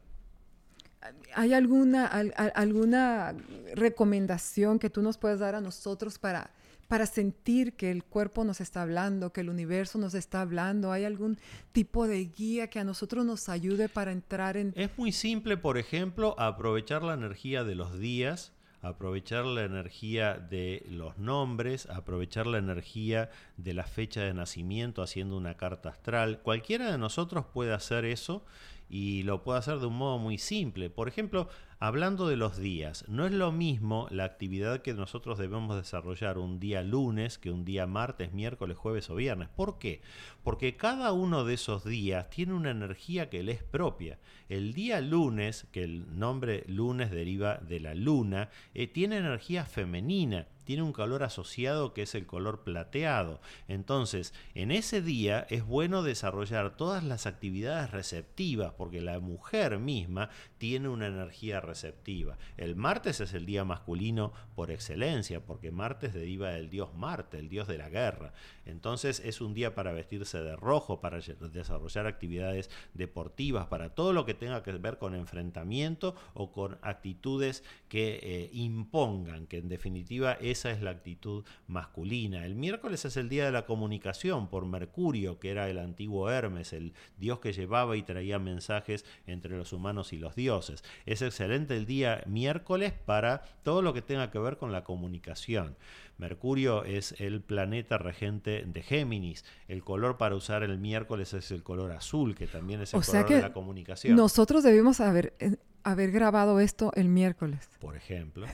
¿Hay 1.33 1.53
alguna, 1.53 2.05
alguna 2.07 3.33
recomendación 3.75 4.79
que 4.79 4.89
tú 4.89 5.01
nos 5.01 5.17
puedes 5.17 5.39
dar 5.39 5.55
a 5.55 5.61
nosotros 5.61 6.19
para, 6.19 6.51
para 6.87 7.05
sentir 7.05 7.73
que 7.73 7.91
el 7.91 8.03
cuerpo 8.03 8.43
nos 8.43 8.59
está 8.59 8.81
hablando, 8.81 9.31
que 9.31 9.41
el 9.41 9.49
universo 9.49 9.97
nos 9.97 10.13
está 10.13 10.41
hablando? 10.41 10.91
¿Hay 10.91 11.05
algún 11.05 11.37
tipo 11.71 12.07
de 12.07 12.25
guía 12.25 12.69
que 12.69 12.79
a 12.79 12.83
nosotros 12.83 13.25
nos 13.25 13.47
ayude 13.47 13.87
para 13.87 14.11
entrar 14.11 14.57
en... 14.57 14.73
Es 14.75 14.89
muy 14.97 15.11
simple, 15.11 15.55
por 15.55 15.77
ejemplo, 15.77 16.35
aprovechar 16.37 17.03
la 17.03 17.13
energía 17.13 17.63
de 17.63 17.75
los 17.75 17.97
días, 17.97 18.51
aprovechar 18.81 19.45
la 19.45 19.63
energía 19.63 20.33
de 20.33 20.85
los 20.89 21.17
nombres, 21.17 21.85
aprovechar 21.89 22.47
la 22.47 22.57
energía 22.57 23.29
de 23.57 23.73
la 23.73 23.83
fecha 23.83 24.21
de 24.21 24.33
nacimiento 24.33 25.01
haciendo 25.01 25.37
una 25.37 25.55
carta 25.55 25.89
astral. 25.89 26.41
Cualquiera 26.41 26.91
de 26.91 26.97
nosotros 26.97 27.45
puede 27.53 27.73
hacer 27.73 28.05
eso 28.05 28.43
y 28.89 29.23
lo 29.23 29.43
puedo 29.43 29.57
hacer 29.57 29.79
de 29.79 29.85
un 29.85 29.95
modo 29.97 30.17
muy 30.17 30.37
simple. 30.37 30.89
Por 30.89 31.07
ejemplo, 31.07 31.47
hablando 31.79 32.27
de 32.27 32.35
los 32.35 32.57
días, 32.57 33.05
no 33.07 33.25
es 33.25 33.31
lo 33.31 33.51
mismo 33.51 34.07
la 34.11 34.25
actividad 34.25 34.81
que 34.81 34.93
nosotros 34.93 35.37
debemos 35.37 35.77
desarrollar 35.77 36.37
un 36.37 36.59
día 36.59 36.83
lunes 36.83 37.37
que 37.37 37.51
un 37.51 37.63
día 37.63 37.87
martes, 37.87 38.33
miércoles, 38.33 38.77
jueves 38.77 39.09
o 39.09 39.15
viernes. 39.15 39.47
¿Por 39.49 39.79
qué? 39.79 40.01
Porque 40.43 40.75
cada 40.75 41.13
uno 41.13 41.45
de 41.45 41.53
esos 41.53 41.85
días 41.85 42.29
tiene 42.29 42.53
una 42.53 42.71
energía 42.71 43.29
que 43.29 43.43
le 43.43 43.53
es 43.53 43.63
propia. 43.63 44.19
El 44.49 44.73
día 44.73 44.99
lunes, 44.99 45.67
que 45.71 45.83
el 45.83 46.19
nombre 46.19 46.63
lunes 46.67 47.11
deriva 47.11 47.57
de 47.57 47.79
la 47.79 47.95
luna, 47.95 48.49
eh, 48.73 48.87
tiene 48.87 49.17
energía 49.17 49.63
femenina 49.65 50.47
tiene 50.69 50.83
un 50.83 50.93
color 50.93 51.23
asociado 51.23 51.95
que 51.95 52.03
es 52.03 52.13
el 52.13 52.27
color 52.27 52.63
plateado. 52.63 53.41
Entonces, 53.67 54.35
en 54.53 54.69
ese 54.69 55.01
día 55.01 55.47
es 55.49 55.65
bueno 55.65 56.03
desarrollar 56.03 56.77
todas 56.77 57.03
las 57.03 57.25
actividades 57.25 57.89
receptivas, 57.89 58.73
porque 58.73 59.01
la 59.01 59.19
mujer 59.19 59.79
misma 59.79 60.29
tiene 60.59 60.87
una 60.87 61.07
energía 61.07 61.59
receptiva. 61.69 62.37
El 62.57 62.75
martes 62.75 63.21
es 63.21 63.33
el 63.33 63.45
día 63.45 63.63
masculino 63.63 64.33
por 64.55 64.69
excelencia, 64.69 65.39
porque 65.39 65.71
martes 65.71 66.13
deriva 66.13 66.49
del 66.49 66.69
dios 66.69 66.93
Marte, 66.93 67.39
el 67.39 67.49
dios 67.49 67.67
de 67.67 67.77
la 67.77 67.89
guerra. 67.89 68.33
Entonces 68.65 69.21
es 69.23 69.41
un 69.41 69.53
día 69.53 69.73
para 69.73 69.93
vestirse 69.93 70.41
de 70.41 70.55
rojo, 70.55 70.99
para 70.99 71.19
desarrollar 71.19 72.05
actividades 72.05 72.69
deportivas, 72.93 73.67
para 73.67 73.95
todo 73.95 74.13
lo 74.13 74.25
que 74.25 74.33
tenga 74.33 74.61
que 74.61 74.73
ver 74.73 74.97
con 74.97 75.15
enfrentamiento 75.15 76.15
o 76.33 76.51
con 76.51 76.77
actitudes 76.81 77.63
que 77.87 78.19
eh, 78.21 78.49
impongan, 78.53 79.47
que 79.47 79.57
en 79.57 79.69
definitiva 79.69 80.33
es 80.33 80.59
esa 80.59 80.71
es 80.71 80.81
la 80.81 80.91
actitud 80.91 81.45
masculina. 81.67 82.45
El 82.45 82.55
miércoles 82.55 83.05
es 83.05 83.15
el 83.17 83.29
día 83.29 83.45
de 83.45 83.51
la 83.51 83.65
comunicación 83.65 84.49
por 84.49 84.65
Mercurio, 84.65 85.39
que 85.39 85.51
era 85.51 85.69
el 85.69 85.77
antiguo 85.77 86.29
Hermes, 86.29 86.73
el 86.73 86.93
dios 87.17 87.39
que 87.39 87.53
llevaba 87.53 87.95
y 87.95 88.03
traía 88.03 88.39
mensajes 88.39 89.05
entre 89.25 89.55
los 89.55 89.71
humanos 89.71 90.11
y 90.11 90.17
los 90.17 90.35
dioses. 90.35 90.83
Es 91.05 91.21
excelente 91.21 91.58
el 91.67 91.85
día 91.85 92.23
miércoles 92.25 92.93
para 93.05 93.41
todo 93.63 93.81
lo 93.81 93.93
que 93.93 94.01
tenga 94.01 94.31
que 94.31 94.39
ver 94.39 94.57
con 94.57 94.71
la 94.71 94.83
comunicación. 94.83 95.75
Mercurio 96.17 96.83
es 96.83 97.15
el 97.19 97.41
planeta 97.41 97.97
regente 97.97 98.63
de 98.65 98.83
Géminis. 98.83 99.45
El 99.67 99.83
color 99.83 100.17
para 100.17 100.35
usar 100.35 100.63
el 100.63 100.77
miércoles 100.77 101.33
es 101.33 101.51
el 101.51 101.63
color 101.63 101.91
azul, 101.91 102.35
que 102.35 102.45
también 102.45 102.81
es 102.81 102.93
el 102.93 103.01
color 103.01 103.29
de 103.29 103.41
la 103.41 103.53
comunicación. 103.53 104.15
Nosotros 104.15 104.63
debimos 104.63 104.99
haber 104.99 105.33
eh, 105.39 105.55
haber 105.83 106.11
grabado 106.11 106.59
esto 106.59 106.91
el 106.95 107.09
miércoles. 107.09 107.69
Por 107.79 107.95
ejemplo. 107.95 108.45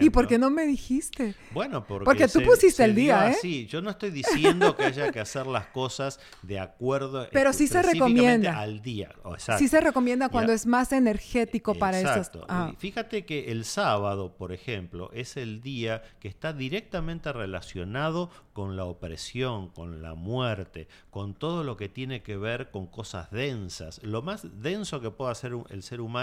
¿Y 0.00 0.10
por 0.10 0.26
qué 0.26 0.36
no 0.38 0.50
me 0.50 0.66
dijiste? 0.66 1.34
Bueno, 1.52 1.86
porque, 1.86 2.04
porque 2.04 2.28
tú 2.28 2.42
pusiste 2.42 2.84
el 2.84 2.94
día, 2.94 3.30
¿eh? 3.30 3.36
Sí, 3.40 3.66
yo 3.66 3.80
no 3.80 3.90
estoy 3.90 4.10
diciendo 4.10 4.74
que 4.76 4.84
haya 4.84 5.12
que 5.12 5.20
hacer 5.20 5.46
las 5.46 5.66
cosas 5.68 6.18
de 6.42 6.58
acuerdo 6.58 7.28
Pero 7.32 7.52
sí 7.52 7.68
se 7.68 7.82
recomienda 7.82 8.58
al 8.58 8.82
día. 8.82 9.14
Sí 9.58 9.68
se 9.68 9.80
recomienda 9.80 10.28
cuando 10.28 10.52
es 10.52 10.66
más 10.66 10.92
energético 10.92 11.74
para 11.74 12.00
Exacto. 12.00 12.44
Ah. 12.48 12.72
Fíjate 12.78 13.24
que 13.24 13.52
el 13.52 13.64
sábado, 13.64 14.36
por 14.36 14.52
ejemplo, 14.52 15.10
es 15.12 15.36
el 15.36 15.60
día 15.60 16.02
que 16.18 16.28
está 16.28 16.52
directamente 16.52 17.32
relacionado 17.32 18.30
con 18.52 18.76
la 18.76 18.84
opresión, 18.84 19.68
con 19.68 20.02
la 20.02 20.14
muerte, 20.14 20.88
con 21.10 21.34
todo 21.34 21.62
lo 21.62 21.76
que 21.76 21.88
tiene 21.88 22.22
que 22.22 22.36
ver 22.36 22.70
con 22.70 22.86
cosas 22.86 23.30
densas. 23.30 24.02
Lo 24.02 24.22
más 24.22 24.62
denso 24.62 25.00
que 25.00 25.10
puede 25.10 25.32
hacer 25.32 25.52
el 25.70 25.82
ser 25.82 26.00
humano 26.00 26.15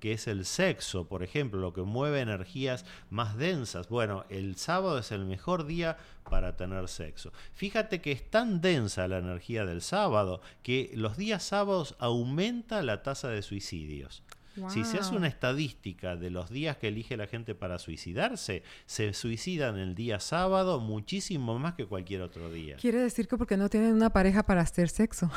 que 0.00 0.12
es 0.12 0.26
el 0.26 0.44
sexo, 0.44 1.06
por 1.06 1.22
ejemplo, 1.22 1.60
lo 1.60 1.72
que 1.72 1.82
mueve 1.82 2.20
energías 2.20 2.84
más 3.10 3.36
densas. 3.36 3.88
Bueno, 3.88 4.24
el 4.28 4.56
sábado 4.56 4.98
es 4.98 5.12
el 5.12 5.24
mejor 5.24 5.66
día 5.66 5.96
para 6.28 6.56
tener 6.56 6.88
sexo. 6.88 7.32
Fíjate 7.52 8.00
que 8.00 8.12
es 8.12 8.28
tan 8.30 8.60
densa 8.60 9.06
la 9.06 9.18
energía 9.18 9.64
del 9.64 9.82
sábado 9.82 10.40
que 10.62 10.90
los 10.94 11.16
días 11.16 11.42
sábados 11.44 11.94
aumenta 11.98 12.82
la 12.82 13.02
tasa 13.02 13.28
de 13.28 13.42
suicidios. 13.42 14.23
Si 14.68 14.84
se 14.84 14.98
hace 14.98 15.14
una 15.14 15.26
estadística 15.26 16.16
de 16.16 16.30
los 16.30 16.50
días 16.50 16.76
que 16.76 16.88
elige 16.88 17.16
la 17.16 17.26
gente 17.26 17.54
para 17.54 17.78
suicidarse, 17.78 18.62
se 18.86 19.12
suicidan 19.12 19.78
el 19.78 19.94
día 19.94 20.20
sábado 20.20 20.80
muchísimo 20.80 21.58
más 21.58 21.74
que 21.74 21.86
cualquier 21.86 22.22
otro 22.22 22.52
día. 22.52 22.76
Quiere 22.76 22.98
decir 23.00 23.28
que 23.28 23.36
porque 23.36 23.56
no 23.56 23.68
tienen 23.68 23.92
una 23.92 24.10
pareja 24.10 24.44
para 24.44 24.62
hacer 24.62 24.88
sexo. 24.88 25.30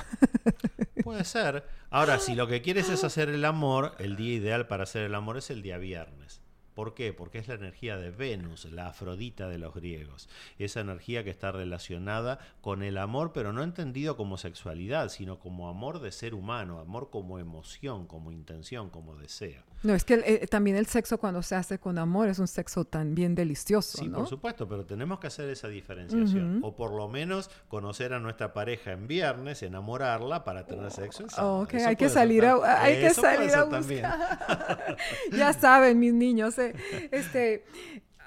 Puede 1.03 1.24
ser. 1.24 1.63
Ahora, 1.89 2.20
si 2.20 2.36
lo 2.36 2.47
que 2.47 2.61
quieres 2.61 2.89
es 2.89 3.03
hacer 3.03 3.30
el 3.30 3.45
amor, 3.45 3.95
el 3.99 4.15
día 4.15 4.36
ideal 4.36 4.68
para 4.68 4.84
hacer 4.84 5.03
el 5.03 5.15
amor 5.15 5.38
es 5.38 5.49
el 5.49 5.61
día 5.61 5.78
viernes. 5.78 6.41
¿Por 6.78 6.93
qué? 6.93 7.11
Porque 7.11 7.39
es 7.39 7.47
la 7.47 7.55
energía 7.55 7.97
de 7.97 8.11
Venus, 8.11 8.65
la 8.65 8.89
Afrodita 8.89 9.49
de 9.49 9.57
los 9.57 9.73
griegos. 9.73 10.30
Esa 10.59 10.82
energía 10.82 11.23
que 11.23 11.32
está 11.32 11.51
relacionada 11.51 12.38
con 12.61 12.84
el 12.84 12.99
amor, 12.99 13.32
pero 13.34 13.51
no 13.51 13.63
entendido 13.63 14.15
como 14.15 14.38
sexualidad, 14.38 15.09
sino 15.09 15.39
como 15.39 15.69
amor 15.69 15.99
de 15.99 16.11
ser 16.11 16.36
humano, 16.36 16.78
amor 16.78 17.09
como 17.09 17.39
emoción, 17.39 18.05
como 18.05 18.32
intención, 18.32 18.91
como 18.91 19.15
deseo. 19.15 19.63
No, 19.84 19.93
es 19.93 20.03
que 20.03 20.15
eh, 20.25 20.47
también 20.47 20.75
el 20.75 20.88
sexo 20.88 21.19
cuando 21.19 21.43
se 21.43 21.55
hace 21.55 21.78
con 21.78 21.97
amor 21.99 22.30
es 22.30 22.39
un 22.39 22.47
sexo 22.47 22.86
también 22.86 23.36
delicioso. 23.36 23.99
Sí, 23.99 24.09
por 24.09 24.28
supuesto, 24.28 24.67
pero 24.67 24.86
tenemos 24.86 25.19
que 25.19 25.28
hacer 25.28 25.49
esa 25.49 25.67
diferenciación. 25.67 26.61
O 26.63 26.75
por 26.75 26.93
lo 26.93 27.07
menos 27.07 27.51
conocer 27.67 28.13
a 28.13 28.19
nuestra 28.19 28.53
pareja 28.53 28.91
en 28.91 29.07
viernes, 29.07 29.61
enamorarla 29.61 30.43
para 30.43 30.65
tener 30.65 30.89
sexo 30.91 31.23
en 31.23 31.30
sábado. 31.30 31.59
Ok, 31.59 31.75
hay 31.75 31.95
que 31.95 32.09
salir 32.09 32.45
a, 32.45 32.82
hay 32.82 33.01
que 33.01 33.11
salir 33.11 33.53
a 33.53 33.65
buscar. 33.65 34.97
ya 35.32 35.53
saben, 35.53 35.99
mis 35.99 36.13
niños. 36.13 36.57
Eh, 36.57 36.66
este, 37.11 37.65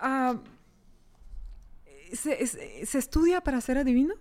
ah, 0.00 0.36
¿se, 2.12 2.46
¿se, 2.46 2.98
estudia 2.98 3.40
para 3.40 3.60
ser 3.60 3.78
adivino? 3.78 4.14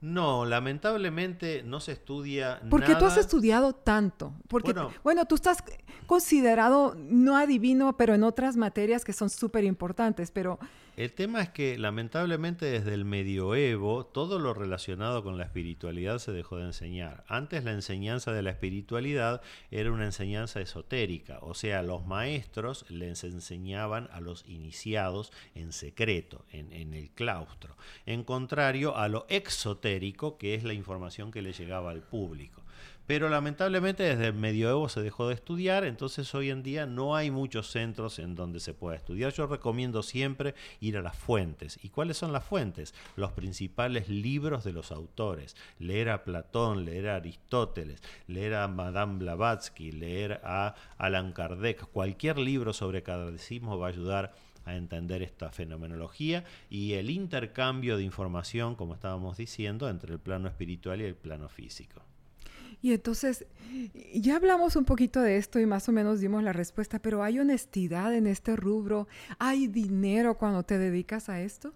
No, 0.00 0.44
lamentablemente 0.44 1.62
no 1.62 1.80
se 1.80 1.92
estudia 1.92 2.60
¿Por 2.68 2.84
qué 2.84 2.94
tú 2.94 3.06
has 3.06 3.16
estudiado 3.16 3.74
tanto? 3.74 4.34
Porque, 4.48 4.74
bueno, 5.02 5.24
tú 5.24 5.34
estás 5.34 5.64
considerado 6.06 6.94
no 6.94 7.38
adivino, 7.38 7.96
pero 7.96 8.14
en 8.14 8.22
otras 8.22 8.56
materias 8.56 9.02
que 9.02 9.14
son 9.14 9.30
súper 9.30 9.64
importantes, 9.64 10.30
pero 10.30 10.58
el 10.96 11.12
tema 11.12 11.42
es 11.42 11.48
que 11.48 11.76
lamentablemente 11.78 12.66
desde 12.66 12.94
el 12.94 13.04
medioevo 13.04 14.06
todo 14.06 14.38
lo 14.38 14.54
relacionado 14.54 15.24
con 15.24 15.38
la 15.38 15.44
espiritualidad 15.44 16.18
se 16.18 16.32
dejó 16.32 16.56
de 16.56 16.66
enseñar. 16.66 17.24
Antes 17.26 17.64
la 17.64 17.72
enseñanza 17.72 18.32
de 18.32 18.42
la 18.42 18.50
espiritualidad 18.50 19.42
era 19.70 19.90
una 19.90 20.04
enseñanza 20.04 20.60
esotérica, 20.60 21.38
o 21.42 21.54
sea, 21.54 21.82
los 21.82 22.06
maestros 22.06 22.84
les 22.90 23.24
enseñaban 23.24 24.08
a 24.12 24.20
los 24.20 24.44
iniciados 24.46 25.32
en 25.54 25.72
secreto, 25.72 26.44
en, 26.50 26.94
el 26.94 27.10
claustro, 27.10 27.76
en 28.06 28.24
contrario 28.24 28.96
a 28.96 29.08
lo 29.08 29.26
exotérico, 29.28 30.38
que 30.38 30.54
es 30.54 30.64
la 30.64 30.74
información 30.74 31.30
que 31.30 31.42
le 31.42 31.52
llegaba 31.52 31.90
al 31.90 32.02
público. 32.02 32.63
Pero 33.06 33.28
lamentablemente 33.28 34.02
desde 34.02 34.28
el 34.28 34.32
medioevo 34.34 34.88
se 34.88 35.02
dejó 35.02 35.28
de 35.28 35.34
estudiar, 35.34 35.84
entonces 35.84 36.34
hoy 36.34 36.48
en 36.48 36.62
día 36.62 36.86
no 36.86 37.14
hay 37.14 37.30
muchos 37.30 37.70
centros 37.70 38.18
en 38.18 38.34
donde 38.34 38.60
se 38.60 38.72
pueda 38.72 38.96
estudiar. 38.96 39.30
Yo 39.34 39.46
recomiendo 39.46 40.02
siempre 40.02 40.54
ir 40.80 40.96
a 40.96 41.02
las 41.02 41.14
fuentes. 41.14 41.78
¿Y 41.82 41.90
cuáles 41.90 42.16
son 42.16 42.32
las 42.32 42.44
fuentes? 42.44 42.94
Los 43.16 43.32
principales 43.32 44.08
libros 44.08 44.64
de 44.64 44.72
los 44.72 44.90
autores. 44.90 45.54
Leer 45.78 46.08
a 46.08 46.24
Platón, 46.24 46.86
leer 46.86 47.10
a 47.10 47.16
Aristóteles, 47.16 48.00
leer 48.26 48.54
a 48.54 48.68
Madame 48.68 49.18
Blavatsky, 49.18 49.92
leer 49.92 50.40
a 50.42 50.74
Alan 50.96 51.32
Kardec. 51.32 51.86
Cualquier 51.90 52.38
libro 52.38 52.72
sobre 52.72 53.02
kardecismo 53.02 53.78
va 53.78 53.88
a 53.88 53.90
ayudar 53.90 54.32
a 54.64 54.76
entender 54.76 55.22
esta 55.22 55.50
fenomenología 55.50 56.44
y 56.70 56.94
el 56.94 57.10
intercambio 57.10 57.98
de 57.98 58.04
información, 58.04 58.76
como 58.76 58.94
estábamos 58.94 59.36
diciendo, 59.36 59.90
entre 59.90 60.14
el 60.14 60.20
plano 60.20 60.48
espiritual 60.48 61.02
y 61.02 61.04
el 61.04 61.16
plano 61.16 61.50
físico. 61.50 62.00
Y 62.84 62.92
entonces, 62.92 63.46
ya 64.12 64.36
hablamos 64.36 64.76
un 64.76 64.84
poquito 64.84 65.22
de 65.22 65.38
esto 65.38 65.58
y 65.58 65.64
más 65.64 65.88
o 65.88 65.92
menos 65.92 66.20
dimos 66.20 66.42
la 66.42 66.52
respuesta, 66.52 66.98
pero 66.98 67.22
¿hay 67.22 67.38
honestidad 67.38 68.14
en 68.14 68.26
este 68.26 68.56
rubro? 68.56 69.08
¿Hay 69.38 69.68
dinero 69.68 70.36
cuando 70.36 70.64
te 70.64 70.76
dedicas 70.76 71.30
a 71.30 71.40
esto? 71.40 71.72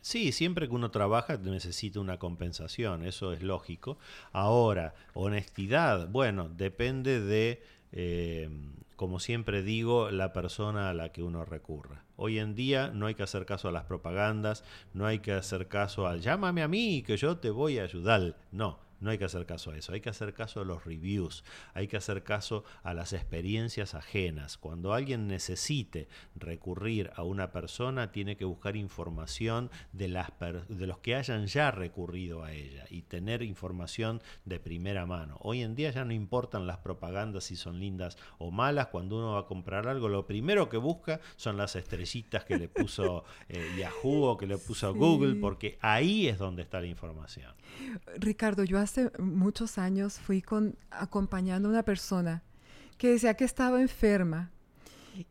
Sí, 0.00 0.32
siempre 0.32 0.66
que 0.66 0.74
uno 0.74 0.90
trabaja 0.90 1.36
necesita 1.36 2.00
una 2.00 2.18
compensación, 2.18 3.04
eso 3.04 3.32
es 3.32 3.44
lógico. 3.44 3.96
Ahora, 4.32 4.94
honestidad, 5.14 6.08
bueno, 6.08 6.48
depende 6.48 7.20
de, 7.20 7.62
eh, 7.92 8.50
como 8.96 9.20
siempre 9.20 9.62
digo, 9.62 10.10
la 10.10 10.32
persona 10.32 10.90
a 10.90 10.94
la 10.94 11.12
que 11.12 11.22
uno 11.22 11.44
recurra. 11.44 12.02
Hoy 12.16 12.40
en 12.40 12.56
día 12.56 12.90
no 12.92 13.06
hay 13.06 13.14
que 13.14 13.22
hacer 13.22 13.46
caso 13.46 13.68
a 13.68 13.72
las 13.72 13.84
propagandas, 13.84 14.64
no 14.94 15.06
hay 15.06 15.20
que 15.20 15.30
hacer 15.30 15.68
caso 15.68 16.08
al 16.08 16.20
llámame 16.20 16.64
a 16.64 16.66
mí 16.66 17.04
que 17.06 17.16
yo 17.16 17.36
te 17.36 17.50
voy 17.50 17.78
a 17.78 17.84
ayudar. 17.84 18.36
No, 18.50 18.89
no 19.00 19.10
hay 19.10 19.18
que 19.18 19.24
hacer 19.24 19.46
caso 19.46 19.70
a 19.70 19.76
eso, 19.76 19.92
hay 19.92 20.00
que 20.00 20.10
hacer 20.10 20.34
caso 20.34 20.60
a 20.60 20.64
los 20.64 20.84
reviews, 20.84 21.44
hay 21.74 21.88
que 21.88 21.96
hacer 21.96 22.22
caso 22.22 22.64
a 22.82 22.94
las 22.94 23.12
experiencias 23.12 23.94
ajenas. 23.94 24.58
Cuando 24.58 24.92
alguien 24.92 25.26
necesite 25.26 26.08
recurrir 26.34 27.10
a 27.16 27.22
una 27.22 27.52
persona, 27.52 28.12
tiene 28.12 28.36
que 28.36 28.44
buscar 28.44 28.76
información 28.76 29.70
de, 29.92 30.08
las 30.08 30.30
de 30.68 30.86
los 30.86 30.98
que 30.98 31.16
hayan 31.16 31.46
ya 31.46 31.70
recurrido 31.70 32.44
a 32.44 32.52
ella 32.52 32.84
y 32.90 33.02
tener 33.02 33.42
información 33.42 34.22
de 34.44 34.60
primera 34.60 35.06
mano. 35.06 35.36
Hoy 35.40 35.62
en 35.62 35.74
día 35.74 35.90
ya 35.90 36.04
no 36.04 36.12
importan 36.12 36.66
las 36.66 36.78
propagandas 36.78 37.44
si 37.44 37.56
son 37.56 37.80
lindas 37.80 38.16
o 38.38 38.50
malas, 38.50 38.88
cuando 38.88 39.16
uno 39.16 39.32
va 39.32 39.40
a 39.40 39.46
comprar 39.46 39.88
algo, 39.88 40.08
lo 40.08 40.26
primero 40.26 40.68
que 40.68 40.76
busca 40.76 41.20
son 41.36 41.56
las 41.56 41.76
estrellitas 41.76 42.44
que 42.44 42.58
le 42.58 42.68
puso 42.68 43.24
eh, 43.48 43.74
Yahoo 43.78 44.24
o 44.24 44.36
que 44.36 44.46
le 44.46 44.58
puso 44.58 44.94
Google, 44.94 45.36
porque 45.36 45.78
ahí 45.80 46.28
es 46.28 46.38
donde 46.38 46.62
está 46.62 46.80
la 46.80 46.86
información. 46.86 47.54
Ricardo, 48.18 48.64
yo 48.64 48.78
hace 48.78 49.10
muchos 49.18 49.78
años 49.78 50.18
fui 50.18 50.42
con, 50.42 50.76
acompañando 50.90 51.68
a 51.68 51.72
una 51.72 51.82
persona 51.82 52.42
que 52.98 53.08
decía 53.08 53.34
que 53.34 53.44
estaba 53.44 53.80
enferma 53.80 54.50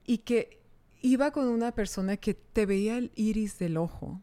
y 0.06 0.20
que 0.20 0.60
iba 1.02 1.32
con 1.32 1.48
una 1.48 1.72
persona 1.74 2.18
que 2.18 2.34
te 2.34 2.66
veía 2.66 2.98
el 2.98 3.12
iris 3.16 3.60
del 3.60 3.78
ojo 3.78 4.22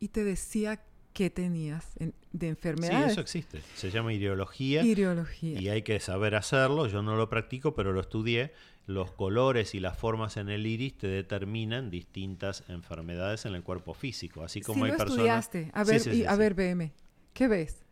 y 0.00 0.08
te 0.08 0.24
decía 0.24 0.82
qué 1.12 1.30
tenías 1.30 1.92
de 2.32 2.48
enfermedad. 2.48 3.06
Sí, 3.06 3.12
eso 3.12 3.20
existe. 3.22 3.62
Se 3.74 3.90
llama 3.90 4.12
ideología. 4.12 4.82
Y 4.82 5.68
hay 5.68 5.82
que 5.82 5.98
saber 5.98 6.34
hacerlo. 6.34 6.86
Yo 6.88 7.02
no 7.02 7.16
lo 7.16 7.30
practico, 7.30 7.74
pero 7.74 7.92
lo 7.92 8.00
estudié. 8.00 8.52
Los 8.86 9.12
colores 9.12 9.74
y 9.74 9.80
las 9.80 9.96
formas 9.96 10.36
en 10.36 10.50
el 10.50 10.66
iris 10.66 10.98
te 10.98 11.06
determinan 11.06 11.90
distintas 11.90 12.64
enfermedades 12.68 13.46
en 13.46 13.54
el 13.54 13.62
cuerpo 13.62 13.94
físico. 13.94 14.44
Así 14.44 14.60
como 14.60 14.84
hay 14.84 14.92
personas. 14.92 15.46
Estudiaste. 15.46 15.70
A 15.72 15.84
ver, 15.84 16.28
a 16.28 16.36
ver, 16.36 16.54
BM. 16.54 16.92
¿Qué 17.36 17.48
ves? 17.48 17.84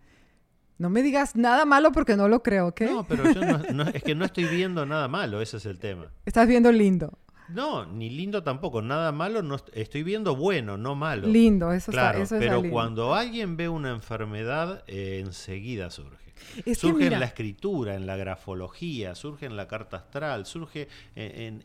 No 0.78 0.88
me 0.88 1.02
digas 1.02 1.36
nada 1.36 1.66
malo 1.66 1.92
porque 1.92 2.16
no 2.16 2.28
lo 2.28 2.42
creo, 2.42 2.68
¿ok? 2.68 2.80
No, 2.80 3.06
pero 3.06 3.30
yo 3.30 3.42
no, 3.74 3.84
es 3.84 4.02
que 4.02 4.14
no 4.14 4.24
estoy 4.24 4.44
viendo 4.44 4.86
nada 4.86 5.06
malo, 5.06 5.42
ese 5.42 5.58
es 5.58 5.66
el 5.66 5.78
tema. 5.78 6.10
Estás 6.24 6.48
viendo 6.48 6.72
lindo. 6.72 7.18
No, 7.50 7.84
ni 7.84 8.08
lindo 8.08 8.42
tampoco, 8.42 8.80
nada 8.80 9.12
malo, 9.12 9.42
no 9.42 9.56
estoy 9.74 10.02
viendo 10.02 10.34
bueno, 10.34 10.78
no 10.78 10.94
malo. 10.94 11.28
Lindo, 11.28 11.72
eso, 11.72 11.92
claro, 11.92 12.22
está, 12.22 12.38
Pero 12.38 12.62
cuando 12.70 13.14
alguien 13.14 13.58
ve 13.58 13.68
una 13.68 13.90
enfermedad, 13.90 14.82
eh, 14.86 15.20
enseguida 15.22 15.90
surge. 15.90 16.32
surge 16.74 17.08
en 17.08 17.20
la 17.20 17.26
escritura, 17.26 17.96
en 17.96 18.06
la 18.06 18.16
grafología, 18.16 19.14
surge 19.14 19.44
en 19.44 19.56
la 19.58 19.68
carta 19.68 19.98
astral, 19.98 20.46
surge 20.46 20.88
en, 21.14 21.62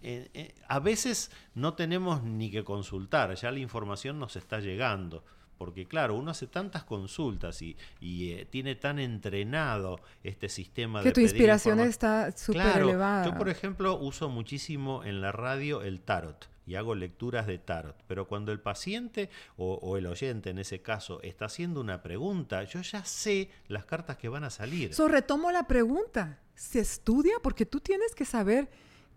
A 0.68 0.80
veces 0.82 1.32
no 1.56 1.76
tenemos 1.76 2.24
ni 2.24 2.52
que 2.52 2.66
consultar, 2.66 3.34
ya 3.36 3.52
la 3.52 3.60
información 3.60 4.20
nos 4.20 4.36
está 4.36 4.60
llegando 4.60 5.24
porque 5.60 5.86
claro, 5.88 6.16
uno 6.16 6.32
hace 6.32 6.48
tantas 6.48 6.86
consultas 6.86 7.62
y, 7.62 7.76
eh, 8.02 8.48
tiene 8.50 8.76
tan 8.76 8.98
entrenado 8.98 10.00
este 10.24 10.48
sistema 10.48 11.02
que 11.02 11.10
de... 11.10 11.12
Que 11.12 11.16
tu 11.16 11.22
inspiración 11.22 11.82
está 11.82 12.32
súper 12.32 12.78
elevada. 12.78 13.26
Yo, 13.26 13.38
por 13.38 13.50
ejemplo, 13.50 14.00
uso 14.00 14.30
muchísimo 14.30 15.04
en 15.04 15.20
la 15.20 15.34
radio 15.34 15.82
el 15.82 16.00
tarot 16.00 16.48
y 16.66 16.76
hago 16.76 16.96
lecturas 16.96 17.46
de 17.46 17.58
tarot. 17.58 17.98
Pero 18.08 18.28
cuando 18.28 18.54
el 18.54 18.62
paciente 18.62 19.30
o, 19.58 19.98
el 19.98 20.06
oyente 20.06 20.52
en 20.52 20.60
ese 20.60 20.82
caso 20.82 21.22
está 21.24 21.46
haciendo 21.46 21.82
una 21.82 22.02
pregunta, 22.02 22.64
yo 22.64 22.82
ya 22.82 23.04
sé 23.04 23.50
las 23.68 23.84
cartas 23.84 24.16
que 24.16 24.30
van 24.30 24.46
a 24.46 24.50
salir. 24.50 24.94
So, 24.94 25.10
retomo 25.10 25.52
la 25.52 25.68
pregunta. 25.68 26.40
¿Se 26.56 26.80
estudia? 26.80 27.34
Porque 27.44 27.66
tú 27.66 27.82
tienes 27.82 28.16
que 28.16 28.24
saber 28.24 28.70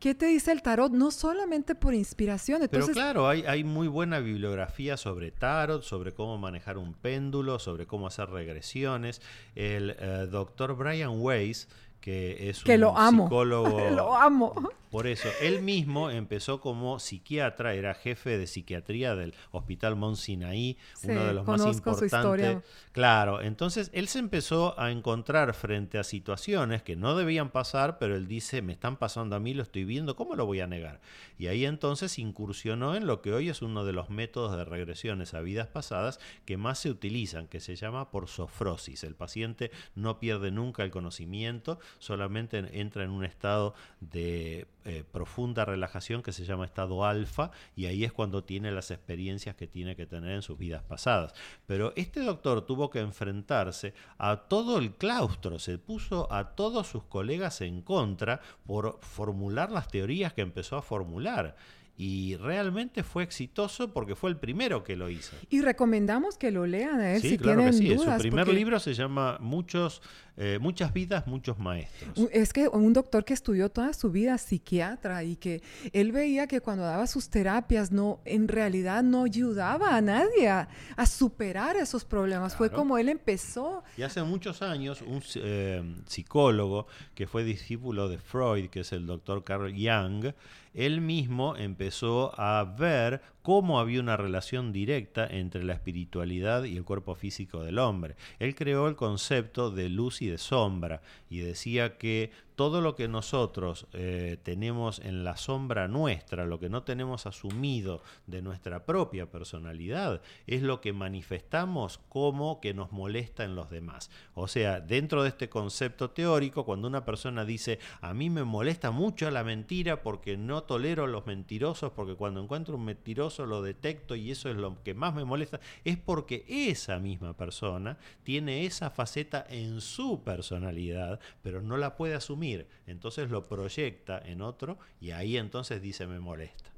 ¿Qué 0.03 0.17
te 0.17 0.27
dice 0.27 0.51
el 0.51 0.63
tarot? 0.63 0.91
No 0.91 1.13
solamente 1.13 1.77
por 1.77 1.95
inspiración. 1.95 2.61
Pero 2.69 2.89
claro, 2.89 3.29
hay, 3.29 3.45
hay 3.47 3.63
muy 3.63 3.87
buena 3.87 4.19
bibliografía 4.19 4.97
sobre 4.97 5.31
tarot, 5.31 5.85
sobre 5.85 6.13
cómo 6.13 6.39
manejar 6.39 6.77
un 6.77 6.93
péndulo, 6.93 7.61
sobre 7.61 7.87
cómo 7.87 8.09
hacer 8.09 8.29
regresiones. 8.29 9.23
El 9.55 9.95
eh, 9.97 10.27
doctor 10.29 10.75
Brian 10.75 11.21
Weiss, 11.21 11.69
que 12.03 12.51
es 12.51 12.63
un 12.67 12.81
lo 12.81 12.99
amo. 12.99 13.25
psicólogo. 13.25 13.81
lo 13.91 14.15
amo. 14.15 14.53
Por 14.93 15.07
eso, 15.07 15.31
él 15.41 15.63
mismo 15.63 16.11
empezó 16.11 16.61
como 16.61 16.99
psiquiatra, 16.99 17.73
era 17.73 17.95
jefe 17.95 18.37
de 18.37 18.47
psiquiatría 18.47 19.17
del 19.17 19.33
Hospital 19.51 19.97
Mont 19.97 20.19
Sinaí, 20.19 20.77
uno 21.05 21.25
de 21.25 21.33
los 21.33 21.47
más 21.47 21.65
importantes. 21.65 22.59
Claro, 22.93 23.41
entonces 23.41 23.91
él 23.95 24.07
se 24.09 24.19
empezó 24.19 24.79
a 24.79 24.91
encontrar 24.91 25.55
frente 25.55 25.99
a 25.99 26.05
situaciones 26.05 26.83
que 26.83 26.95
no 26.95 27.17
debían 27.17 27.49
pasar, 27.49 27.97
pero 27.97 28.17
él 28.17 28.29
dice, 28.29 28.61
me 28.61 28.75
están 28.75 28.99
pasando 28.99 29.35
a 29.35 29.41
mí, 29.41 29.55
lo 29.55 29.63
estoy 29.63 29.87
viendo, 29.87 30.15
¿cómo 30.15 30.37
lo 30.37 30.45
voy 30.45 30.61
a 30.61 30.67
negar? 30.67 31.01
Y 31.39 31.47
ahí 31.47 31.65
entonces 31.65 32.19
incursionó 32.19 32.95
en 32.95 33.07
lo 33.07 33.23
que 33.23 33.33
hoy 33.33 33.49
es 33.49 33.63
uno 33.63 33.87
de 33.87 33.95
los 33.95 34.11
métodos 34.11 34.55
de 34.59 34.67
regresiones 34.67 35.33
a 35.33 35.41
vidas 35.41 35.69
pasadas 35.69 36.21
que 36.45 36.59
más 36.59 36.79
se 36.79 36.91
utilizan, 36.91 37.49
que 37.49 37.61
se 37.61 37.77
llama 37.77 38.11
por 38.11 38.29
sofrosis. 38.29 39.05
El 39.05 39.15
paciente 39.15 39.71
no 39.95 40.21
pierde 40.21 40.51
nunca 40.51 40.83
el 40.83 40.91
conocimiento, 40.91 41.79
solamente 41.99 42.81
entra 42.81 43.05
en 43.05 43.11
un 43.11 43.25
estado 43.25 43.75
de 44.01 44.67
eh, 44.85 45.05
profunda 45.11 45.65
relajación 45.65 46.23
que 46.23 46.33
se 46.33 46.45
llama 46.45 46.65
estado 46.65 47.05
alfa 47.05 47.51
y 47.77 47.87
ahí 47.87 48.05
es 48.05 48.13
cuando 48.13 48.45
tiene 48.45 48.73
las 48.73 48.91
experiencias 48.91 49.55
que 49.55 49.67
tiene 49.67 49.97
que 49.97 50.07
tener 50.07 50.33
en 50.33 50.43
sus 50.43 50.59
vidas 50.59 50.83
pasadas. 50.83 51.35
Pero 51.67 51.93
este 51.97 52.21
doctor 52.21 52.67
tuvo 52.67 52.91
que 52.91 53.01
enfrentarse 53.01 53.95
a 54.19 54.37
todo 54.37 54.79
el 54.79 54.95
claustro, 54.95 55.59
se 55.59 55.79
puso 55.79 56.33
a 56.33 56.55
todos 56.55 56.87
sus 56.87 57.05
colegas 57.05 57.61
en 57.61 57.83
contra 57.83 58.41
por 58.65 58.99
formular 59.03 59.71
las 59.71 59.89
teorías 59.89 60.33
que 60.33 60.43
empezó 60.43 60.77
a 60.77 60.83
formular 60.83 61.57
y 61.97 62.37
realmente 62.37 63.03
fue 63.03 63.23
exitoso 63.23 63.93
porque 63.93 64.17
fue 64.17 64.31
el 64.31 64.37
primero 64.37 64.83
que 64.83 64.97
lo 64.97 65.11
hizo. 65.11 65.37
Y 65.51 65.61
recomendamos 65.61 66.39
que 66.39 66.51
lo 66.51 66.67
lean 66.67 67.01
a 67.01 67.15
él 67.15 67.23
si 67.23 67.37
claro 67.37 67.61
tienen 67.61 67.81
que 67.81 67.99
sí. 67.99 68.05
Su 68.05 68.19
primer 68.19 68.49
libro 68.49 68.81
se 68.81 68.95
llama 68.95 69.39
Muchos, 69.41 70.03
eh, 70.37 70.59
Muchas 70.61 70.93
vidas, 70.93 71.27
muchos 71.27 71.59
maestros. 71.59 72.29
Es 72.33 72.53
que 72.53 72.69
un 72.69 72.93
doctor 72.93 73.25
que 73.25 73.35
estudió 73.35 73.69
toda 73.69 73.93
su 73.93 74.11
vida 74.11 74.39
psiquiatra 74.39 75.25
y 75.25 75.37
que 75.37 75.63
él 75.93 76.13
veía 76.13 76.47
que 76.47 76.61
cuando 76.61 76.85
daba 76.85 77.07
sus 77.07 77.29
terapias 77.29 77.93
no, 77.93 78.21
en 78.25 78.49
realidad 78.49 79.03
no 79.03 79.25
ayudaba 79.25 79.97
a 79.97 80.01
nadie 80.01 80.49
a, 80.49 80.69
superar 81.07 81.77
esos 81.77 82.05
problemas. 82.05 82.57
Fue 82.57 82.71
como 82.71 82.97
él 82.97 83.09
empezó. 83.09 83.83
Y 83.99 84.03
hace 84.03 84.23
muchos 84.23 84.63
años 84.63 85.03
un 85.03 85.23
eh, 85.35 85.83
psicólogo 86.07 86.87
que 87.15 87.27
fue 87.27 87.45
discípulo 87.45 88.09
de 88.09 88.19
Freud, 88.19 88.71
que 88.71 88.81
es 88.81 88.93
el 88.93 89.07
doctor 89.07 89.45
Carl 89.45 89.73
Jung, 89.73 90.33
él 90.75 91.03
mismo 91.03 91.57
empezó 91.57 92.39
a 92.41 92.65
ver 92.65 93.21
cómo 93.43 93.79
había 93.79 94.01
una 94.01 94.17
relación 94.17 94.73
directa 94.73 95.27
entre 95.27 95.65
la 95.65 95.75
espiritualidad 95.75 96.65
y 96.65 96.77
el 96.77 96.85
cuerpo 96.85 97.15
físico 97.15 97.63
del 97.63 97.79
hombre. 97.79 98.17
Él 98.39 98.55
creó 98.55 98.89
el 98.89 98.97
concepto 98.97 99.71
de 99.71 99.91
luz 99.91 100.22
y 100.23 100.29
de 100.29 100.39
sombra 100.39 101.03
y 101.29 101.41
decía 101.41 101.99
que 101.99 102.31
todo 102.55 102.81
lo 102.81 102.95
que 102.95 103.09
nosotros 103.09 103.87
eh, 103.93 104.37
tenemos 104.43 104.99
en 104.99 105.25
la 105.25 105.37
sombra 105.37 105.89
nuestra, 105.89 106.45
lo 106.45 106.61
que 106.61 106.69
no 106.69 106.83
tenemos 106.83 107.27
asumido 107.27 108.03
de 108.27 108.43
nuestra 108.43 108.85
propia 108.85 109.31
personalidad, 109.31 110.21
es 110.47 110.63
lo 110.63 110.81
que 110.81 110.93
manifestamos 110.93 112.01
como 112.09 112.61
que 112.61 112.75
nos 112.75 112.93
molesta 112.93 113.45
en 113.45 113.55
los 113.55 113.71
demás. 113.71 114.11
O 114.35 114.49
sea, 114.49 114.81
dentro 114.81 115.23
de 115.23 115.31
este 115.31 115.49
concepto 115.49 116.11
teórico, 116.11 116.65
cuando 116.65 116.89
una 116.89 117.05
persona 117.05 117.45
dice, 117.45 117.79
a 118.01 118.13
mí 118.13 118.29
me 118.29 118.45
molesta 118.45 118.91
mucho 118.91 119.31
la 119.31 119.45
mentira 119.45 120.03
porque 120.03 120.37
no 120.37 120.65
tolero 120.65 121.05
a 121.05 121.09
los 121.09 121.27
mentirosos, 121.27 121.93
porque 121.93 122.17
cuando 122.17 122.43
encuentro 122.43 122.77
un 122.77 122.85
mentiroso 122.85 123.47
lo 123.47 123.63
detecto 123.63 124.15
y 124.15 124.31
eso 124.31 124.51
es 124.51 124.57
lo 124.57 124.83
que 124.83 124.95
más 124.95 125.15
me 125.15 125.25
molesta, 125.25 125.61
es 125.85 125.97
porque 125.97 126.45
esa 126.49 126.99
misma 126.99 127.35
persona 127.37 127.99
tiene 128.25 128.67
esa 128.67 128.91
faceta 128.91 129.47
en 129.49 129.81
su 129.81 130.23
personalidad, 130.23 131.19
pero 131.43 131.63
no 131.63 131.77
la 131.77 131.97
puede 131.97 132.15
asumir 132.15 132.42
entonces 132.87 133.31
lo 133.31 133.43
proyecta 133.45 134.19
en 134.25 134.43
otro 134.43 134.79
y 135.01 135.11
ahí 135.11 135.37
entonces 135.37 135.81
dice 135.81 136.07
me 136.07 136.21
molesta. 136.21 136.71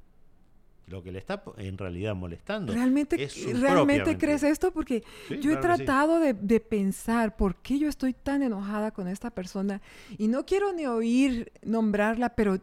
Lo 0.87 1.01
que 1.01 1.11
le 1.11 1.17
está 1.17 1.41
en 1.57 1.79
realidad 1.79 2.13
molestando. 2.13 2.71
¿Realmente, 2.71 3.23
es 3.23 3.33
su 3.33 3.53
¿realmente 3.53 4.19
crees 4.19 4.43
esto? 4.43 4.71
Porque 4.71 5.03
yo 5.41 5.51
he 5.51 5.57
tratado 5.57 6.19
de, 6.19 6.33
de, 6.33 6.59
pensar 6.59 7.35
por 7.35 7.55
qué 7.55 7.79
yo 7.79 7.89
estoy 7.89 8.13
tan 8.13 8.43
enojada 8.43 8.91
con 8.91 9.07
esta 9.07 9.31
persona 9.31 9.81
y 10.19 10.27
no 10.27 10.45
quiero 10.45 10.73
ni 10.73 10.85
oír 10.85 11.51
nombrarla, 11.63 12.35
pero 12.35 12.59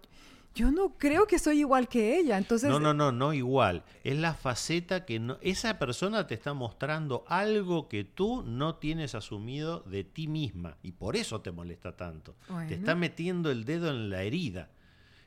yo 0.54 0.70
no 0.70 0.96
creo 0.98 1.26
que 1.26 1.38
soy 1.38 1.60
igual 1.60 1.88
que 1.88 2.18
ella. 2.18 2.36
Entonces, 2.38 2.68
no, 2.68 2.78
no, 2.78 2.92
no, 2.92 3.12
no 3.12 3.32
igual. 3.32 3.84
Es 4.04 4.16
la 4.16 4.34
faceta 4.34 5.04
que 5.04 5.18
no, 5.18 5.38
esa 5.40 5.78
persona 5.78 6.26
te 6.26 6.34
está 6.34 6.52
mostrando 6.52 7.24
algo 7.26 7.88
que 7.88 8.04
tú 8.04 8.42
no 8.42 8.76
tienes 8.76 9.14
asumido 9.14 9.80
de 9.80 10.04
ti 10.04 10.28
misma 10.28 10.76
y 10.82 10.92
por 10.92 11.16
eso 11.16 11.40
te 11.40 11.52
molesta 11.52 11.96
tanto. 11.96 12.34
Te 12.68 12.74
está 12.74 12.94
metiendo 12.94 13.50
el 13.50 13.64
dedo 13.64 13.88
en 13.90 14.10
la 14.10 14.22
herida. 14.22 14.70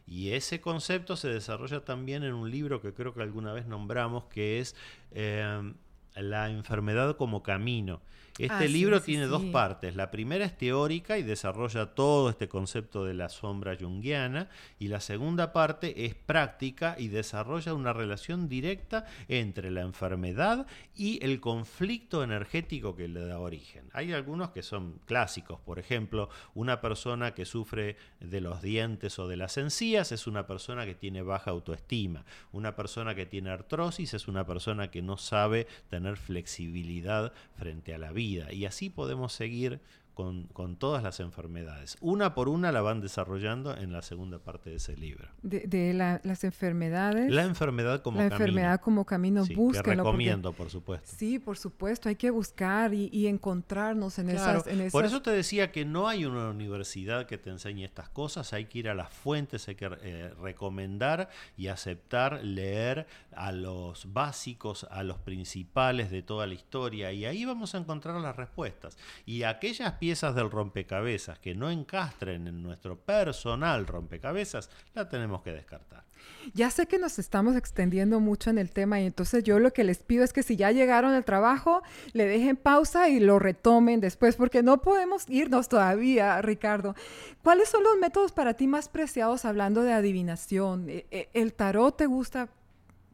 Y 0.07 0.31
ese 0.31 0.61
concepto 0.61 1.15
se 1.15 1.29
desarrolla 1.29 1.83
también 1.83 2.23
en 2.23 2.33
un 2.33 2.51
libro 2.51 2.79
que 2.79 2.93
creo 2.93 3.13
que 3.13 3.23
alguna 3.23 3.53
vez 3.53 3.65
nombramos, 3.65 4.25
que 4.25 4.59
es 4.59 4.75
eh, 5.11 5.73
La 6.15 6.49
enfermedad 6.51 7.17
como 7.17 7.41
camino. 7.41 8.01
Este 8.37 8.67
libro 8.67 9.01
tiene 9.01 9.27
dos 9.27 9.45
partes. 9.45 9.95
La 9.95 10.11
primera 10.11 10.43
es 10.43 10.57
teórica 10.57 11.17
y 11.17 11.23
desarrolla 11.23 11.95
todo 11.95 12.29
este 12.29 12.49
concepto 12.49 13.05
de 13.05 13.13
la 13.13 13.29
sombra 13.29 13.77
junguiana. 13.79 14.49
Y 14.77 14.89
la 14.89 14.99
segunda 14.99 15.53
parte 15.53 16.05
es 16.05 16.15
práctica 16.15 16.97
y 16.99 17.07
desarrolla 17.07 17.73
una 17.73 17.93
relación 17.93 18.49
directa 18.49 19.05
entre 19.29 19.71
la 19.71 19.81
enfermedad 19.81 20.67
y 20.93 21.23
el 21.23 21.39
conflicto 21.39 22.23
energético 22.23 22.93
que 22.93 23.07
le 23.07 23.25
da 23.25 23.39
origen. 23.39 23.89
Hay 23.93 24.11
algunos 24.11 24.49
que 24.49 24.63
son 24.63 24.99
clásicos. 25.05 25.61
Por 25.61 25.79
ejemplo, 25.79 26.27
una 26.55 26.81
persona 26.81 27.33
que 27.33 27.45
sufre 27.45 27.95
de 28.19 28.41
los 28.41 28.61
dientes 28.61 29.17
o 29.17 29.29
de 29.29 29.37
las 29.37 29.57
encías 29.57 30.11
es 30.11 30.27
una 30.27 30.45
persona 30.45 30.85
que 30.85 30.95
tiene 30.95 31.21
baja 31.21 31.51
autoestima. 31.51 32.25
Una 32.51 32.75
persona 32.75 33.15
que 33.15 33.25
tiene 33.25 33.51
artrosis 33.51 34.13
es 34.13 34.27
una 34.27 34.45
persona 34.45 34.91
que 34.91 35.01
no 35.01 35.15
sabe 35.15 35.67
tener 35.89 36.17
flexibilidad 36.17 37.31
frente 37.55 37.93
a 37.93 37.97
la 37.97 38.11
vida 38.11 38.24
y 38.25 38.65
así 38.65 38.89
podemos 38.89 39.33
seguir 39.33 39.79
con, 40.15 40.77
todas 40.77 41.03
las 41.03 41.19
enfermedades. 41.19 41.97
Una 42.01 42.33
por 42.33 42.49
una 42.49 42.71
la 42.71 42.81
van 42.81 43.01
desarrollando 43.01 43.77
en 43.77 43.91
la 43.91 44.01
segunda 44.01 44.39
parte 44.39 44.71
de 44.71 44.77
ese 44.77 44.97
libro. 44.97 45.27
De, 45.43 45.93
las 45.93 46.43
enfermedades. 46.43 47.31
La 47.31 47.43
enfermedad 47.43 48.01
como 48.01 48.17
camino. 48.17 48.29
La 48.29 48.35
enfermedad 48.35 48.81
como 48.81 49.05
camino, 49.05 49.45
sí, 49.45 49.55
Que 49.73 49.81
recomiendo, 49.81 50.53
por 50.53 50.69
supuesto. 50.69 51.11
Sí, 51.15 51.37
por 51.37 51.57
supuesto, 51.57 52.09
hay 52.09 52.15
que 52.15 52.31
buscar 52.31 52.93
y, 52.93 53.27
encontrarnos 53.27 54.17
en, 54.19 54.29
esas, 54.29 54.65
en, 54.67 54.89
Por 54.89 55.05
eso 55.05 55.21
te 55.21 55.31
decía 55.31 55.71
que 55.71 55.83
no 55.83 56.07
hay 56.07 56.25
una 56.25 56.49
universidad 56.49 57.25
que 57.25 57.37
te 57.37 57.49
enseñe 57.49 57.83
estas 57.83 58.09
cosas, 58.09 58.53
hay 58.53 58.65
que 58.65 58.79
ir 58.79 58.89
a 58.89 58.95
las 58.95 59.11
fuentes, 59.11 59.67
hay 59.67 59.75
que 59.75 59.89
eh, 60.01 60.33
recomendar 60.41 61.29
y 61.57 61.67
aceptar, 61.67 62.43
leer 62.43 63.07
a 63.33 63.51
los 63.51 64.13
básicos, 64.13 64.85
a 64.89 65.03
los 65.03 65.17
principales 65.17 66.09
de 66.09 66.21
toda 66.21 66.47
la 66.47 66.53
historia 66.53 67.11
y 67.11 67.25
ahí 67.25 67.43
vamos 67.45 67.75
a 67.75 67.79
encontrar 67.79 68.19
las 68.21 68.35
respuestas. 68.35 68.97
Y 69.25 69.43
aquellas 69.43 69.93
piezas 70.05 70.35
del 70.35 70.51
rompecabezas 70.51 71.39
que 71.39 71.55
no 71.55 71.71
encastren 71.71 72.45
en 72.45 72.61
nuestro 72.61 72.95
personal 72.95 73.87
rompecabezas, 73.87 74.69
la 74.93 75.09
tenemos 75.09 75.41
que 75.41 75.51
descartar. 75.51 76.03
Ya 76.53 76.69
sé 76.69 76.85
que 76.85 76.99
nos 76.99 77.17
estamos 77.17 77.55
extendiendo 77.55 78.19
mucho 78.19 78.51
en 78.51 78.59
el 78.59 78.69
tema 78.69 79.01
y 79.01 79.07
entonces 79.07 79.43
yo 79.43 79.57
lo 79.57 79.73
que 79.73 79.83
les 79.83 80.03
pido 80.03 80.23
es 80.23 80.31
que 80.31 80.43
si 80.43 80.57
ya 80.57 80.71
llegaron 80.71 81.13
al 81.13 81.25
trabajo, 81.25 81.81
le 82.13 82.27
dejen 82.27 82.55
pausa 82.55 83.09
y 83.09 83.19
lo 83.19 83.39
retomen 83.39 83.99
después, 83.99 84.35
porque 84.35 84.61
no 84.61 84.79
podemos 84.79 85.27
irnos 85.27 85.69
todavía, 85.69 86.39
Ricardo. 86.43 86.93
¿Cuáles 87.41 87.69
son 87.69 87.83
los 87.83 87.97
métodos 87.97 88.31
para 88.31 88.53
ti 88.53 88.67
más 88.67 88.89
preciados 88.89 89.43
hablando 89.43 89.81
de 89.81 89.93
adivinación? 89.93 90.87
¿E, 90.87 91.07
e, 91.09 91.29
¿El 91.33 91.55
tarot 91.55 91.97
te 91.97 92.05
gusta 92.05 92.49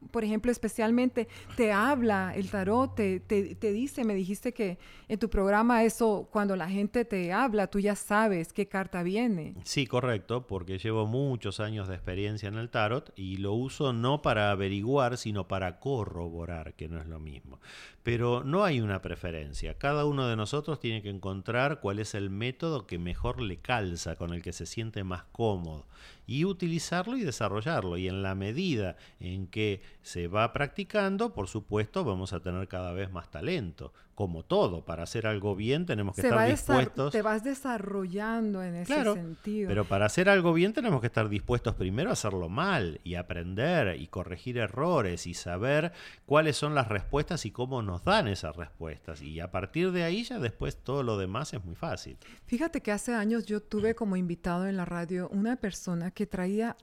por 0.09 0.23
ejemplo, 0.23 0.51
especialmente 0.51 1.27
te 1.55 1.71
habla 1.71 2.33
el 2.35 2.49
tarot, 2.49 2.95
te, 2.95 3.19
te, 3.19 3.71
dice, 3.71 4.03
me 4.03 4.15
dijiste 4.15 4.53
que 4.53 4.79
en 5.07 5.19
tu 5.19 5.29
programa 5.29 5.83
eso, 5.83 6.27
cuando 6.31 6.55
la 6.55 6.69
gente 6.69 7.05
te 7.05 7.31
habla, 7.31 7.67
tú 7.67 7.79
ya 7.79 7.95
sabes 7.95 8.51
qué 8.53 8.67
carta 8.67 9.03
viene. 9.03 9.55
Sí, 9.63 9.85
correcto, 9.85 10.47
porque 10.47 10.79
llevo 10.79 11.05
muchos 11.05 11.59
años 11.59 11.87
de 11.87 11.95
experiencia 11.95 12.49
en 12.49 12.55
el 12.55 12.69
tarot 12.69 13.13
y 13.15 13.37
lo 13.37 13.53
uso 13.53 13.93
no 13.93 14.21
para 14.21 14.51
averiguar, 14.51 15.17
sino 15.17 15.47
para 15.47 15.79
corroborar, 15.79 16.73
que 16.73 16.89
no 16.89 16.99
es 16.99 17.07
lo 17.07 17.19
mismo. 17.19 17.59
Pero 18.03 18.43
no 18.43 18.63
hay 18.63 18.81
una 18.81 19.01
preferencia, 19.01 19.77
cada 19.77 20.05
uno 20.05 20.27
de 20.27 20.35
nosotros 20.35 20.79
tiene 20.79 21.01
que 21.01 21.09
encontrar 21.09 21.79
cuál 21.79 21.99
es 21.99 22.15
el 22.15 22.29
método 22.29 22.87
que 22.87 22.97
mejor 22.97 23.41
le 23.41 23.57
calza, 23.57 24.15
con 24.15 24.33
el 24.33 24.41
que 24.41 24.53
se 24.53 24.65
siente 24.65 25.03
más 25.03 25.23
cómodo 25.31 25.85
y 26.25 26.45
utilizarlo 26.45 27.17
y 27.17 27.23
desarrollarlo. 27.23 27.97
Y 27.97 28.07
en 28.07 28.23
la 28.23 28.35
medida 28.35 28.95
en 29.19 29.47
que 29.47 29.81
se 30.01 30.27
va 30.27 30.53
practicando, 30.53 31.33
por 31.33 31.47
supuesto, 31.47 32.03
vamos 32.03 32.33
a 32.33 32.39
tener 32.39 32.67
cada 32.67 32.93
vez 32.93 33.11
más 33.11 33.29
talento 33.29 33.93
como 34.15 34.43
todo, 34.43 34.83
para 34.85 35.03
hacer 35.03 35.25
algo 35.25 35.55
bien 35.55 35.85
tenemos 35.85 36.15
que 36.15 36.21
estar 36.21 36.49
dispuestos. 36.49 37.11
Te 37.11 37.21
vas 37.21 37.43
desarrollando 37.43 38.63
en 38.63 38.75
ese 38.75 39.03
sentido. 39.03 39.67
Pero 39.67 39.85
para 39.85 40.05
hacer 40.05 40.29
algo 40.29 40.53
bien 40.53 40.73
tenemos 40.73 41.01
que 41.01 41.07
estar 41.07 41.29
dispuestos 41.29 41.75
primero 41.75 42.09
a 42.09 42.13
hacerlo 42.13 42.49
mal 42.49 42.99
y 43.03 43.15
aprender 43.15 43.99
y 43.99 44.07
corregir 44.07 44.57
errores 44.57 45.27
y 45.27 45.33
saber 45.33 45.93
cuáles 46.25 46.57
son 46.57 46.75
las 46.75 46.87
respuestas 46.87 47.45
y 47.45 47.51
cómo 47.51 47.81
nos 47.81 48.03
dan 48.03 48.27
esas 48.27 48.55
respuestas. 48.55 49.21
Y 49.21 49.39
a 49.39 49.51
partir 49.51 49.91
de 49.91 50.03
ahí 50.03 50.23
ya 50.23 50.39
después 50.39 50.77
todo 50.77 51.03
lo 51.03 51.17
demás 51.17 51.53
es 51.53 51.63
muy 51.63 51.75
fácil. 51.75 52.17
Fíjate 52.45 52.81
que 52.81 52.91
hace 52.91 53.13
años 53.13 53.45
yo 53.45 53.61
tuve 53.61 53.95
como 53.95 54.17
invitado 54.17 54.67
en 54.67 54.77
la 54.77 54.85
radio 54.85 55.29
una 55.29 55.55
persona 55.55 56.11
que 56.11 56.27
traía 56.27 56.75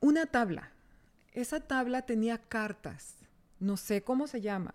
una 0.00 0.26
tabla. 0.26 0.72
Esa 1.32 1.60
tabla 1.60 2.02
tenía 2.02 2.38
cartas. 2.38 3.16
No 3.60 3.76
sé 3.76 4.02
cómo 4.02 4.26
se 4.26 4.40
llama 4.40 4.74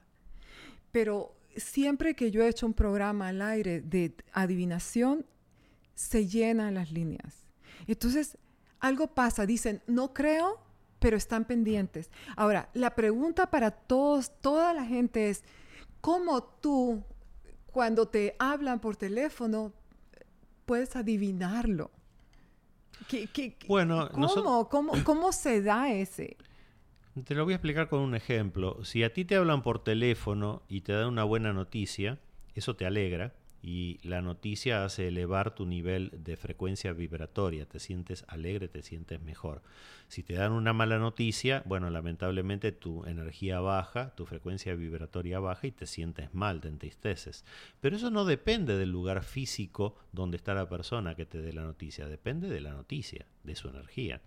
pero 0.97 1.36
siempre 1.57 2.15
que 2.15 2.31
yo 2.31 2.43
he 2.43 2.47
hecho 2.47 2.65
un 2.65 2.73
programa 2.73 3.27
al 3.29 3.41
aire 3.41 3.81
de 3.81 4.15
adivinación, 4.33 5.25
se 5.95 6.27
llenan 6.27 6.75
las 6.75 6.91
líneas. 6.91 7.47
Entonces, 7.87 8.37
algo 8.79 9.07
pasa, 9.07 9.45
dicen, 9.45 9.81
no 9.87 10.13
creo, 10.13 10.59
pero 10.99 11.17
están 11.17 11.45
pendientes. 11.45 12.09
Ahora, 12.35 12.69
la 12.73 12.95
pregunta 12.95 13.49
para 13.49 13.71
todos, 13.71 14.31
toda 14.41 14.73
la 14.73 14.85
gente 14.85 15.29
es, 15.29 15.43
¿cómo 16.01 16.43
tú, 16.43 17.03
cuando 17.67 18.07
te 18.07 18.35
hablan 18.39 18.79
por 18.79 18.95
teléfono, 18.95 19.73
puedes 20.65 20.95
adivinarlo? 20.95 21.91
bueno, 23.67 24.09
¿Cómo, 24.11 24.69
¿Cómo, 24.69 25.03
¿Cómo 25.03 25.31
se 25.31 25.61
da 25.61 25.91
ese? 25.91 26.37
Te 27.25 27.35
lo 27.35 27.45
voy 27.45 27.53
a 27.53 27.55
explicar 27.55 27.87
con 27.87 28.01
un 28.01 28.15
ejemplo. 28.15 28.83
Si 28.83 29.03
a 29.03 29.11
ti 29.11 29.25
te 29.25 29.35
hablan 29.35 29.63
por 29.63 29.83
teléfono 29.83 30.61
y 30.67 30.81
te 30.81 30.93
dan 30.93 31.07
una 31.07 31.23
buena 31.23 31.53
noticia, 31.53 32.19
eso 32.53 32.75
te 32.75 32.85
alegra 32.85 33.33
y 33.67 33.99
la 34.01 34.21
noticia 34.21 34.85
hace 34.85 35.09
elevar 35.09 35.53
tu 35.53 35.65
nivel 35.65 36.09
de 36.23 36.37
frecuencia 36.37 36.93
vibratoria, 36.93 37.65
te 37.65 37.79
sientes 37.79 38.23
alegre, 38.29 38.69
te 38.69 38.81
sientes 38.81 39.21
mejor. 39.21 39.61
Si 40.07 40.23
te 40.23 40.35
dan 40.35 40.53
una 40.53 40.71
mala 40.71 40.99
noticia, 40.99 41.63
bueno, 41.65 41.89
lamentablemente 41.89 42.71
tu 42.71 43.03
energía 43.03 43.59
baja, 43.59 44.15
tu 44.15 44.25
frecuencia 44.25 44.73
vibratoria 44.73 45.41
baja 45.41 45.67
y 45.67 45.73
te 45.73 45.85
sientes 45.85 46.33
mal, 46.33 46.61
te 46.61 46.69
entristeces. 46.69 47.43
Pero 47.81 47.97
eso 47.97 48.09
no 48.09 48.23
depende 48.23 48.77
del 48.77 48.89
lugar 48.89 49.21
físico 49.21 49.97
donde 50.13 50.37
está 50.37 50.53
la 50.53 50.69
persona 50.69 51.15
que 51.15 51.25
te 51.25 51.41
dé 51.41 51.51
la 51.51 51.63
noticia, 51.63 52.07
depende 52.07 52.47
de 52.47 52.61
la 52.61 52.71
noticia, 52.71 53.25
de 53.43 53.55
su 53.57 53.67
energía. 53.67 54.21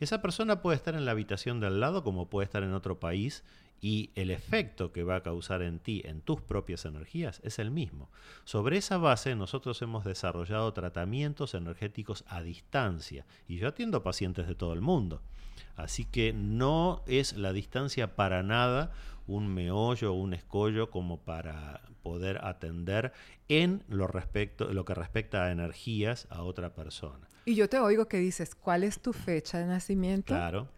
Esa 0.00 0.20
persona 0.20 0.62
puede 0.62 0.78
estar 0.78 0.96
en 0.96 1.04
la 1.04 1.12
habitación 1.12 1.60
de 1.60 1.68
al 1.68 1.78
lado 1.78 2.02
como 2.02 2.28
puede 2.28 2.46
estar 2.46 2.64
en 2.64 2.72
otro 2.72 2.98
país 2.98 3.44
y 3.80 4.10
el 4.14 4.30
efecto 4.30 4.92
que 4.92 5.04
va 5.04 5.16
a 5.16 5.22
causar 5.22 5.62
en 5.62 5.78
ti, 5.78 6.02
en 6.04 6.20
tus 6.20 6.40
propias 6.40 6.84
energías, 6.84 7.40
es 7.44 7.58
el 7.58 7.70
mismo. 7.70 8.10
Sobre 8.44 8.78
esa 8.78 8.96
base 8.96 9.34
nosotros 9.34 9.80
hemos 9.82 10.04
desarrollado 10.04 10.72
tratamientos 10.72 11.54
energéticos 11.54 12.24
a 12.28 12.42
distancia 12.42 13.26
y 13.46 13.58
yo 13.58 13.68
atiendo 13.68 14.02
pacientes 14.02 14.46
de 14.46 14.54
todo 14.54 14.72
el 14.72 14.80
mundo. 14.80 15.20
Así 15.76 16.04
que 16.04 16.32
no 16.32 17.02
es 17.06 17.36
la 17.36 17.52
distancia 17.52 18.16
para 18.16 18.42
nada 18.42 18.92
un 19.26 19.52
meollo 19.52 20.12
o 20.12 20.16
un 20.16 20.34
escollo 20.34 20.90
como 20.90 21.18
para 21.20 21.82
poder 22.02 22.44
atender 22.44 23.12
en 23.48 23.82
lo, 23.88 24.06
respecto, 24.06 24.72
lo 24.72 24.84
que 24.84 24.94
respecta 24.94 25.44
a 25.44 25.52
energías 25.52 26.26
a 26.30 26.42
otra 26.42 26.74
persona. 26.74 27.28
Y 27.44 27.54
yo 27.54 27.68
te 27.68 27.78
oigo 27.78 28.06
que 28.06 28.18
dices, 28.18 28.54
¿cuál 28.54 28.84
es 28.84 29.00
tu 29.00 29.12
fecha 29.12 29.58
de 29.58 29.66
nacimiento? 29.66 30.34
Claro 30.34 30.68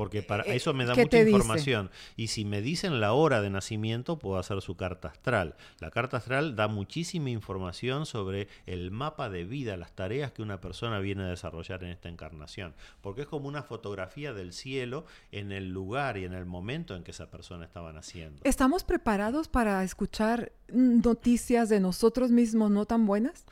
porque 0.00 0.22
para 0.22 0.44
eh, 0.44 0.56
eso 0.56 0.72
me 0.72 0.86
da 0.86 0.94
mucha 0.94 1.18
información. 1.18 1.90
Y 2.16 2.28
si 2.28 2.46
me 2.46 2.62
dicen 2.62 3.00
la 3.00 3.12
hora 3.12 3.42
de 3.42 3.50
nacimiento, 3.50 4.18
puedo 4.18 4.38
hacer 4.38 4.62
su 4.62 4.74
carta 4.74 5.08
astral. 5.08 5.56
La 5.78 5.90
carta 5.90 6.16
astral 6.16 6.56
da 6.56 6.68
muchísima 6.68 7.28
información 7.28 8.06
sobre 8.06 8.48
el 8.64 8.92
mapa 8.92 9.28
de 9.28 9.44
vida, 9.44 9.76
las 9.76 9.92
tareas 9.92 10.32
que 10.32 10.40
una 10.40 10.58
persona 10.58 11.00
viene 11.00 11.24
a 11.24 11.26
desarrollar 11.26 11.84
en 11.84 11.90
esta 11.90 12.08
encarnación, 12.08 12.72
porque 13.02 13.20
es 13.20 13.26
como 13.28 13.46
una 13.46 13.62
fotografía 13.62 14.32
del 14.32 14.54
cielo 14.54 15.04
en 15.32 15.52
el 15.52 15.68
lugar 15.68 16.16
y 16.16 16.24
en 16.24 16.32
el 16.32 16.46
momento 16.46 16.96
en 16.96 17.02
que 17.02 17.10
esa 17.10 17.30
persona 17.30 17.66
estaba 17.66 17.92
naciendo. 17.92 18.40
¿Estamos 18.44 18.84
preparados 18.84 19.48
para 19.48 19.84
escuchar 19.84 20.52
noticias 20.72 21.68
de 21.68 21.78
nosotros 21.78 22.30
mismos 22.30 22.70
no 22.70 22.86
tan 22.86 23.04
buenas? 23.04 23.44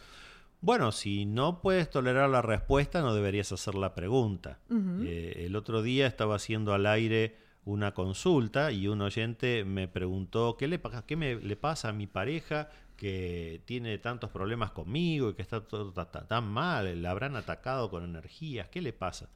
Bueno, 0.61 0.90
si 0.90 1.24
no 1.24 1.61
puedes 1.62 1.88
tolerar 1.88 2.28
la 2.28 2.42
respuesta, 2.42 3.00
no 3.00 3.14
deberías 3.14 3.52
hacer 3.52 3.74
la 3.74 3.94
pregunta. 3.94 4.59
Eh, 4.70 5.44
el 5.46 5.54
otro 5.54 5.82
día 5.82 6.06
estaba 6.06 6.36
haciendo 6.36 6.74
al 6.74 6.86
aire 6.86 7.36
una 7.64 7.92
consulta 7.92 8.72
y 8.72 8.88
un 8.88 9.00
oyente 9.02 9.64
me 9.64 9.88
preguntó 9.88 10.56
qué 10.56 10.66
le, 10.66 10.80
qué 11.06 11.16
me, 11.16 11.36
le 11.36 11.56
pasa 11.56 11.90
a 11.90 11.92
mi 11.92 12.06
pareja 12.06 12.70
que 12.96 13.62
tiene 13.66 13.98
tantos 13.98 14.30
problemas 14.30 14.72
conmigo 14.72 15.30
y 15.30 15.34
que 15.34 15.42
está 15.42 15.61
todo 15.61 15.92
tan 15.92 16.48
mal, 16.48 17.02
la 17.02 17.11
habrán 17.11 17.36
atacado 17.36 17.90
con 17.90 18.02
energías, 18.02 18.68
¿qué 18.68 18.82
le 18.82 18.92
pasa? 18.92 19.28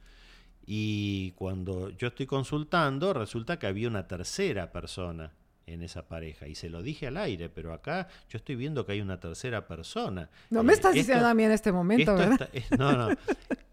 Y 0.65 1.31
cuando 1.31 1.89
yo 1.91 2.07
estoy 2.07 2.25
consultando, 2.25 3.13
resulta 3.13 3.59
que 3.59 3.67
había 3.67 3.87
una 3.87 4.07
tercera 4.07 4.71
persona 4.71 5.31
en 5.65 5.81
esa 5.83 6.07
pareja. 6.07 6.47
Y 6.47 6.55
se 6.55 6.69
lo 6.69 6.81
dije 6.81 7.07
al 7.07 7.17
aire, 7.17 7.49
pero 7.49 7.73
acá 7.73 8.07
yo 8.29 8.37
estoy 8.37 8.55
viendo 8.55 8.85
que 8.85 8.93
hay 8.93 9.01
una 9.01 9.19
tercera 9.19 9.67
persona. 9.67 10.29
No 10.49 10.63
me 10.63 10.73
estás 10.73 10.93
diciendo 10.93 11.27
a 11.27 11.33
mí 11.33 11.43
en 11.43 11.51
este 11.51 11.71
momento, 11.71 12.15
¿verdad? 12.15 12.49
no, 12.77 12.93
no. 12.93 13.17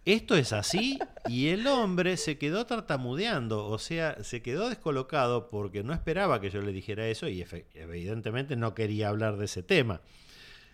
Esto 0.04 0.34
es 0.34 0.52
así 0.52 0.98
y 1.28 1.48
el 1.48 1.66
hombre 1.66 2.16
se 2.16 2.38
quedó 2.38 2.64
tartamudeando, 2.64 3.66
o 3.66 3.78
sea, 3.78 4.22
se 4.24 4.40
quedó 4.40 4.68
descolocado 4.68 5.50
porque 5.50 5.84
no 5.84 5.92
esperaba 5.92 6.40
que 6.40 6.50
yo 6.50 6.62
le 6.62 6.72
dijera 6.72 7.06
eso 7.06 7.28
y 7.28 7.44
evidentemente 7.74 8.56
no 8.56 8.74
quería 8.74 9.08
hablar 9.08 9.36
de 9.36 9.44
ese 9.44 9.62
tema. 9.62 10.00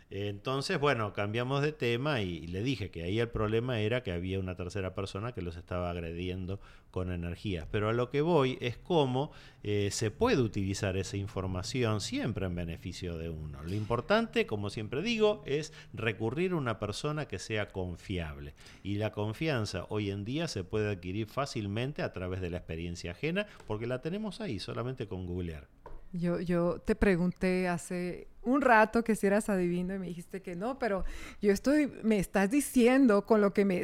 Entonces, 0.09 0.78
bueno, 0.78 1.12
cambiamos 1.12 1.62
de 1.62 1.72
tema 1.72 2.20
y, 2.22 2.46
le 2.46 2.62
dije 2.62 2.90
que 2.90 3.02
ahí 3.02 3.18
el 3.18 3.28
problema 3.28 3.80
era 3.80 4.04
que 4.04 4.12
había 4.12 4.38
una 4.38 4.54
tercera 4.54 4.94
persona 4.94 5.32
que 5.32 5.42
los 5.42 5.57
estaba 5.57 5.90
agrediendo 5.90 6.61
con 6.92 7.11
energías. 7.11 7.66
Pero 7.70 7.88
a 7.88 7.92
lo 7.92 8.09
que 8.09 8.20
voy 8.20 8.57
es 8.61 8.76
cómo 8.76 9.32
eh, 9.64 9.88
se 9.90 10.12
puede 10.12 10.42
utilizar 10.42 10.96
esa 10.96 11.16
información 11.16 12.00
siempre 12.00 12.46
en 12.46 12.54
beneficio 12.54 13.18
de 13.18 13.30
uno. 13.30 13.62
Lo 13.64 13.74
importante, 13.74 14.46
como 14.46 14.70
siempre 14.70 15.02
digo, 15.02 15.42
es 15.44 15.72
recurrir 15.92 16.52
a 16.52 16.57
una 16.57 16.78
persona 16.78 17.26
que 17.26 17.40
sea 17.40 17.68
confiable. 17.68 18.54
Y 18.84 18.94
la 18.96 19.11
confianza 19.11 19.86
hoy 19.88 20.11
en 20.11 20.24
día 20.24 20.46
se 20.46 20.62
puede 20.62 20.92
adquirir 20.92 21.26
fácilmente 21.26 22.02
a 22.02 22.12
través 22.12 22.40
de 22.40 22.50
la 22.50 22.59
experiencia 22.59 23.11
ajena 23.11 23.46
porque 23.66 23.88
la 23.88 24.00
tenemos 24.00 24.40
ahí 24.40 24.61
solamente 24.61 25.09
con 25.09 25.26
googlear. 25.26 25.66
Yo, 26.12 26.40
yo 26.40 26.80
te 26.80 26.94
pregunté 26.94 27.68
hace 27.68 28.28
un 28.47 28.62
rato 28.62 29.05
que 29.05 29.14
si 29.14 29.26
eras 29.26 29.49
adivino 29.49 29.94
y 29.94 29.99
me 29.99 30.07
dijiste 30.07 30.40
que 30.40 30.55
no, 30.55 30.78
pero 30.78 31.05
yo 31.42 31.53
estoy, 31.53 31.92
me 32.03 32.18
estás 32.18 32.51
diciendo 32.51 33.26
con 33.26 33.40
lo 33.40 33.53
que 33.53 33.64
me, 33.64 33.82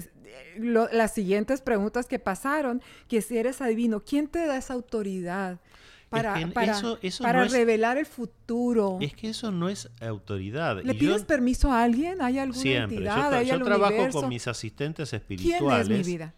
las 0.57 1.13
siguientes 1.13 1.61
preguntas 1.61 2.07
que 2.07 2.19
pasaron, 2.19 2.81
que 3.09 3.21
si 3.21 3.37
eres 3.37 3.61
adivino, 3.61 4.03
¿quién 4.05 4.29
te 4.29 4.47
da 4.47 4.57
esa 4.57 4.75
autoridad? 4.75 5.61
Para, 6.09 6.35
para, 6.53 7.45
revelar 7.47 7.97
el 7.97 8.05
futuro. 8.05 8.99
Es 9.01 9.15
que 9.15 9.31
eso 9.31 9.51
no 9.51 9.71
es 9.71 9.89
autoridad. 9.99 10.83
¿Le 10.83 10.95
pides 10.95 11.25
permiso 11.25 11.73
a 11.73 11.83
alguien? 11.83 12.21
¿Hay 12.21 12.39
alguna 12.39 12.71
entidad? 12.71 13.43
Yo, 13.43 13.57
yo 13.57 13.65
trabajo 13.65 14.11
con 14.13 14.29
mis 14.29 14.47
asistentes 14.47 15.11
espirituales. 15.15 15.87
¿Quién 15.87 16.01
es 16.01 16.07
mi 16.07 16.13
vida? 16.13 16.35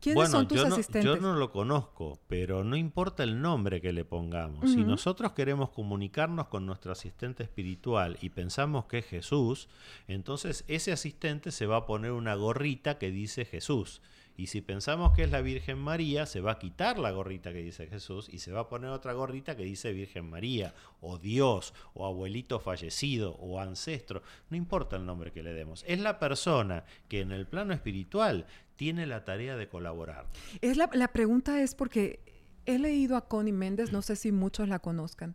¿Quiénes 0.00 0.30
son 0.30 0.46
tus 0.46 0.58
yo 0.58 0.66
asistentes? 0.66 1.04
No, 1.04 1.16
yo 1.16 1.20
no 1.20 1.34
lo 1.34 1.50
conozco, 1.50 2.20
pero 2.28 2.64
no 2.64 2.76
importa 2.76 3.22
el 3.22 3.40
nombre 3.40 3.80
que 3.80 3.92
le 3.92 4.04
pongamos. 4.04 4.70
Si 4.70 4.84
nosotros 4.84 5.32
queremos 5.32 5.70
comunicarnos 5.70 6.48
con 6.48 6.66
nuestro 6.66 6.92
asistente 6.92 7.42
espiritual 7.42 8.18
y 8.20 8.30
pensamos 8.30 8.86
que 8.86 8.98
es 8.98 9.06
Jesús, 9.06 9.68
entonces 10.06 10.64
ese 10.68 10.92
asistente 10.92 11.50
se 11.50 11.66
va 11.66 11.76
a 11.78 11.86
poner 11.86 12.12
una 12.12 12.34
gorrita 12.34 12.98
que 12.98 13.10
dice 13.10 13.44
Jesús. 13.44 14.00
Y 14.38 14.48
si 14.48 14.60
pensamos 14.60 15.12
que 15.12 15.22
es 15.22 15.30
la 15.30 15.40
Virgen 15.40 15.78
María, 15.78 16.26
se 16.26 16.40
va 16.42 16.52
a 16.52 16.58
quitar 16.58 16.98
la 16.98 17.10
gorrita 17.10 17.52
que 17.52 17.62
dice 17.62 17.86
Jesús 17.86 18.28
y 18.30 18.40
se 18.40 18.52
va 18.52 18.60
a 18.60 18.68
poner 18.68 18.90
otra 18.90 19.14
gorrita 19.14 19.56
que 19.56 19.64
dice 19.64 19.92
Virgen 19.92 20.28
María, 20.28 20.74
o 21.00 21.16
Dios, 21.16 21.72
o 21.94 22.04
abuelito 22.04 22.60
fallecido, 22.60 23.34
o 23.36 23.60
ancestro. 23.60 24.22
No 24.50 24.56
importa 24.58 24.96
el 24.96 25.06
nombre 25.06 25.32
que 25.32 25.42
le 25.42 25.54
demos. 25.54 25.84
Es 25.86 26.00
la 26.00 26.18
persona 26.18 26.84
que 27.08 27.20
en 27.20 27.32
el 27.32 27.46
plano 27.46 27.72
espiritual 27.72 28.46
tiene 28.76 29.06
la 29.06 29.24
tarea 29.24 29.56
de 29.56 29.68
colaborar. 29.68 30.26
Es 30.60 30.76
la, 30.76 30.88
pregunta 31.08 31.60
es 31.62 31.74
porque 31.74 32.20
he 32.66 32.78
leído 32.78 33.16
a 33.16 33.28
Connie 33.28 33.52
Méndez, 33.52 33.92
no 33.92 34.02
sé 34.02 34.16
si 34.16 34.32
muchos 34.32 34.68
la 34.68 34.78
conozcan 34.78 35.34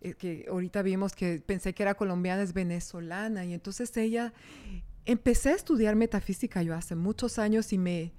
eh, 0.00 0.14
que 0.14 0.46
ahorita 0.48 0.82
vimos 0.82 1.14
que 1.14 1.40
pensé 1.40 1.74
que 1.74 1.82
era 1.82 1.94
colombiana, 1.94 2.42
es 2.42 2.52
venezolana, 2.52 3.44
y 3.44 3.54
entonces 3.54 3.96
ella, 3.96 4.32
empecé 5.06 5.50
a 5.50 5.54
estudiar 5.54 5.96
metafísica 5.96 6.62
yo 6.62 6.74
hace 6.74 6.94
muchos 6.94 7.38
años 7.38 7.72
y 7.72 7.78
me, 7.78 8.12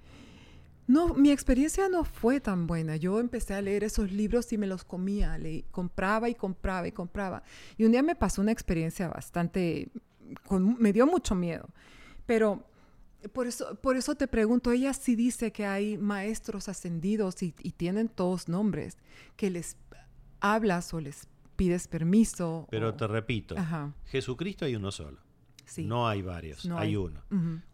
no, 0.87 1.13
mi 1.13 1.31
experiencia 1.31 1.89
no 1.89 2.05
fue 2.05 2.39
tan 2.39 2.65
buena. 2.65 2.95
Yo 2.95 3.19
empecé 3.19 3.53
a 3.53 3.61
leer 3.61 3.83
esos 3.83 4.11
libros 4.11 4.51
y 4.53 4.57
me 4.57 4.67
los 4.67 4.85
comía, 4.85 5.37
le 5.37 5.65
compraba 5.69 6.29
y 6.29 6.35
compraba 6.35 6.87
y 6.87 6.93
compraba. 6.93 7.43
Y 7.77 7.83
un 7.83 7.91
día 7.91 8.01
me 8.01 8.15
pasó 8.15 8.41
una 8.41 8.53
experiencia 8.53 9.09
bastante, 9.09 9.89
me 10.49 10.93
dio 10.93 11.05
mucho 11.05 11.35
miedo. 11.35 11.69
Pero 12.25 12.65
por 13.27 13.47
eso, 13.47 13.75
por 13.75 13.97
eso 13.97 14.15
te 14.15 14.27
pregunto, 14.27 14.71
ella 14.71 14.93
sí 14.93 15.15
dice 15.15 15.51
que 15.51 15.65
hay 15.65 15.97
maestros 15.97 16.69
ascendidos 16.69 17.41
y, 17.43 17.51
tienen 17.51 18.09
todos 18.09 18.47
nombres, 18.47 18.97
que 19.35 19.49
les 19.49 19.77
hablas 20.39 20.93
o 20.93 20.99
les 20.99 21.27
pides 21.55 21.87
permiso. 21.87 22.67
Pero 22.69 22.93
te 22.93 23.07
repito, 23.07 23.55
Jesucristo 24.05 24.65
hay 24.65 24.75
uno 24.75 24.91
solo. 24.91 25.26
No 25.77 26.07
hay 26.07 26.21
varios, 26.21 26.65
hay, 26.65 26.95
uno. 26.95 27.21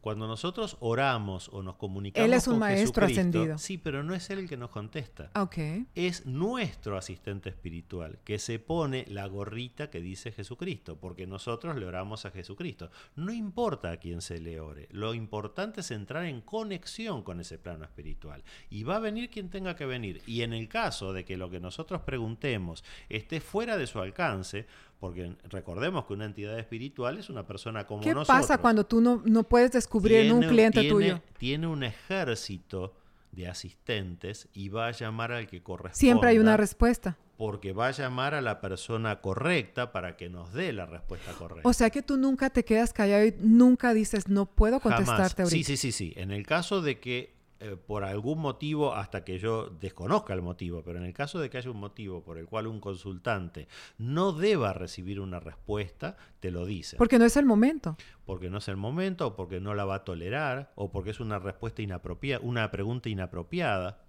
Cuando 0.01 0.27
nosotros 0.27 0.77
oramos 0.79 1.49
o 1.49 1.61
nos 1.61 1.75
comunicamos 1.75 2.25
Él 2.25 2.33
es 2.33 2.47
un 2.47 2.59
maestro 2.59 3.05
ascendido. 3.05 3.57
Sí, 3.57 3.77
pero 3.77 4.03
no 4.03 4.13
es 4.13 4.29
él 4.29 4.39
el 4.39 4.49
que 4.49 4.57
nos 4.57 4.69
contesta. 4.69 5.31
Okay. 5.35 5.85
Es 5.95 6.25
nuestro 6.25 6.97
asistente 6.97 7.49
espiritual 7.49 8.19
que 8.23 8.39
se 8.39 8.59
pone 8.59 9.05
la 9.09 9.27
gorrita 9.27 9.89
que 9.89 10.01
dice 10.01 10.31
Jesucristo, 10.31 10.97
porque 10.99 11.27
nosotros 11.27 11.75
le 11.75 11.85
oramos 11.85 12.25
a 12.25 12.31
Jesucristo. 12.31 12.89
No 13.15 13.31
importa 13.31 13.91
a 13.91 13.97
quién 13.97 14.21
se 14.21 14.39
le 14.39 14.59
ore, 14.59 14.87
lo 14.91 15.13
importante 15.13 15.81
es 15.81 15.91
entrar 15.91 16.25
en 16.25 16.41
conexión 16.41 17.23
con 17.23 17.39
ese 17.39 17.57
plano 17.57 17.85
espiritual. 17.85 18.43
Y 18.69 18.83
va 18.83 18.97
a 18.97 18.99
venir 18.99 19.29
quien 19.29 19.49
tenga 19.49 19.75
que 19.75 19.85
venir. 19.85 20.21
Y 20.25 20.41
en 20.41 20.53
el 20.53 20.67
caso 20.67 21.13
de 21.13 21.25
que 21.25 21.37
lo 21.37 21.49
que 21.49 21.59
nosotros 21.59 22.01
preguntemos 22.01 22.83
esté 23.09 23.39
fuera 23.39 23.77
de 23.77 23.87
su 23.87 23.99
alcance, 23.99 24.67
porque 25.03 25.35
recordemos 25.49 26.05
que 26.05 26.13
una 26.13 26.23
entidad 26.23 26.57
espiritual 26.57 27.17
es 27.17 27.29
una 27.29 27.45
persona 27.45 27.85
como 27.85 27.99
nosotros. 27.99 28.25
¿Qué 28.25 28.31
pasa 28.31 28.57
cuando 28.57 28.85
tú 28.85 29.01
no, 29.01 29.21
no 29.25 29.43
puedes 29.43 29.73
descubrir 29.73 30.19
en 30.19 30.31
un 30.31 30.43
cliente 30.43 30.81
tuyo? 30.87 31.19
Tiene 31.37 31.67
un 31.67 31.83
ejército 31.83 32.95
de 33.33 33.49
asistentes 33.49 34.47
y 34.53 34.69
va 34.69 34.87
a 34.87 34.91
llamar 34.91 35.33
al 35.33 35.47
que 35.47 35.61
corresponda. 35.61 35.99
Siempre 35.99 36.29
hay 36.29 36.39
una 36.39 36.55
respuesta. 36.55 37.17
porque 37.35 37.73
va 37.73 37.87
a 37.87 37.91
llamar 37.91 38.33
a 38.33 38.39
la 38.39 38.61
persona 38.61 39.19
correcta 39.19 39.91
para 39.91 40.15
que 40.15 40.29
nos 40.29 40.53
dé 40.53 40.71
la 40.71 40.85
respuesta 40.85 41.33
correcta. 41.33 41.67
O 41.67 41.73
sea 41.73 41.89
que 41.89 42.01
tú 42.01 42.15
nunca 42.15 42.49
te 42.49 42.63
quedas 42.63 42.93
callado 42.93 43.25
y 43.25 43.35
nunca 43.41 43.93
dices, 43.93 44.29
no 44.29 44.45
puedo 44.45 44.79
contestarte 44.79 45.41
ahorita. 45.41 45.67
Sí, 45.67 45.75
sí, 45.75 45.75
sí, 45.75 45.91
sí. 45.91 46.13
En 46.15 46.31
el 46.31 46.47
caso 46.47 46.81
de 46.81 47.01
que 47.01 47.33
eh, 47.63 47.77
por 47.77 48.03
algún 48.03 48.39
motivo, 48.39 48.93
hasta 48.93 49.23
que 49.23 49.39
yo 49.39 49.69
desconozca 49.69 50.33
el 50.33 50.41
motivo, 50.41 50.83
pero 50.83 50.99
en 50.99 51.05
el 51.05 51.13
caso 51.13 51.39
de 51.39 51.49
que 51.49 51.57
haya 51.57 51.71
un 51.71 51.79
motivo 51.79 52.21
por 52.21 52.37
el 52.37 52.45
cual 52.45 52.67
un 52.67 52.81
consultante 52.81 53.69
no 53.97 54.33
deba 54.33 54.73
recibir 54.73 55.21
una 55.21 55.39
respuesta, 55.39 56.17
te 56.41 56.51
lo 56.51 56.65
dice. 56.65 56.97
Porque 56.97 57.17
no 57.19 57.23
es 57.23 57.37
el 57.37 57.45
momento. 57.45 57.95
Porque 58.25 58.49
no 58.49 58.57
es 58.57 58.67
el 58.67 58.75
momento, 58.75 59.27
o 59.27 59.35
porque 59.37 59.61
no 59.61 59.75
la 59.75 59.85
va 59.85 59.95
a 59.95 60.03
tolerar, 60.03 60.73
o 60.75 60.91
porque 60.91 61.11
es 61.11 61.21
una 61.21 61.39
respuesta 61.39 61.81
inapropiada, 61.81 62.43
una 62.43 62.69
pregunta 62.69 63.07
inapropiada. 63.07 64.03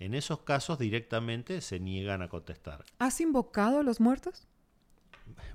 En 0.00 0.12
esos 0.12 0.40
casos 0.40 0.76
directamente 0.80 1.60
se 1.60 1.78
niegan 1.78 2.22
a 2.22 2.28
contestar. 2.28 2.84
¿Has 2.98 3.20
invocado 3.20 3.78
a 3.78 3.82
los 3.84 4.00
muertos? 4.00 4.48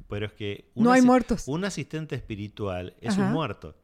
Pero 0.08 0.26
es 0.26 0.32
que 0.32 0.72
no 0.76 0.93
hay 0.93 1.02
muertos. 1.02 1.49
un 1.49 1.66
asistente 1.66 2.16
espiritual 2.16 2.95
es 3.02 3.18
un 3.18 3.30
muerto. 3.34 3.76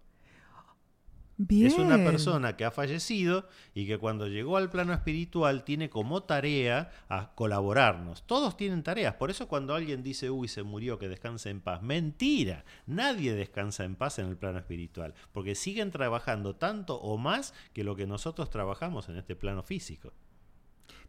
Bien. 1.39 1.67
Es 1.67 1.77
una 1.77 1.97
persona 1.97 2.57
que 2.57 2.65
ha 2.65 2.71
fallecido 2.71 3.47
y 3.75 3.85
que 3.85 3.99
cuando 3.99 4.27
llegó 4.27 4.57
al 4.57 4.71
plano 4.71 4.91
espiritual 4.91 5.63
tiene 5.63 5.87
como 5.87 6.23
tarea 6.23 6.89
a 7.09 7.35
colaborarnos. 7.35 8.23
Todos 8.25 8.57
tienen 8.57 8.81
tareas. 8.81 9.13
Por 9.15 9.29
eso 9.29 9.47
cuando 9.47 9.75
alguien 9.75 10.01
dice, 10.01 10.31
uy, 10.31 10.47
se 10.47 10.63
murió, 10.63 10.97
que 10.97 11.07
descanse 11.07 11.51
en 11.51 11.61
paz. 11.61 11.83
Mentira. 11.83 12.65
Nadie 12.87 13.33
descansa 13.33 13.83
en 13.83 13.95
paz 13.95 14.17
en 14.17 14.25
el 14.27 14.35
plano 14.35 14.57
espiritual. 14.57 15.13
Porque 15.31 15.53
siguen 15.53 15.91
trabajando 15.91 16.55
tanto 16.55 16.95
o 16.95 17.17
más 17.17 17.53
que 17.71 17.83
lo 17.83 17.95
que 17.95 18.07
nosotros 18.07 18.49
trabajamos 18.49 19.07
en 19.07 19.17
este 19.17 19.35
plano 19.35 19.61
físico. 19.61 20.13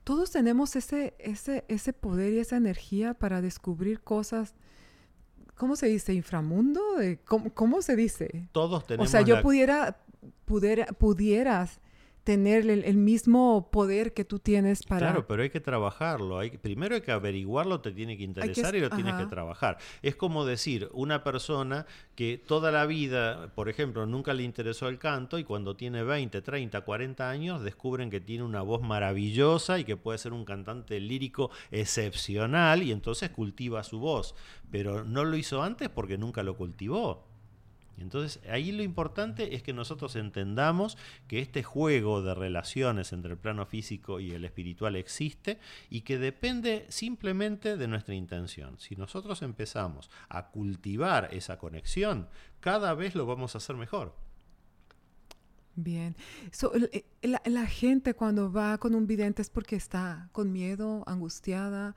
Todos 0.05 0.31
tenemos 0.31 0.77
ese, 0.77 1.15
ese, 1.19 1.65
ese 1.69 1.95
poder 1.95 2.35
y 2.35 2.39
esa 2.39 2.59
energía 2.59 3.15
para 3.15 3.41
descubrir 3.41 4.01
cosas 4.03 4.55
¿cómo 5.59 5.77
se 5.77 5.87
dice? 5.87 6.15
¿Inframundo? 6.15 6.81
¿Cómo, 7.27 7.53
cómo 7.53 7.83
se 7.83 7.97
dice? 7.97 8.49
Todos 8.53 8.87
tenemos. 8.87 9.09
O 9.09 9.11
sea, 9.11 9.21
yo 9.23 9.43
pudiera, 9.43 9.99
pudiera, 10.45 10.87
pudieras 10.87 11.81
tener 12.29 12.69
el, 12.69 12.97
mismo 12.99 13.71
poder 13.71 14.13
que 14.13 14.23
tú 14.23 14.39
tienes 14.39 14.83
para... 14.83 14.99
Claro, 14.99 15.27
pero 15.27 15.43
hay 15.43 15.49
que 15.49 15.61
trabajarlo. 15.61 16.39
Hay, 16.39 16.51
primero 16.51 16.95
hay 16.95 17.01
que 17.01 17.11
averiguarlo, 17.11 17.81
te 17.81 17.91
tiene 17.91 18.19
que 18.19 18.23
interesar 18.23 18.75
y 18.75 18.81
lo 18.81 18.91
tienes 18.91 19.15
que 19.15 19.25
trabajar. 19.25 19.79
Es 20.03 20.15
como 20.15 20.45
decir, 20.45 20.91
una 20.93 21.25
persona 21.25 21.87
que 22.17 22.37
toda 22.37 22.71
la 22.71 22.85
vida, 22.85 23.55
por 23.55 23.71
ejemplo, 23.71 24.05
nunca 24.05 24.35
le 24.35 24.43
interesó 24.43 24.89
el 24.89 24.99
canto 24.99 25.39
y 25.39 25.45
cuando 25.45 25.75
tiene 25.75 26.03
20, 26.03 26.43
30, 26.43 26.83
40 26.83 27.31
años 27.31 27.63
descubren 27.63 28.11
que 28.11 28.21
tiene 28.21 28.45
una 28.45 28.61
voz 28.61 28.83
maravillosa 28.83 29.79
y 29.79 29.85
que 29.85 29.97
puede 29.97 30.19
ser 30.19 30.35
un 30.35 30.45
cantante 30.45 31.01
lírico 31.01 31.51
excepcional 31.71 32.83
y 32.83 32.93
entonces 32.93 33.31
cultiva 33.31 33.83
su 33.85 34.01
voz. 34.01 34.35
Pero 34.71 35.03
no 35.03 35.25
lo 35.25 35.35
hizo 35.35 35.63
antes 35.63 35.89
porque 35.89 36.19
nunca 36.19 36.43
lo 36.43 36.59
cultivó. 36.59 37.28
Entonces, 38.01 38.41
ahí 38.49 38.73
lo 38.73 38.83
importante 38.83 39.55
es 39.55 39.63
que 39.63 39.73
nosotros 39.73 40.17
entendamos 40.17 40.97
que 41.27 41.41
este 41.41 41.63
juego 41.63 42.23
de 42.23 42.35
relaciones 42.35 43.13
entre 43.13 43.33
el 43.33 43.39
plano 43.39 43.67
físico 43.67 44.21
y 44.21 44.33
el 44.33 44.45
espiritual 44.45 44.97
existe 44.97 45.59
y 45.91 46.03
que 46.03 46.19
depende 46.19 46.87
simplemente 46.89 47.77
de 47.77 47.89
nuestra 47.89 48.15
intención. 48.15 48.79
Si 48.79 48.97
nosotros 48.97 49.43
empezamos 49.43 50.11
a 50.29 50.49
cultivar 50.49 51.29
esa 51.33 51.59
conexión, 51.59 52.29
cada 52.61 52.95
vez 52.95 53.15
lo 53.15 53.27
vamos 53.27 53.55
a 53.55 53.59
hacer 53.59 53.77
mejor. 53.77 54.15
Bien. 55.75 56.17
Eh, 56.93 57.05
la, 57.23 57.41
la, 57.45 57.67
gente 57.67 58.15
cuando 58.15 58.51
va 58.51 58.79
con 58.79 58.97
un 58.97 59.07
vidente 59.07 59.43
es 59.43 59.51
porque 59.51 59.77
está 59.77 60.29
con 60.33 60.51
miedo, 60.51 61.05
angustiada, 61.07 61.95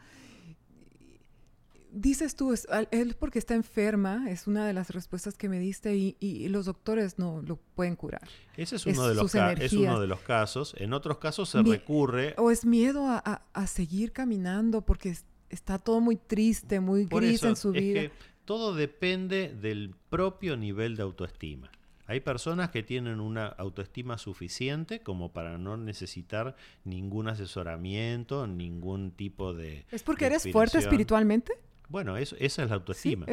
dices 1.92 2.36
tú, 2.36 2.54
es, 2.54 2.68
él 2.92 3.16
porque 3.20 3.40
está 3.40 3.54
enferma, 3.54 4.30
es 4.30 4.48
una 4.48 4.66
de 4.66 4.74
las 4.74 4.90
respuestas 4.92 5.38
que 5.38 5.50
me 5.50 5.60
diste 5.60 5.96
y, 5.96 6.48
los 6.50 6.66
doctores 6.66 7.20
no 7.20 7.42
lo 7.42 7.58
pueden 7.58 7.96
curar. 7.96 8.28
Ese 8.58 8.76
es 8.78 8.86
uno, 8.86 9.08
de, 9.08 9.16
los 9.16 9.34
es 9.36 9.74
uno 9.74 10.00
de 10.00 10.08
los 10.08 10.22
casos. 10.22 10.74
En 10.78 10.94
otros 10.94 11.18
casos 11.18 11.50
se 11.50 11.62
recurre... 11.62 12.34
O 12.38 12.52
es 12.52 12.66
miedo 12.66 13.06
a, 13.08 13.68
seguir 13.68 14.12
caminando 14.12 14.82
porque 14.82 15.16
está 15.50 15.78
todo 15.78 16.02
muy 16.02 16.16
triste, 16.16 16.80
muy 16.80 17.06
gris 17.06 17.44
en 17.44 17.56
su 17.56 17.72
vida. 17.72 18.02
Que 18.02 18.12
todo 18.46 18.74
depende 18.74 19.54
del 19.54 19.96
propio 20.10 20.58
nivel 20.58 20.96
de 20.96 21.04
autoestima. 21.04 21.72
Hay 22.08 22.20
personas 22.20 22.72
que 22.72 22.84
tienen 22.84 23.22
una 23.22 23.48
autoestima 23.48 24.18
suficiente 24.18 25.00
como 25.00 25.32
para 25.32 25.58
no 25.58 25.78
necesitar 25.78 26.58
ningún 26.84 27.30
asesoramiento, 27.30 28.48
ningún 28.48 29.12
tipo 29.12 29.54
de... 29.54 29.86
¿Es 29.92 30.04
porque 30.04 30.26
eres 30.26 30.52
fuerte 30.52 30.80
espiritualmente? 30.80 31.54
Bueno, 31.92 32.16
eso, 32.16 32.38
esa 32.40 32.64
es 32.64 32.70
la 32.70 32.76
autoestima. 32.76 33.26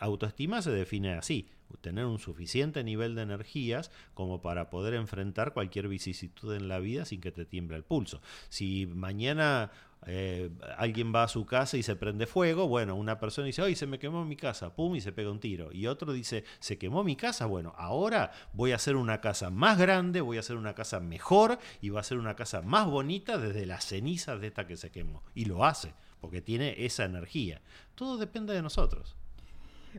Autoestima 0.00 0.62
se 0.62 0.70
define 0.70 1.12
así, 1.12 1.46
tener 1.82 2.06
un 2.06 2.18
suficiente 2.18 2.82
nivel 2.82 3.14
de 3.14 3.20
energías 3.20 3.90
como 4.14 4.40
para 4.40 4.70
poder 4.70 4.94
enfrentar 4.94 5.52
cualquier 5.52 5.88
vicisitud 5.88 6.54
en 6.54 6.68
la 6.68 6.78
vida 6.78 7.04
sin 7.04 7.20
que 7.20 7.32
te 7.32 7.44
tiemble 7.44 7.76
el 7.76 7.84
pulso. 7.84 8.22
Si 8.48 8.86
mañana 8.86 9.70
eh, 10.06 10.48
alguien 10.78 11.14
va 11.14 11.24
a 11.24 11.28
su 11.28 11.44
casa 11.44 11.76
y 11.76 11.82
se 11.82 11.96
prende 11.96 12.26
fuego, 12.26 12.66
bueno, 12.66 12.94
una 12.94 13.20
persona 13.20 13.46
dice, 13.46 13.60
¡ay, 13.60 13.74
se 13.74 13.86
me 13.86 13.98
quemó 13.98 14.24
mi 14.24 14.36
casa! 14.36 14.74
¡Pum! 14.74 14.96
y 14.96 15.02
se 15.02 15.12
pega 15.12 15.30
un 15.30 15.38
tiro. 15.38 15.70
Y 15.70 15.86
otro 15.86 16.14
dice, 16.14 16.44
se 16.60 16.78
quemó 16.78 17.04
mi 17.04 17.14
casa, 17.14 17.44
bueno, 17.44 17.74
ahora 17.76 18.32
voy 18.54 18.72
a 18.72 18.76
hacer 18.76 18.96
una 18.96 19.20
casa 19.20 19.50
más 19.50 19.76
grande, 19.76 20.22
voy 20.22 20.38
a 20.38 20.40
hacer 20.40 20.56
una 20.56 20.74
casa 20.74 20.98
mejor 20.98 21.58
y 21.82 21.90
va 21.90 22.00
a 22.00 22.04
ser 22.04 22.16
una 22.16 22.36
casa 22.36 22.62
más 22.62 22.86
bonita 22.86 23.36
desde 23.36 23.66
las 23.66 23.84
cenizas 23.84 24.40
de 24.40 24.46
esta 24.46 24.66
que 24.66 24.78
se 24.78 24.90
quemó. 24.90 25.22
Y 25.34 25.44
lo 25.44 25.66
hace 25.66 25.92
porque 26.20 26.40
tiene 26.40 26.74
esa 26.84 27.04
energía. 27.04 27.60
Todo 27.94 28.18
depende 28.18 28.52
de 28.54 28.62
nosotros. 28.62 29.16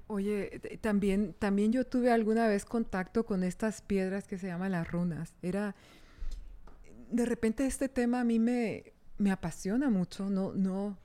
Oye, 0.07 0.61
también, 0.81 1.33
también 1.37 1.71
yo 1.71 1.85
tuve 1.85 2.11
alguna 2.11 2.47
vez 2.47 2.65
contacto 2.65 3.25
con 3.25 3.43
estas 3.43 3.81
piedras 3.81 4.27
que 4.27 4.37
se 4.37 4.47
llaman 4.47 4.71
las 4.71 4.89
runas. 4.89 5.33
Era, 5.41 5.75
de 7.09 7.25
repente 7.25 7.65
este 7.65 7.89
tema 7.89 8.21
a 8.21 8.23
mí 8.23 8.39
me, 8.39 8.93
me 9.17 9.31
apasiona 9.31 9.89
mucho. 9.89 10.29
No, 10.29 10.53
no, 10.53 10.97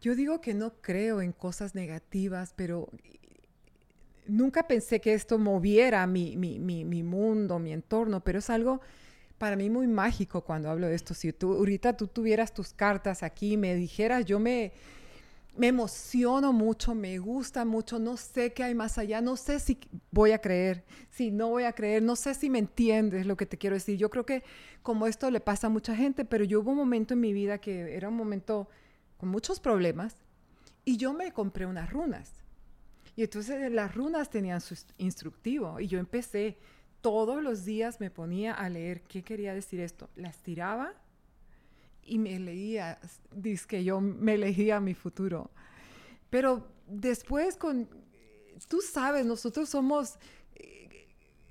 yo 0.00 0.14
digo 0.14 0.40
que 0.40 0.54
no 0.54 0.74
creo 0.80 1.20
en 1.20 1.32
cosas 1.32 1.74
negativas, 1.74 2.54
pero 2.56 2.88
nunca 4.26 4.66
pensé 4.66 5.00
que 5.00 5.14
esto 5.14 5.38
moviera 5.38 6.06
mi, 6.06 6.36
mi, 6.36 6.58
mi, 6.58 6.84
mi 6.84 7.02
mundo, 7.02 7.58
mi 7.58 7.72
entorno, 7.72 8.22
pero 8.22 8.38
es 8.38 8.50
algo 8.50 8.80
para 9.38 9.56
mí 9.56 9.70
muy 9.70 9.86
mágico 9.86 10.42
cuando 10.42 10.68
hablo 10.68 10.88
de 10.88 10.94
esto. 10.94 11.14
Si 11.14 11.32
tú 11.32 11.54
ahorita 11.54 11.96
tú 11.96 12.08
tuvieras 12.08 12.52
tus 12.52 12.72
cartas 12.72 13.22
aquí, 13.22 13.56
me 13.56 13.74
dijeras, 13.74 14.24
yo 14.24 14.38
me, 14.38 14.72
me 15.56 15.68
emociono 15.68 16.52
mucho, 16.52 16.94
me 16.94 17.18
gusta 17.18 17.64
mucho, 17.64 17.98
no 17.98 18.16
sé 18.16 18.52
qué 18.52 18.64
hay 18.64 18.74
más 18.74 18.98
allá, 18.98 19.20
no 19.20 19.36
sé 19.36 19.60
si 19.60 19.78
voy 20.10 20.32
a 20.32 20.40
creer, 20.40 20.84
si 21.10 21.30
no 21.30 21.48
voy 21.48 21.64
a 21.64 21.72
creer, 21.72 22.02
no 22.02 22.16
sé 22.16 22.34
si 22.34 22.50
me 22.50 22.58
entiendes 22.58 23.26
lo 23.26 23.36
que 23.36 23.46
te 23.46 23.58
quiero 23.58 23.74
decir. 23.74 23.96
Yo 23.96 24.10
creo 24.10 24.26
que 24.26 24.42
como 24.82 25.06
esto 25.06 25.30
le 25.30 25.40
pasa 25.40 25.68
a 25.68 25.70
mucha 25.70 25.94
gente, 25.94 26.24
pero 26.24 26.44
yo 26.44 26.60
hubo 26.60 26.72
un 26.72 26.76
momento 26.76 27.14
en 27.14 27.20
mi 27.20 27.32
vida 27.32 27.58
que 27.58 27.96
era 27.96 28.08
un 28.08 28.16
momento 28.16 28.68
con 29.16 29.28
muchos 29.28 29.60
problemas 29.60 30.16
y 30.84 30.96
yo 30.96 31.12
me 31.12 31.32
compré 31.32 31.66
unas 31.66 31.90
runas. 31.90 32.32
Y 33.14 33.24
entonces 33.24 33.72
las 33.72 33.94
runas 33.94 34.30
tenían 34.30 34.60
su 34.60 34.76
instructivo 34.96 35.80
y 35.80 35.88
yo 35.88 35.98
empecé 35.98 36.56
todos 37.00 37.42
los 37.42 37.64
días 37.64 38.00
me 38.00 38.10
ponía 38.10 38.54
a 38.54 38.68
leer 38.68 39.02
qué 39.02 39.22
quería 39.22 39.54
decir 39.54 39.80
esto. 39.80 40.08
Las 40.16 40.38
tiraba 40.38 40.92
y 42.02 42.18
me 42.18 42.38
leía, 42.38 42.98
dice 43.30 43.66
que 43.66 43.84
yo 43.84 44.00
me 44.00 44.38
leía 44.38 44.80
mi 44.80 44.94
futuro. 44.94 45.50
Pero 46.30 46.66
después 46.86 47.56
con, 47.56 47.88
tú 48.68 48.80
sabes, 48.80 49.24
nosotros 49.26 49.68
somos, 49.68 50.16
eh, 50.54 51.06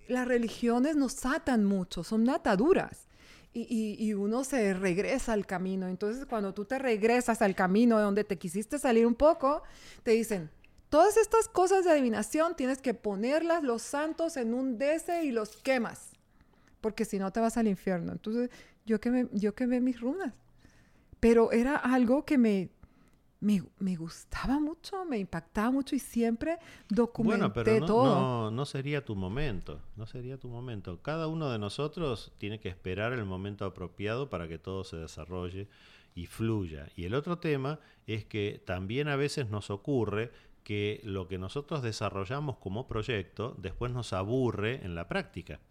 las 0.08 0.28
religiones 0.28 0.96
nos 0.96 1.26
atan 1.26 1.64
mucho, 1.64 2.04
son 2.04 2.30
ataduras. 2.30 3.06
Y, 3.54 3.96
y, 3.98 4.14
uno 4.14 4.44
se 4.44 4.76
regresa 4.76 5.34
al 5.34 5.48
camino. 5.48 5.88
Entonces, 5.88 6.28
cuando 6.28 6.54
tú 6.54 6.66
te 6.66 6.78
regresas 6.78 7.42
al 7.42 7.56
camino 7.56 7.98
de 7.98 8.04
donde 8.04 8.24
te 8.24 8.38
quisiste 8.38 8.78
salir 8.78 9.08
un 9.08 9.16
poco, 9.16 9.64
te 10.04 10.12
dicen, 10.12 10.52
Todas 10.90 11.18
estas 11.18 11.50
cosas 11.50 11.84
de 11.84 11.92
adivinación 11.92 12.56
tienes 12.56 12.82
que 12.82 12.94
ponerlas 12.94 13.64
los 13.64 13.82
santos 13.82 14.38
en 14.38 14.54
un 14.54 14.78
dese 14.78 15.26
y 15.26 15.32
los 15.32 15.58
quemas, 15.58 16.12
porque 16.80 17.04
si 17.04 17.20
no 17.20 17.32
te 17.32 17.40
vas 17.40 17.58
al 17.58 17.68
infierno. 17.68 18.14
Entonces 18.14 18.50
yo 18.86 19.00
quemé, 19.02 19.28
yo 19.34 19.54
quemé 19.54 19.82
mis 19.82 20.00
runas, 20.00 20.34
pero 21.20 21.52
era 21.52 21.76
algo 21.76 22.24
que 22.24 22.38
me, 22.38 22.70
me, 23.40 23.96
gustaba 23.96 24.60
mucho, 24.60 25.06
me 25.06 25.20
impactaba 25.20 25.72
mucho 25.72 25.96
y 25.96 26.00
siempre 26.00 26.58
documenté 26.90 27.40
bueno, 27.40 27.54
pero 27.54 27.80
no, 27.80 27.86
todo. 27.86 28.20
No, 28.20 28.52
no 28.52 28.66
sería 28.66 29.04
tu 29.06 29.16
momento, 29.16 29.82
no 29.96 30.08
sería 30.08 30.38
tu 30.38 30.48
momento. 30.48 31.02
Cada 31.02 31.28
uno 31.28 31.52
de 31.52 31.60
nosotros 31.60 32.32
tiene 32.38 32.60
que 32.60 32.70
esperar 32.70 33.14
el 33.14 33.26
momento 33.26 33.66
apropiado 33.66 34.30
para 34.30 34.48
que 34.48 34.58
todo 34.58 34.84
se 34.84 34.98
desarrolle 34.98 35.68
y 36.16 36.26
fluya. 36.26 36.88
Y 36.96 37.06
el 37.06 37.14
otro 37.14 37.38
tema 37.38 37.80
es 38.08 38.26
que 38.26 38.62
también 38.66 39.08
a 39.08 39.16
veces 39.16 39.50
nos 39.50 39.70
ocurre 39.70 40.32
que 40.68 41.00
lo 41.06 41.30
que 41.30 41.38
nosotros 41.38 41.82
desarrollamos 41.82 42.58
como 42.58 42.90
proyecto 42.90 43.56
después 43.58 43.90
nos 43.94 44.12
aburre 44.12 44.84
en 44.84 44.96
la 44.96 45.08
práctica. 45.08 45.62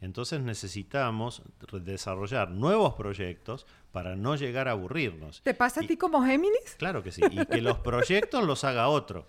Entonces 0.00 0.40
necesitamos 0.40 1.42
desarrollar 1.82 2.52
nuevos 2.52 2.94
proyectos 2.94 3.66
para 3.92 4.16
no 4.16 4.34
llegar 4.34 4.66
a 4.68 4.70
aburrirnos. 4.70 5.42
¿Te 5.42 5.52
pasa 5.52 5.82
a 5.82 5.86
ti 5.86 5.98
como 5.98 6.24
Géminis? 6.24 6.74
Claro 6.78 7.02
que 7.02 7.12
sí, 7.12 7.20
y 7.30 7.44
que 7.44 7.60
los 7.60 7.80
proyectos 7.80 8.44
los 8.44 8.64
haga 8.64 8.88
otro. 8.88 9.26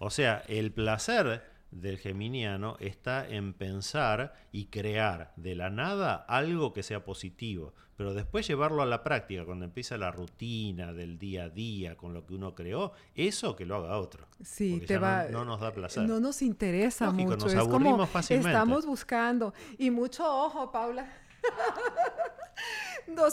O 0.00 0.10
sea, 0.10 0.42
el 0.48 0.72
placer 0.72 1.53
del 1.74 1.98
geminiano 1.98 2.76
está 2.78 3.28
en 3.28 3.52
pensar 3.52 4.32
y 4.52 4.66
crear 4.66 5.32
de 5.36 5.56
la 5.56 5.70
nada 5.70 6.24
algo 6.28 6.72
que 6.72 6.82
sea 6.82 7.04
positivo, 7.04 7.74
pero 7.96 8.14
después 8.14 8.46
llevarlo 8.46 8.80
a 8.80 8.86
la 8.86 9.02
práctica, 9.02 9.44
cuando 9.44 9.64
empieza 9.64 9.98
la 9.98 10.10
rutina 10.10 10.92
del 10.92 11.18
día 11.18 11.44
a 11.44 11.48
día 11.48 11.96
con 11.96 12.14
lo 12.14 12.24
que 12.26 12.34
uno 12.34 12.54
creó, 12.54 12.92
eso 13.14 13.56
que 13.56 13.66
lo 13.66 13.76
haga 13.76 13.98
otro. 13.98 14.26
Sí, 14.42 14.82
te 14.86 14.98
va, 14.98 15.24
no, 15.24 15.44
nos 15.44 15.60
da 15.60 15.72
placer. 15.72 16.04
No 16.04 16.20
nos 16.20 16.42
interesa 16.42 17.10
mucho. 17.10 17.46
es 17.46 17.68
como 17.68 18.08
estamos 18.28 18.86
buscando. 18.86 19.52
Y 19.76 19.90
mucho 19.90 20.24
ojo, 20.24 20.70
Paula. 20.70 21.12
no 23.08 23.24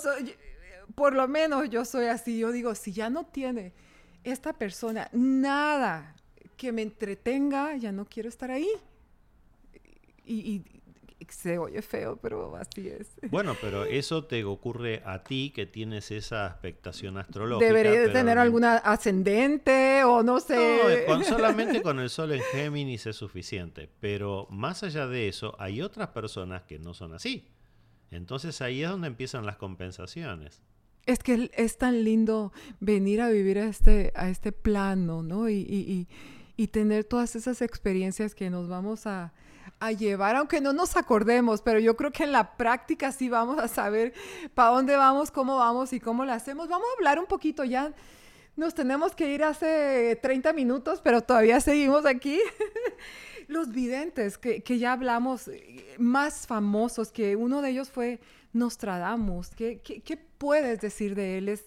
por 0.96 1.14
lo 1.14 1.28
menos 1.28 1.70
yo 1.70 1.86
soy 1.86 2.08
así. 2.08 2.40
Yo 2.40 2.52
digo, 2.52 2.76
si 2.76 2.92
ya 2.92 3.10
no 3.10 3.26
tiene 3.26 3.74
esta 4.24 4.54
persona 4.54 5.10
nada 5.14 6.16
que 6.62 6.72
me 6.72 6.84
entretenga, 6.84 7.76
ya 7.76 7.92
no 7.92 8.06
quiero 8.06 8.30
estar 8.30 8.52
ahí. 8.52 8.70
Y, 10.24 10.62
se 11.28 11.58
oye 11.58 11.82
feo, 11.82 12.20
pero 12.22 12.56
así 12.58 12.90
es. 12.90 13.08
Bueno, 13.32 13.56
pero 13.62 13.86
eso 13.86 14.26
te 14.26 14.44
ocurre 14.44 15.02
a 15.06 15.24
ti 15.24 15.54
que 15.56 15.66
tienes 15.66 16.12
esa 16.12 16.46
expectación 16.48 17.18
astrológica. 17.18 17.66
Debería 17.66 18.12
tener 18.12 18.38
alguna 18.38 18.76
ascendente 18.78 20.04
o 20.04 20.24
no 20.24 20.40
sé. 20.40 21.06
No, 21.08 21.24
solamente 21.24 21.82
con 21.82 22.00
el 22.00 22.10
sol 22.10 22.34
en 22.34 22.42
Géminis 22.52 23.08
es 23.08 23.16
suficiente. 23.16 23.90
Pero 24.02 24.46
más 24.52 24.84
allá 24.84 25.08
de 25.08 25.30
eso, 25.30 25.56
hay 25.58 25.82
otras 25.82 26.10
personas 26.10 26.64
que 26.64 26.78
no 26.80 26.94
son 26.94 27.14
así. 27.14 27.48
Entonces 28.12 28.62
ahí 28.62 28.84
es 28.84 28.90
donde 28.90 29.08
empiezan 29.08 29.46
las 29.46 29.56
compensaciones. 29.56 30.62
Es 31.06 31.20
que 31.20 31.50
es 31.54 31.78
tan 31.78 32.04
lindo 32.04 32.52
venir 32.82 33.22
a 33.22 33.30
vivir 33.30 33.58
a 33.58 33.66
este, 33.68 34.12
a 34.16 34.30
este 34.30 34.52
plano, 34.52 35.24
¿no? 35.24 35.50
y 35.50 35.62
y 35.62 36.08
tener 36.68 37.04
todas 37.04 37.36
esas 37.36 37.62
experiencias 37.62 38.36
que 38.36 38.50
nos 38.50 38.68
vamos 38.68 39.08
a, 39.08 39.34
llevar, 39.98 40.36
aunque 40.36 40.62
no 40.62 40.74
nos 40.74 40.96
acordemos, 40.96 41.64
pero 41.64 41.80
yo 41.80 41.98
creo 41.98 42.12
que 42.12 42.24
en 42.24 42.32
la 42.32 42.56
práctica 42.56 43.12
sí 43.12 43.30
vamos 43.30 43.58
a 43.58 43.68
saber 43.68 44.14
para 44.54 44.70
dónde 44.70 44.96
vamos, 44.96 45.32
cómo 45.32 45.58
vamos 45.58 45.92
y 45.92 46.00
cómo 46.00 46.24
lo 46.24 46.32
hacemos. 46.34 46.70
Vamos 46.70 46.88
a 46.88 46.98
hablar 47.00 47.18
un 47.18 47.26
poquito 47.26 47.64
ya. 47.64 47.92
Nos 48.56 48.76
tenemos 48.76 49.16
que 49.16 49.34
ir 49.34 49.44
hace 49.44 50.20
30 50.22 50.54
minutos, 50.54 51.02
pero 51.02 51.22
todavía 51.22 51.60
seguimos 51.62 52.06
aquí. 52.06 52.40
Los 53.48 53.72
videntes, 53.72 54.38
que, 54.38 54.62
ya 54.78 54.94
hablamos, 54.94 55.48
eh, 55.48 55.96
más 55.98 56.46
famosos, 56.46 57.12
que 57.12 57.36
uno 57.36 57.64
de 57.64 57.72
ellos 57.72 57.90
fue 57.90 58.20
Nostradamus. 58.54 59.50
¿Qué, 59.56 59.80
qué 59.82 60.18
puedes 60.38 60.80
decir 60.80 61.16
de 61.16 61.40
él? 61.40 61.60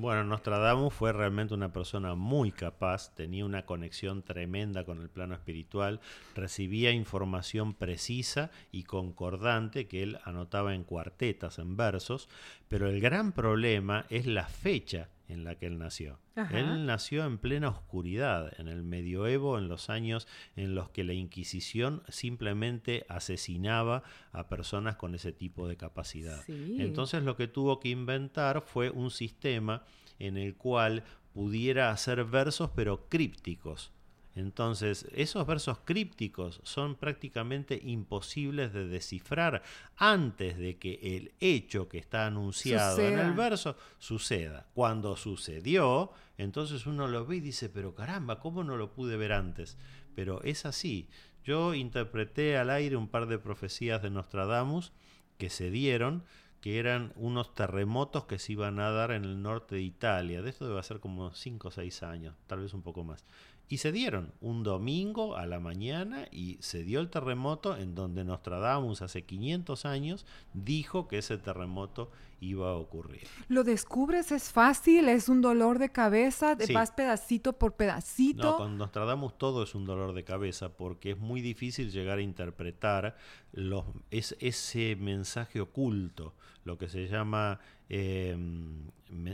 Bueno, 0.00 0.24
Nostradamus 0.24 0.94
fue 0.94 1.12
realmente 1.12 1.54
una 1.54 1.72
persona 1.72 2.14
muy 2.14 2.52
capaz, 2.52 3.14
tenía 3.14 3.44
una 3.44 3.66
conexión 3.66 4.22
tremenda 4.22 4.84
con 4.84 5.00
el 5.00 5.10
plano 5.10 5.34
espiritual, 5.34 6.00
recibía 6.34 6.90
información 6.90 7.74
precisa 7.74 8.50
y 8.72 8.84
concordante 8.84 9.86
que 9.86 10.02
él 10.02 10.18
anotaba 10.24 10.74
en 10.74 10.84
cuartetas, 10.84 11.58
en 11.58 11.76
versos, 11.76 12.28
pero 12.68 12.88
el 12.88 13.00
gran 13.00 13.32
problema 13.32 14.06
es 14.08 14.26
la 14.26 14.46
fecha 14.46 15.08
en 15.30 15.44
la 15.44 15.54
que 15.56 15.66
él 15.66 15.78
nació. 15.78 16.18
Él 16.52 16.86
nació 16.86 17.24
en 17.24 17.38
plena 17.38 17.68
oscuridad, 17.68 18.52
en 18.58 18.68
el 18.68 18.82
medioevo, 18.82 19.58
en 19.58 19.68
los 19.68 19.90
años 19.90 20.26
en 20.56 20.74
los 20.74 20.90
que 20.90 21.04
la 21.04 21.12
Inquisición 21.12 22.02
simplemente 22.08 23.04
asesinaba 23.08 24.02
a 24.32 24.48
personas 24.48 24.96
con 24.96 25.14
ese 25.14 25.32
tipo 25.32 25.68
de 25.68 25.76
capacidad. 25.76 26.42
Entonces 26.48 27.22
lo 27.22 27.36
que 27.36 27.48
tuvo 27.48 27.78
que 27.80 27.90
inventar 27.90 28.62
fue 28.62 28.90
un 28.90 29.10
sistema 29.10 29.84
en 30.18 30.36
el 30.36 30.56
cual 30.56 31.04
pudiera 31.32 31.90
hacer 31.90 32.24
versos 32.24 32.70
pero 32.74 33.08
crípticos 33.08 33.92
entonces, 34.40 35.06
esos 35.14 35.46
versos 35.46 35.78
crípticos 35.84 36.60
son 36.64 36.96
prácticamente 36.96 37.78
imposibles 37.82 38.72
de 38.72 38.88
descifrar 38.88 39.62
antes 39.96 40.56
de 40.56 40.78
que 40.78 40.98
el 41.02 41.34
hecho 41.40 41.88
que 41.88 41.98
está 41.98 42.26
anunciado 42.26 42.98
en 43.00 43.18
el 43.18 43.34
verso 43.34 43.76
suceda. 43.98 44.66
Cuando 44.72 45.14
sucedió, 45.16 46.10
entonces 46.38 46.86
uno 46.86 47.06
lo 47.06 47.26
ve 47.26 47.36
y 47.36 47.40
dice, 47.40 47.68
pero 47.68 47.94
caramba, 47.94 48.40
¿cómo 48.40 48.64
no 48.64 48.78
lo 48.78 48.94
pude 48.94 49.18
ver 49.18 49.32
antes? 49.32 49.76
Pero 50.14 50.42
es 50.42 50.64
así. 50.64 51.10
Yo 51.44 51.74
interpreté 51.74 52.56
al 52.56 52.70
aire 52.70 52.96
un 52.96 53.08
par 53.08 53.26
de 53.26 53.38
profecías 53.38 54.00
de 54.02 54.08
Nostradamus 54.08 54.92
que 55.36 55.50
se 55.50 55.70
dieron 55.70 56.24
que 56.60 56.78
eran 56.78 57.12
unos 57.16 57.54
terremotos 57.54 58.24
que 58.24 58.38
se 58.38 58.52
iban 58.52 58.80
a 58.80 58.90
dar 58.90 59.12
en 59.12 59.24
el 59.24 59.42
norte 59.42 59.76
de 59.76 59.82
Italia. 59.82 60.42
De 60.42 60.50
esto 60.50 60.68
debe 60.68 60.82
ser 60.82 61.00
como 61.00 61.32
5 61.32 61.68
o 61.68 61.70
6 61.70 62.02
años, 62.02 62.36
tal 62.46 62.60
vez 62.60 62.74
un 62.74 62.82
poco 62.82 63.02
más. 63.02 63.24
Y 63.70 63.78
se 63.78 63.92
dieron 63.92 64.32
un 64.40 64.64
domingo 64.64 65.36
a 65.36 65.46
la 65.46 65.60
mañana 65.60 66.26
y 66.32 66.58
se 66.60 66.82
dio 66.82 66.98
el 66.98 67.08
terremoto 67.08 67.76
en 67.76 67.94
donde 67.94 68.24
Nostradamus 68.24 69.00
hace 69.00 69.22
500 69.22 69.86
años 69.86 70.26
dijo 70.54 71.06
que 71.06 71.18
ese 71.18 71.38
terremoto 71.38 72.10
iba 72.40 72.70
a 72.70 72.74
ocurrir. 72.74 73.26
Lo 73.48 73.64
descubres, 73.64 74.32
es 74.32 74.50
fácil, 74.50 75.08
es 75.08 75.28
un 75.28 75.40
dolor 75.40 75.78
de 75.78 75.92
cabeza, 75.92 76.56
vas 76.72 76.90
pedacito 76.90 77.52
por 77.52 77.76
pedacito. 77.76 78.42
No, 78.42 78.56
con 78.56 78.78
Nostradamus 78.78 79.36
todo 79.38 79.62
es 79.62 79.74
un 79.74 79.84
dolor 79.84 80.14
de 80.14 80.24
cabeza 80.24 80.76
porque 80.76 81.12
es 81.12 81.18
muy 81.18 81.40
difícil 81.40 81.90
llegar 81.90 82.18
a 82.18 82.22
interpretar 82.22 83.16
los, 83.52 83.84
es, 84.10 84.36
ese 84.40 84.96
mensaje 84.96 85.60
oculto, 85.60 86.34
lo 86.64 86.78
que 86.78 86.88
se 86.88 87.06
llama 87.06 87.60
em, 87.88 88.90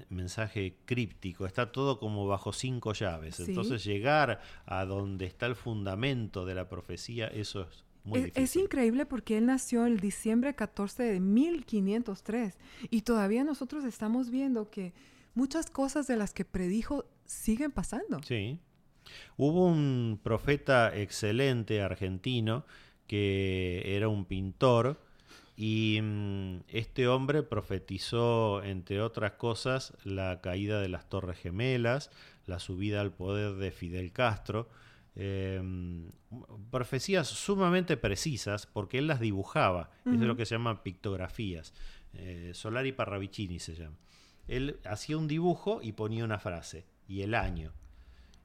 mensaje 0.08 0.76
críptico, 0.84 1.46
está 1.46 1.70
todo 1.70 1.98
como 1.98 2.26
bajo 2.26 2.52
cinco 2.52 2.92
llaves. 2.92 3.40
Entonces 3.40 3.84
llegar 3.84 4.40
a 4.66 4.84
donde 4.84 5.26
está 5.26 5.46
el 5.46 5.54
fundamento 5.54 6.44
de 6.44 6.54
la 6.54 6.68
profecía, 6.68 7.28
eso 7.28 7.62
es 7.62 7.85
muy. 8.06 8.32
Es 8.34 8.56
increíble 8.56 9.04
porque 9.06 9.36
él 9.38 9.46
nació 9.46 9.86
el 9.86 10.00
diciembre 10.00 10.54
14 10.54 11.02
de 11.02 11.20
1503 11.20 12.58
y 12.90 13.02
todavía 13.02 13.44
nosotros 13.44 13.84
estamos 13.84 14.30
viendo 14.30 14.70
que 14.70 14.94
muchas 15.34 15.70
cosas 15.70 16.06
de 16.06 16.16
las 16.16 16.32
que 16.32 16.44
predijo 16.44 17.04
siguen 17.24 17.70
pasando. 17.70 18.22
Sí. 18.22 18.58
Hubo 19.36 19.66
un 19.66 20.18
profeta 20.22 20.96
excelente 20.96 21.82
argentino 21.82 22.64
que 23.06 23.82
era 23.96 24.08
un 24.08 24.24
pintor 24.24 24.98
y 25.56 26.00
mm, 26.02 26.60
este 26.68 27.08
hombre 27.08 27.42
profetizó, 27.42 28.62
entre 28.62 29.00
otras 29.00 29.32
cosas, 29.32 29.94
la 30.04 30.40
caída 30.40 30.80
de 30.80 30.88
las 30.88 31.08
Torres 31.08 31.38
Gemelas, 31.38 32.10
la 32.46 32.58
subida 32.58 33.00
al 33.00 33.12
poder 33.12 33.54
de 33.54 33.70
Fidel 33.70 34.12
Castro. 34.12 34.68
Em, 35.18 36.10
profecías 36.70 37.26
sumamente 37.26 37.96
precisas 37.96 38.66
porque 38.66 38.98
él 38.98 39.06
las 39.06 39.18
dibujaba. 39.18 39.90
Es 40.04 40.20
lo 40.20 40.36
que 40.36 40.44
se 40.44 40.54
llama 40.54 40.82
pictografías. 40.82 41.72
Eh, 42.12 42.50
Solari 42.54 42.92
Parravicini 42.92 43.58
se 43.58 43.74
llama. 43.74 43.96
Él 44.46 44.78
hacía 44.84 45.16
un 45.16 45.26
dibujo 45.26 45.80
y 45.82 45.92
ponía 45.92 46.24
una 46.24 46.38
frase 46.38 46.84
y 47.08 47.22
el 47.22 47.34
año. 47.34 47.72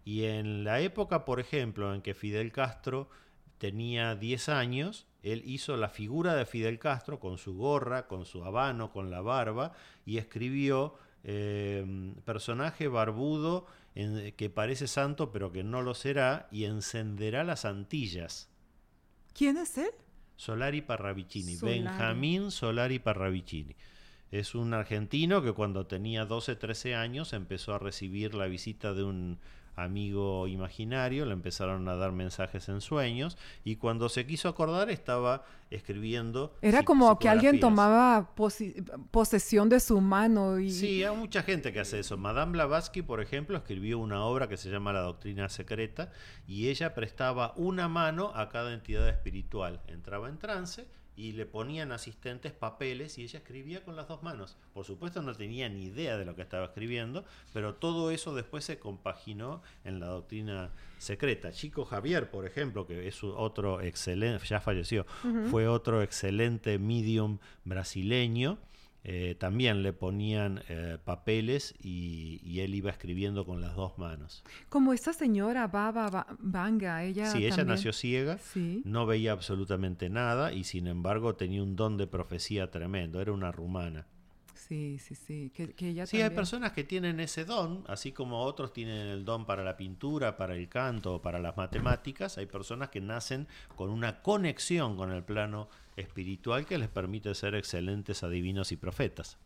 Y 0.06 0.24
en 0.24 0.64
la 0.64 0.80
época, 0.80 1.26
por 1.26 1.40
ejemplo, 1.40 1.94
en 1.94 2.02
que 2.02 2.14
Fidel 2.14 2.52
Castro 2.52 3.10
tenía 3.58 4.16
10 4.16 4.50
años, 4.50 5.06
él 5.22 5.44
hizo 5.46 5.78
la 5.78 5.90
figura 5.90 6.36
de 6.36 6.46
Fidel 6.46 6.80
Castro 6.80 7.20
con 7.20 7.38
su 7.38 7.56
gorra, 7.56 8.08
con 8.08 8.26
su 8.26 8.44
habano, 8.44 8.92
con 8.92 9.12
la 9.12 9.22
barba, 9.22 9.74
y 10.06 10.18
escribió 10.18 10.96
eh, 11.24 12.16
personaje 12.26 12.88
barbudo 12.88 13.68
que 13.94 14.50
parece 14.50 14.88
santo 14.88 15.32
pero 15.32 15.52
que 15.52 15.64
no 15.64 15.82
lo 15.82 15.94
será, 15.94 16.48
y 16.52 16.66
encenderá 16.66 17.44
las 17.44 17.66
antillas. 17.66 18.50
¿Quién 19.34 19.58
es 19.58 19.78
él? 19.78 19.92
Solari 20.36 20.82
Parravicini, 20.82 21.58
Benjamín 21.58 22.52
Solari 22.52 23.00
Parravicini. 23.00 23.76
Es 24.32 24.56
un 24.56 24.74
argentino 24.74 25.44
que 25.44 25.52
cuando 25.52 25.86
tenía 25.88 26.26
12, 26.26 26.56
13 26.56 26.96
años 26.96 27.34
empezó 27.34 27.74
a 27.74 27.80
recibir 27.80 28.34
la 28.34 28.48
visita 28.48 28.94
de 28.94 29.04
un 29.04 29.40
amigo 29.76 30.48
imaginario, 30.48 31.26
le 31.26 31.34
empezaron 31.34 31.88
a 31.88 31.96
dar 31.96 32.12
mensajes 32.12 32.70
en 32.70 32.82
sueños 32.82 33.38
y 33.64 33.78
cuando 33.78 34.10
se 34.10 34.26
quiso 34.26 34.50
acordar 34.50 34.90
estaba 34.90 35.44
escribiendo. 35.70 36.54
Era 36.62 36.84
como 36.84 37.18
que 37.18 37.30
alguien 37.30 37.60
tomaba 37.60 38.32
posesión 39.12 39.70
de 39.70 39.80
su 39.80 40.02
mano. 40.02 40.60
Y... 40.60 40.72
Sí, 40.72 41.04
hay 41.04 41.16
mucha 41.16 41.44
gente 41.44 41.72
que 41.72 41.80
hace 41.80 42.00
eso. 42.00 42.18
Madame 42.18 42.54
Blavatsky, 42.54 43.02
por 43.02 43.22
ejemplo, 43.22 43.58
escribió 43.58 44.00
una 44.00 44.24
obra 44.26 44.48
que 44.48 44.58
se 44.58 44.70
llama 44.70 44.94
La 44.94 45.02
Doctrina 45.02 45.50
Secreta 45.50 46.12
y 46.48 46.68
ella 46.68 46.94
prestaba 46.94 47.54
una 47.56 47.88
mano 47.88 48.32
a 48.36 48.50
cada 48.50 48.74
entidad 48.74 49.08
espiritual. 49.10 49.82
Entraba 49.88 50.30
en 50.30 50.38
trance 50.38 50.86
y 51.16 51.34
le 51.34 51.46
ponían 51.46 51.92
asistentes 51.92 52.52
papeles 52.52 53.18
y 53.18 53.24
ella 53.24 53.40
escribía 53.40 53.84
con 53.84 53.96
las 53.96 54.08
dos 54.08 54.24
manos. 54.24 54.58
Por 54.74 54.86
supuesto 54.86 55.22
no 55.22 55.36
tenía 55.36 55.70
ni 55.70 55.84
idea 55.86 56.18
de 56.18 56.26
lo 56.26 56.36
que 56.36 56.42
estaba 56.42 56.66
escribiendo, 56.66 57.26
pero 57.54 57.76
todo 57.76 58.12
eso 58.12 58.34
después 58.34 58.64
se 58.66 58.80
compaginó 58.80 59.62
en 59.84 60.00
la 60.00 60.08
doctrina 60.08 60.72
secreta. 60.98 61.52
Chico 61.52 61.86
Javier, 61.86 62.32
por 62.32 62.46
ejemplo, 62.46 62.88
que 62.88 63.08
es 63.08 63.24
otro 63.24 63.82
excelente, 63.82 64.46
ya 64.46 64.62
falleció, 64.62 65.06
fue 65.50 65.68
otro 65.68 66.02
excelente 66.02 66.80
medium 66.80 67.40
brasileño 67.66 68.58
eh, 69.04 69.36
también 69.40 69.82
le 69.82 69.94
ponían 69.94 70.62
eh, 70.70 71.00
papeles 71.04 71.74
y, 71.80 72.60
él 72.60 72.76
iba 72.76 72.92
escribiendo 72.92 73.46
con 73.46 73.60
las 73.60 73.76
dos 73.76 73.98
manos. 73.98 74.44
Como 74.70 74.94
esta 74.94 75.14
señora 75.14 75.68
Baba 75.68 76.28
Banga, 76.38 77.04
ella. 77.04 77.32
Sí, 77.32 77.46
ella 77.46 77.64
nació 77.64 77.92
ciega, 77.92 78.38
no 78.84 79.08
veía 79.08 79.32
absolutamente 79.32 80.10
nada 80.10 80.54
y 80.54 80.64
sin 80.64 80.86
embargo 80.86 81.36
tenía 81.36 81.64
un 81.64 81.76
don 81.76 81.98
de 81.98 82.06
profecía 82.06 82.70
tremendo, 82.70 83.20
era 83.20 83.32
una 83.32 83.52
rumana. 83.52 84.06
Sí, 84.54 85.00
sí, 85.00 85.16
sí. 85.16 85.52
Que, 85.54 86.06
sí, 86.06 86.22
hay 86.22 86.30
personas 86.30 86.72
que 86.72 86.84
tienen 86.84 87.20
ese 87.20 87.44
don, 87.44 87.84
así 87.88 88.12
como 88.12 88.44
otros 88.44 88.72
tienen 88.72 89.08
el 89.08 89.26
don 89.26 89.46
para 89.46 89.64
la 89.64 89.76
pintura, 89.76 90.38
para 90.38 90.56
el 90.56 90.70
canto, 90.70 91.22
para 91.22 91.40
las 91.40 91.58
matemáticas. 91.58 92.38
Hay 92.38 92.46
personas 92.46 92.90
que 92.90 93.02
nacen 93.02 93.48
con 93.76 93.90
una 93.90 94.22
conexión 94.22 94.96
con 94.96 95.12
el 95.12 95.24
plano 95.24 95.68
espiritual 95.96 96.66
que 96.66 96.78
les 96.78 96.90
permite 96.90 97.34
ser 97.36 97.56
excelentes 97.56 98.24
adivinos 98.24 98.72
y 98.72 98.78
profetas. 98.78 99.38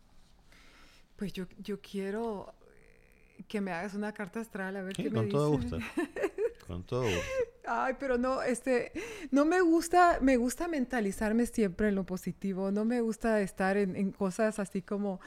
Pues 1.16 1.32
yo, 1.32 1.46
yo 1.58 1.80
quiero 1.80 2.54
que 3.48 3.60
me 3.60 3.72
hagas 3.72 3.94
una 3.94 4.12
carta 4.12 4.40
astral 4.40 4.76
a 4.76 4.82
ver 4.82 4.94
qué 4.94 5.10
me 5.10 5.10
Con 5.10 5.28
todo 5.28 5.50
gusto. 5.50 5.78
con 6.66 6.84
todo 6.84 7.02
gusto. 7.02 7.20
Ay, 7.66 7.94
pero 7.98 8.16
no, 8.18 8.42
este, 8.42 8.92
no 9.30 9.44
me 9.44 9.60
gusta, 9.60 10.18
me 10.20 10.36
gusta 10.36 10.68
mentalizarme 10.68 11.46
siempre 11.46 11.88
en 11.88 11.94
lo 11.94 12.04
positivo, 12.04 12.70
no 12.70 12.84
me 12.84 13.00
gusta 13.00 13.40
estar 13.40 13.76
en, 13.76 13.96
en 13.96 14.12
cosas 14.12 14.58
así 14.58 14.82
como, 14.82 15.20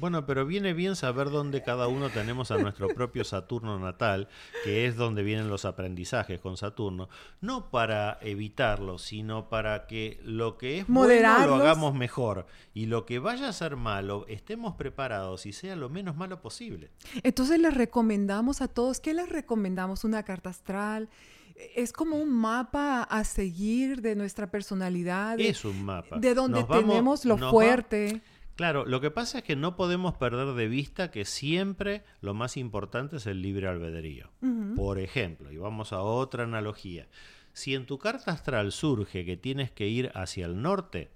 bueno, 0.00 0.26
pero 0.26 0.46
viene 0.46 0.72
bien 0.72 0.96
saber 0.96 1.30
dónde 1.30 1.62
cada 1.62 1.88
uno 1.88 2.10
tenemos 2.10 2.50
a 2.50 2.58
nuestro 2.58 2.88
propio 2.88 3.24
Saturno 3.24 3.78
natal, 3.78 4.28
que 4.64 4.86
es 4.86 4.96
donde 4.96 5.22
vienen 5.22 5.48
los 5.48 5.64
aprendizajes 5.64 6.40
con 6.40 6.56
Saturno, 6.56 7.08
no 7.40 7.70
para 7.70 8.18
evitarlo, 8.22 8.98
sino 8.98 9.48
para 9.48 9.86
que 9.86 10.20
lo 10.24 10.58
que 10.58 10.80
es 10.80 10.86
bueno 10.86 11.46
lo 11.46 11.54
hagamos 11.56 11.94
mejor 11.94 12.46
y 12.74 12.86
lo 12.86 13.06
que 13.06 13.18
vaya 13.18 13.48
a 13.48 13.52
ser 13.52 13.76
malo 13.76 14.24
estemos 14.28 14.74
preparados 14.74 15.46
y 15.46 15.52
sea 15.52 15.76
lo 15.76 15.88
menos 15.88 16.16
malo 16.16 16.40
posible. 16.40 16.90
Entonces 17.22 17.58
les 17.58 17.74
recomendamos 17.74 18.60
a 18.62 18.68
todos, 18.68 19.00
¿qué 19.00 19.14
les 19.14 19.28
recomendamos? 19.28 20.04
Una 20.04 20.22
carta 20.22 20.50
astral 20.50 21.08
es 21.74 21.92
como 21.92 22.16
un 22.16 22.30
mapa 22.30 23.02
a 23.02 23.24
seguir 23.24 24.00
de 24.00 24.14
nuestra 24.14 24.50
personalidad. 24.50 25.38
es 25.40 25.64
un 25.64 25.84
mapa. 25.84 26.18
De 26.18 26.34
donde 26.34 26.64
tenemos 26.64 27.24
lo 27.24 27.38
fuerte. 27.50 28.20
Claro, 28.58 28.84
lo 28.84 29.00
que 29.00 29.12
pasa 29.12 29.38
es 29.38 29.44
que 29.44 29.54
no 29.54 29.76
podemos 29.76 30.16
perder 30.16 30.48
de 30.54 30.66
vista 30.66 31.12
que 31.12 31.24
siempre 31.24 32.02
lo 32.20 32.34
más 32.34 32.56
importante 32.56 33.18
es 33.18 33.26
el 33.28 33.40
libre 33.40 33.68
albedrío. 33.68 34.32
Por 34.74 34.98
ejemplo, 34.98 35.52
y 35.52 35.58
vamos 35.58 35.92
a 35.92 36.00
otra 36.00 36.42
analogía, 36.42 37.06
si 37.52 37.76
en 37.76 37.86
tu 37.86 37.98
carta 37.98 38.32
astral 38.32 38.72
surge 38.72 39.24
que 39.24 39.36
tienes 39.36 39.70
que 39.70 39.86
ir 39.86 40.10
hacia 40.12 40.46
el 40.46 40.60
norte, 40.60 41.08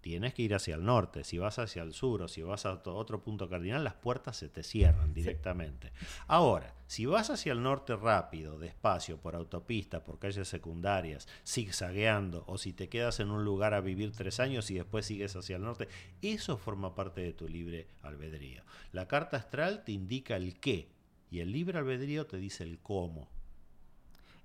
tienes 0.00 0.34
que 0.34 0.42
ir 0.42 0.54
hacia 0.54 0.74
el 0.74 0.84
norte. 0.84 1.24
Si 1.24 1.38
vas 1.38 1.58
hacia 1.58 1.82
el 1.82 1.92
sur 1.92 2.22
o 2.22 2.28
si 2.28 2.42
vas 2.42 2.66
a 2.66 2.72
otro 2.72 3.22
punto 3.22 3.48
cardinal, 3.48 3.84
las 3.84 3.94
puertas 3.94 4.36
se 4.36 4.48
te 4.48 4.62
cierran 4.62 5.12
directamente. 5.12 5.92
Ahora, 6.26 6.74
si 6.86 7.06
vas 7.06 7.30
hacia 7.30 7.52
el 7.52 7.62
norte 7.62 7.94
rápido, 7.96 8.58
despacio, 8.58 9.18
por 9.18 9.36
autopista, 9.36 10.02
por 10.02 10.18
calles 10.18 10.48
secundarias, 10.48 11.28
zigzagueando, 11.46 12.44
o 12.46 12.58
si 12.58 12.72
te 12.72 12.88
quedas 12.88 13.20
en 13.20 13.30
un 13.30 13.44
lugar 13.44 13.74
a 13.74 13.80
vivir 13.80 14.12
tres 14.12 14.40
años 14.40 14.70
y 14.70 14.74
después 14.74 15.06
sigues 15.06 15.36
hacia 15.36 15.56
el 15.56 15.62
norte, 15.62 15.88
eso 16.22 16.56
forma 16.56 16.94
parte 16.94 17.20
de 17.20 17.32
tu 17.32 17.48
libre 17.48 17.88
albedrío. 18.02 18.62
La 18.92 19.06
carta 19.06 19.36
astral 19.36 19.84
te 19.84 19.92
indica 19.92 20.36
el 20.36 20.58
qué 20.58 20.88
y 21.30 21.40
el 21.40 21.52
libre 21.52 21.78
albedrío 21.78 22.26
te 22.26 22.38
dice 22.38 22.64
el 22.64 22.80
cómo. 22.80 23.28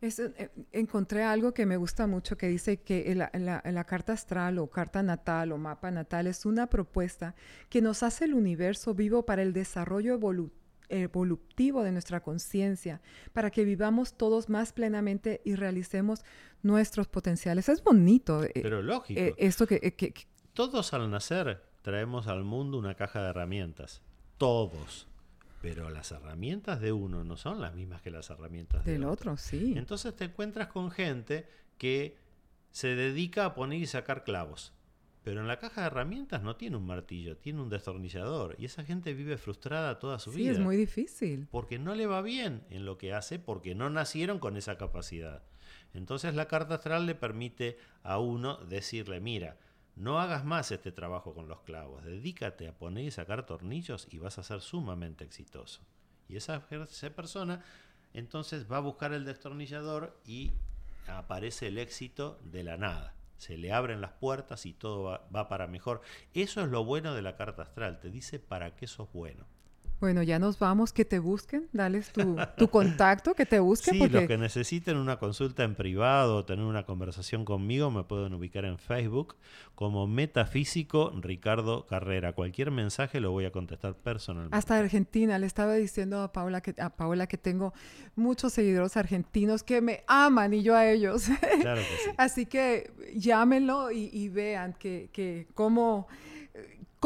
Eh, 0.01 0.49
encontré 0.71 1.23
algo 1.23 1.53
que 1.53 1.65
me 1.65 1.77
gusta 1.77 2.05
mucho 2.05 2.37
que 2.37 2.47
dice 2.47 2.77
que 2.81 3.15
la, 3.15 3.83
carta 3.85 4.13
astral 4.13 4.59
o 4.59 4.67
carta 4.67 5.01
natal 5.01 5.51
o 5.51 5.57
mapa 5.57 5.89
natal 5.91 6.27
es 6.27 6.45
una 6.45 6.67
propuesta 6.67 7.35
que 7.69 7.81
nos 7.81 8.03
hace 8.03 8.25
el 8.25 8.33
universo 8.33 8.93
vivo 8.93 9.25
para 9.25 9.41
el 9.41 9.53
desarrollo 9.53 10.19
evolutivo 10.89 11.83
de 11.83 11.91
nuestra 11.91 12.21
conciencia, 12.21 13.01
para 13.33 13.49
que 13.51 13.63
vivamos 13.63 14.17
todos 14.17 14.49
más 14.49 14.73
plenamente 14.73 15.41
y 15.45 15.55
realicemos 15.55 16.23
nuestros 16.61 17.07
potenciales. 17.07 17.69
Es 17.69 17.83
bonito. 17.83 18.43
Eh, 18.43 18.51
Pero 18.53 18.81
lógico. 18.81 19.19
Eh, 19.19 19.33
esto 19.37 19.65
que, 19.65 20.13
Todos 20.53 20.93
al 20.93 21.09
nacer 21.09 21.63
traemos 21.81 22.27
al 22.27 22.43
mundo 22.43 22.77
una 22.77 22.95
caja 22.95 23.21
de 23.21 23.29
herramientas. 23.29 24.01
Todos 24.37 25.07
pero 25.66 25.89
las 25.89 26.11
herramientas 26.11 26.80
de 26.80 26.91
uno 26.91 27.24
no 27.24 27.38
son 27.38 27.59
las 27.59 27.74
mismas 27.74 27.99
que 28.03 28.11
las 28.11 28.30
herramientas 28.30 28.86
del 28.86 29.03
otro. 29.03 29.36
sí. 29.36 29.74
Entonces 29.76 30.16
te 30.16 30.26
encuentras 30.26 30.68
con 30.68 30.91
gente 30.91 31.47
que 31.80 32.20
se 32.70 32.95
dedica 32.95 33.45
a 33.45 33.55
poner 33.55 33.82
y 33.82 33.88
sacar 33.88 34.24
clavos. 34.24 34.74
Pero 35.24 35.41
en 35.41 35.47
la 35.47 35.57
caja 35.57 35.82
de 35.82 35.88
herramientas 35.88 36.43
no 36.43 36.55
tiene 36.55 36.78
un 36.78 36.86
martillo, 36.86 37.38
tiene 37.38 37.63
un 37.63 37.70
destornillador. 37.70 38.55
Y 38.59 38.66
esa 38.66 38.84
gente 38.84 39.16
vive 39.16 39.38
frustrada 39.38 39.97
toda 39.97 40.20
su 40.20 40.30
vida. 40.30 40.51
Sí, 40.51 40.55
es 40.55 40.59
muy 40.59 40.78
difícil. 40.78 41.47
Porque 41.49 41.80
no 41.80 41.95
le 41.95 42.05
va 42.05 42.22
bien 42.22 42.61
en 42.70 42.86
lo 42.86 42.99
que 42.99 43.13
hace, 43.13 43.39
porque 43.39 43.74
no 43.74 43.89
nacieron 43.89 44.38
con 44.38 44.57
esa 44.57 44.78
capacidad. 44.78 45.41
Entonces 45.95 46.36
la 46.36 46.47
carta 46.47 46.76
astral 46.76 47.07
le 47.07 47.16
permite 47.16 47.80
a 48.03 48.20
uno 48.20 48.57
decirle, 48.57 49.20
mira, 49.20 49.57
no 49.95 50.19
hagas 50.19 50.43
más 50.43 50.71
este 50.71 50.91
trabajo 50.91 51.33
con 51.33 51.47
los 51.47 51.61
clavos, 51.61 52.03
dedícate 52.03 52.67
a 52.67 52.77
poner 52.77 53.05
y 53.05 53.11
sacar 53.11 53.45
tornillos 53.45 54.07
y 54.11 54.19
vas 54.19 54.37
a 54.37 54.43
ser 54.43 54.61
sumamente 54.61 55.23
exitoso. 55.23 55.81
Y 56.27 56.37
esa, 56.37 56.67
persona 57.15 57.63
entonces 58.13 58.69
va 58.71 58.77
a 58.77 58.81
buscar 58.81 59.13
el 59.13 59.25
destornillador 59.25 60.19
y 60.25 60.51
aparece 61.07 61.67
el 61.67 61.77
éxito 61.77 62.39
de 62.43 62.63
la 62.63 62.77
nada. 62.77 63.15
Se 63.37 63.57
le 63.57 63.71
abren 63.71 64.01
las 64.01 64.13
puertas 64.13 64.65
y 64.65 64.73
todo 64.73 65.03
va, 65.03 65.27
va 65.33 65.47
para 65.49 65.67
mejor. 65.67 66.01
Eso 66.33 66.61
es 66.61 66.69
lo 66.69 66.83
bueno 66.83 67.13
de 67.13 67.21
la 67.21 67.35
carta 67.35 67.63
astral, 67.63 67.99
te 67.99 68.09
dice 68.09 68.39
para 68.39 68.75
qué 68.75 68.87
sos 68.87 69.11
bueno. 69.13 69.45
Bueno, 70.06 70.22
ya 70.22 70.38
nos 70.38 70.60
vamos, 70.60 70.93
que 70.93 71.03
te 71.03 71.18
busquen, 71.18 71.68
dales 71.74 72.12
tu, 72.12 72.38
tu 72.58 72.70
contacto, 72.70 73.34
que 73.34 73.47
te 73.47 73.60
busquen. 73.60 73.95
Sí, 73.95 74.08
los 74.08 74.26
que 74.26 74.38
necesiten 74.38 74.97
una 74.97 75.18
consulta 75.18 75.64
en 75.64 75.74
privado 75.74 76.38
o 76.38 76.45
tener 76.45 76.64
una 76.64 76.86
conversación 76.86 77.43
conmigo 77.43 77.89
me 77.89 78.03
pueden 78.03 78.36
ubicar 78.36 78.66
en 78.66 78.78
Facebook 78.78 79.36
como 79.74 80.06
Metafísico 80.06 81.12
Ricardo 81.20 81.88
Carrera. 81.88 82.34
Cualquier 82.34 82.70
mensaje 82.70 83.20
lo 83.20 83.32
voy 83.32 83.45
a 83.45 83.51
contestar 83.51 83.95
personalmente. 83.95 84.56
Hasta 84.56 84.78
Argentina, 84.78 85.39
le 85.39 85.47
estaba 85.47 85.74
diciendo 85.74 86.22
a 86.22 86.32
Paula 86.32 86.62
que, 86.62 86.76
a 86.80 86.91
Paula 86.91 87.26
que 87.26 87.39
tengo 87.39 87.74
muchos 88.16 88.53
seguidores 88.53 88.95
argentinos 88.97 89.64
que 89.64 89.82
me 89.82 90.03
aman 90.06 90.53
y 90.53 90.62
yo 90.62 90.76
a 90.76 90.88
ellos. 90.88 91.30
Claro 91.62 91.82
que 91.82 91.97
sí. 92.03 92.12
Así 92.18 92.45
que 92.45 92.93
llámenlo 93.16 93.91
y, 93.91 94.12
y 94.14 94.30
vean 94.30 94.74
que, 94.74 95.10
que 95.12 95.47
cómo 95.56 96.08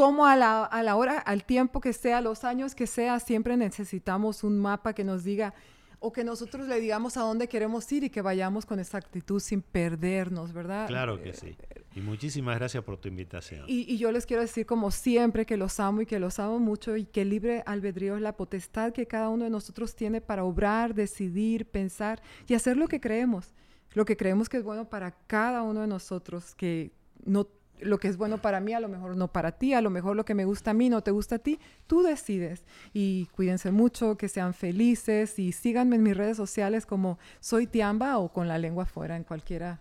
como 0.00 0.24
a 0.24 0.34
la, 0.34 0.64
a 0.64 0.82
la 0.82 0.96
hora, 0.96 1.18
al 1.18 1.44
tiempo 1.44 1.78
que 1.78 1.92
sea, 1.92 2.22
los 2.22 2.44
años 2.44 2.74
que 2.74 2.86
sea, 2.86 3.20
siempre 3.20 3.58
necesitamos 3.58 4.44
un 4.44 4.58
mapa 4.58 4.94
que 4.94 5.04
nos 5.04 5.24
diga 5.24 5.52
o 5.98 6.10
que 6.10 6.24
nosotros 6.24 6.66
le 6.68 6.80
digamos 6.80 7.18
a 7.18 7.20
dónde 7.20 7.48
queremos 7.48 7.92
ir 7.92 8.04
y 8.04 8.08
que 8.08 8.22
vayamos 8.22 8.64
con 8.64 8.80
esa 8.80 8.96
actitud 8.96 9.40
sin 9.40 9.60
perdernos, 9.60 10.54
¿verdad? 10.54 10.86
Claro 10.86 11.22
que 11.22 11.34
sí. 11.34 11.54
Y 11.94 12.00
muchísimas 12.00 12.56
gracias 12.56 12.82
por 12.82 12.96
tu 12.96 13.08
invitación. 13.08 13.66
Y, 13.68 13.92
y, 13.92 13.98
yo 13.98 14.10
les 14.10 14.24
quiero 14.24 14.40
decir 14.40 14.64
como 14.64 14.90
siempre 14.90 15.44
que 15.44 15.58
los 15.58 15.78
amo 15.78 16.00
y 16.00 16.06
que 16.06 16.18
los 16.18 16.38
amo 16.38 16.58
mucho 16.58 16.96
y 16.96 17.04
que 17.04 17.26
libre 17.26 17.62
albedrío 17.66 18.16
es 18.16 18.22
la 18.22 18.38
potestad 18.38 18.94
que 18.94 19.04
cada 19.06 19.28
uno 19.28 19.44
de 19.44 19.50
nosotros 19.50 19.94
tiene 19.94 20.22
para 20.22 20.44
obrar, 20.44 20.94
decidir, 20.94 21.66
pensar 21.66 22.22
y 22.48 22.54
hacer 22.54 22.78
lo 22.78 22.88
que 22.88 23.02
creemos. 23.02 23.52
Lo 23.92 24.06
que 24.06 24.16
creemos 24.16 24.48
que 24.48 24.56
es 24.56 24.64
bueno 24.64 24.88
para 24.88 25.10
cada 25.26 25.60
uno 25.60 25.82
de 25.82 25.88
nosotros, 25.88 26.54
que 26.54 26.90
no 27.22 27.48
lo 27.82 27.98
que 27.98 28.08
es 28.08 28.16
bueno 28.16 28.38
para 28.38 28.60
mí, 28.60 28.72
a 28.72 28.80
lo 28.80 28.88
mejor 28.88 29.16
no 29.16 29.28
para 29.28 29.52
ti, 29.52 29.74
a 29.74 29.80
lo 29.80 29.90
mejor 29.90 30.16
lo 30.16 30.24
que 30.24 30.34
me 30.34 30.44
gusta 30.44 30.72
a 30.72 30.74
mí 30.74 30.88
no 30.88 31.02
te 31.02 31.10
gusta 31.10 31.36
a 31.36 31.38
ti, 31.38 31.58
tú 31.86 32.02
decides. 32.02 32.64
Y 32.92 33.26
cuídense 33.26 33.70
mucho, 33.70 34.16
que 34.16 34.28
sean 34.28 34.54
felices 34.54 35.38
y 35.38 35.52
síganme 35.52 35.96
en 35.96 36.02
mis 36.02 36.16
redes 36.16 36.36
sociales 36.36 36.86
como 36.86 37.18
soy 37.40 37.66
Tiamba 37.66 38.18
o 38.18 38.32
con 38.32 38.48
la 38.48 38.58
lengua 38.58 38.86
fuera 38.86 39.16
en 39.16 39.24
cualquiera 39.24 39.80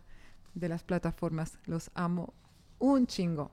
de 0.54 0.70
las 0.70 0.84
plataformas. 0.84 1.60
Los 1.66 1.92
amo 1.94 2.34
un 2.80 3.08
chingo. 3.08 3.52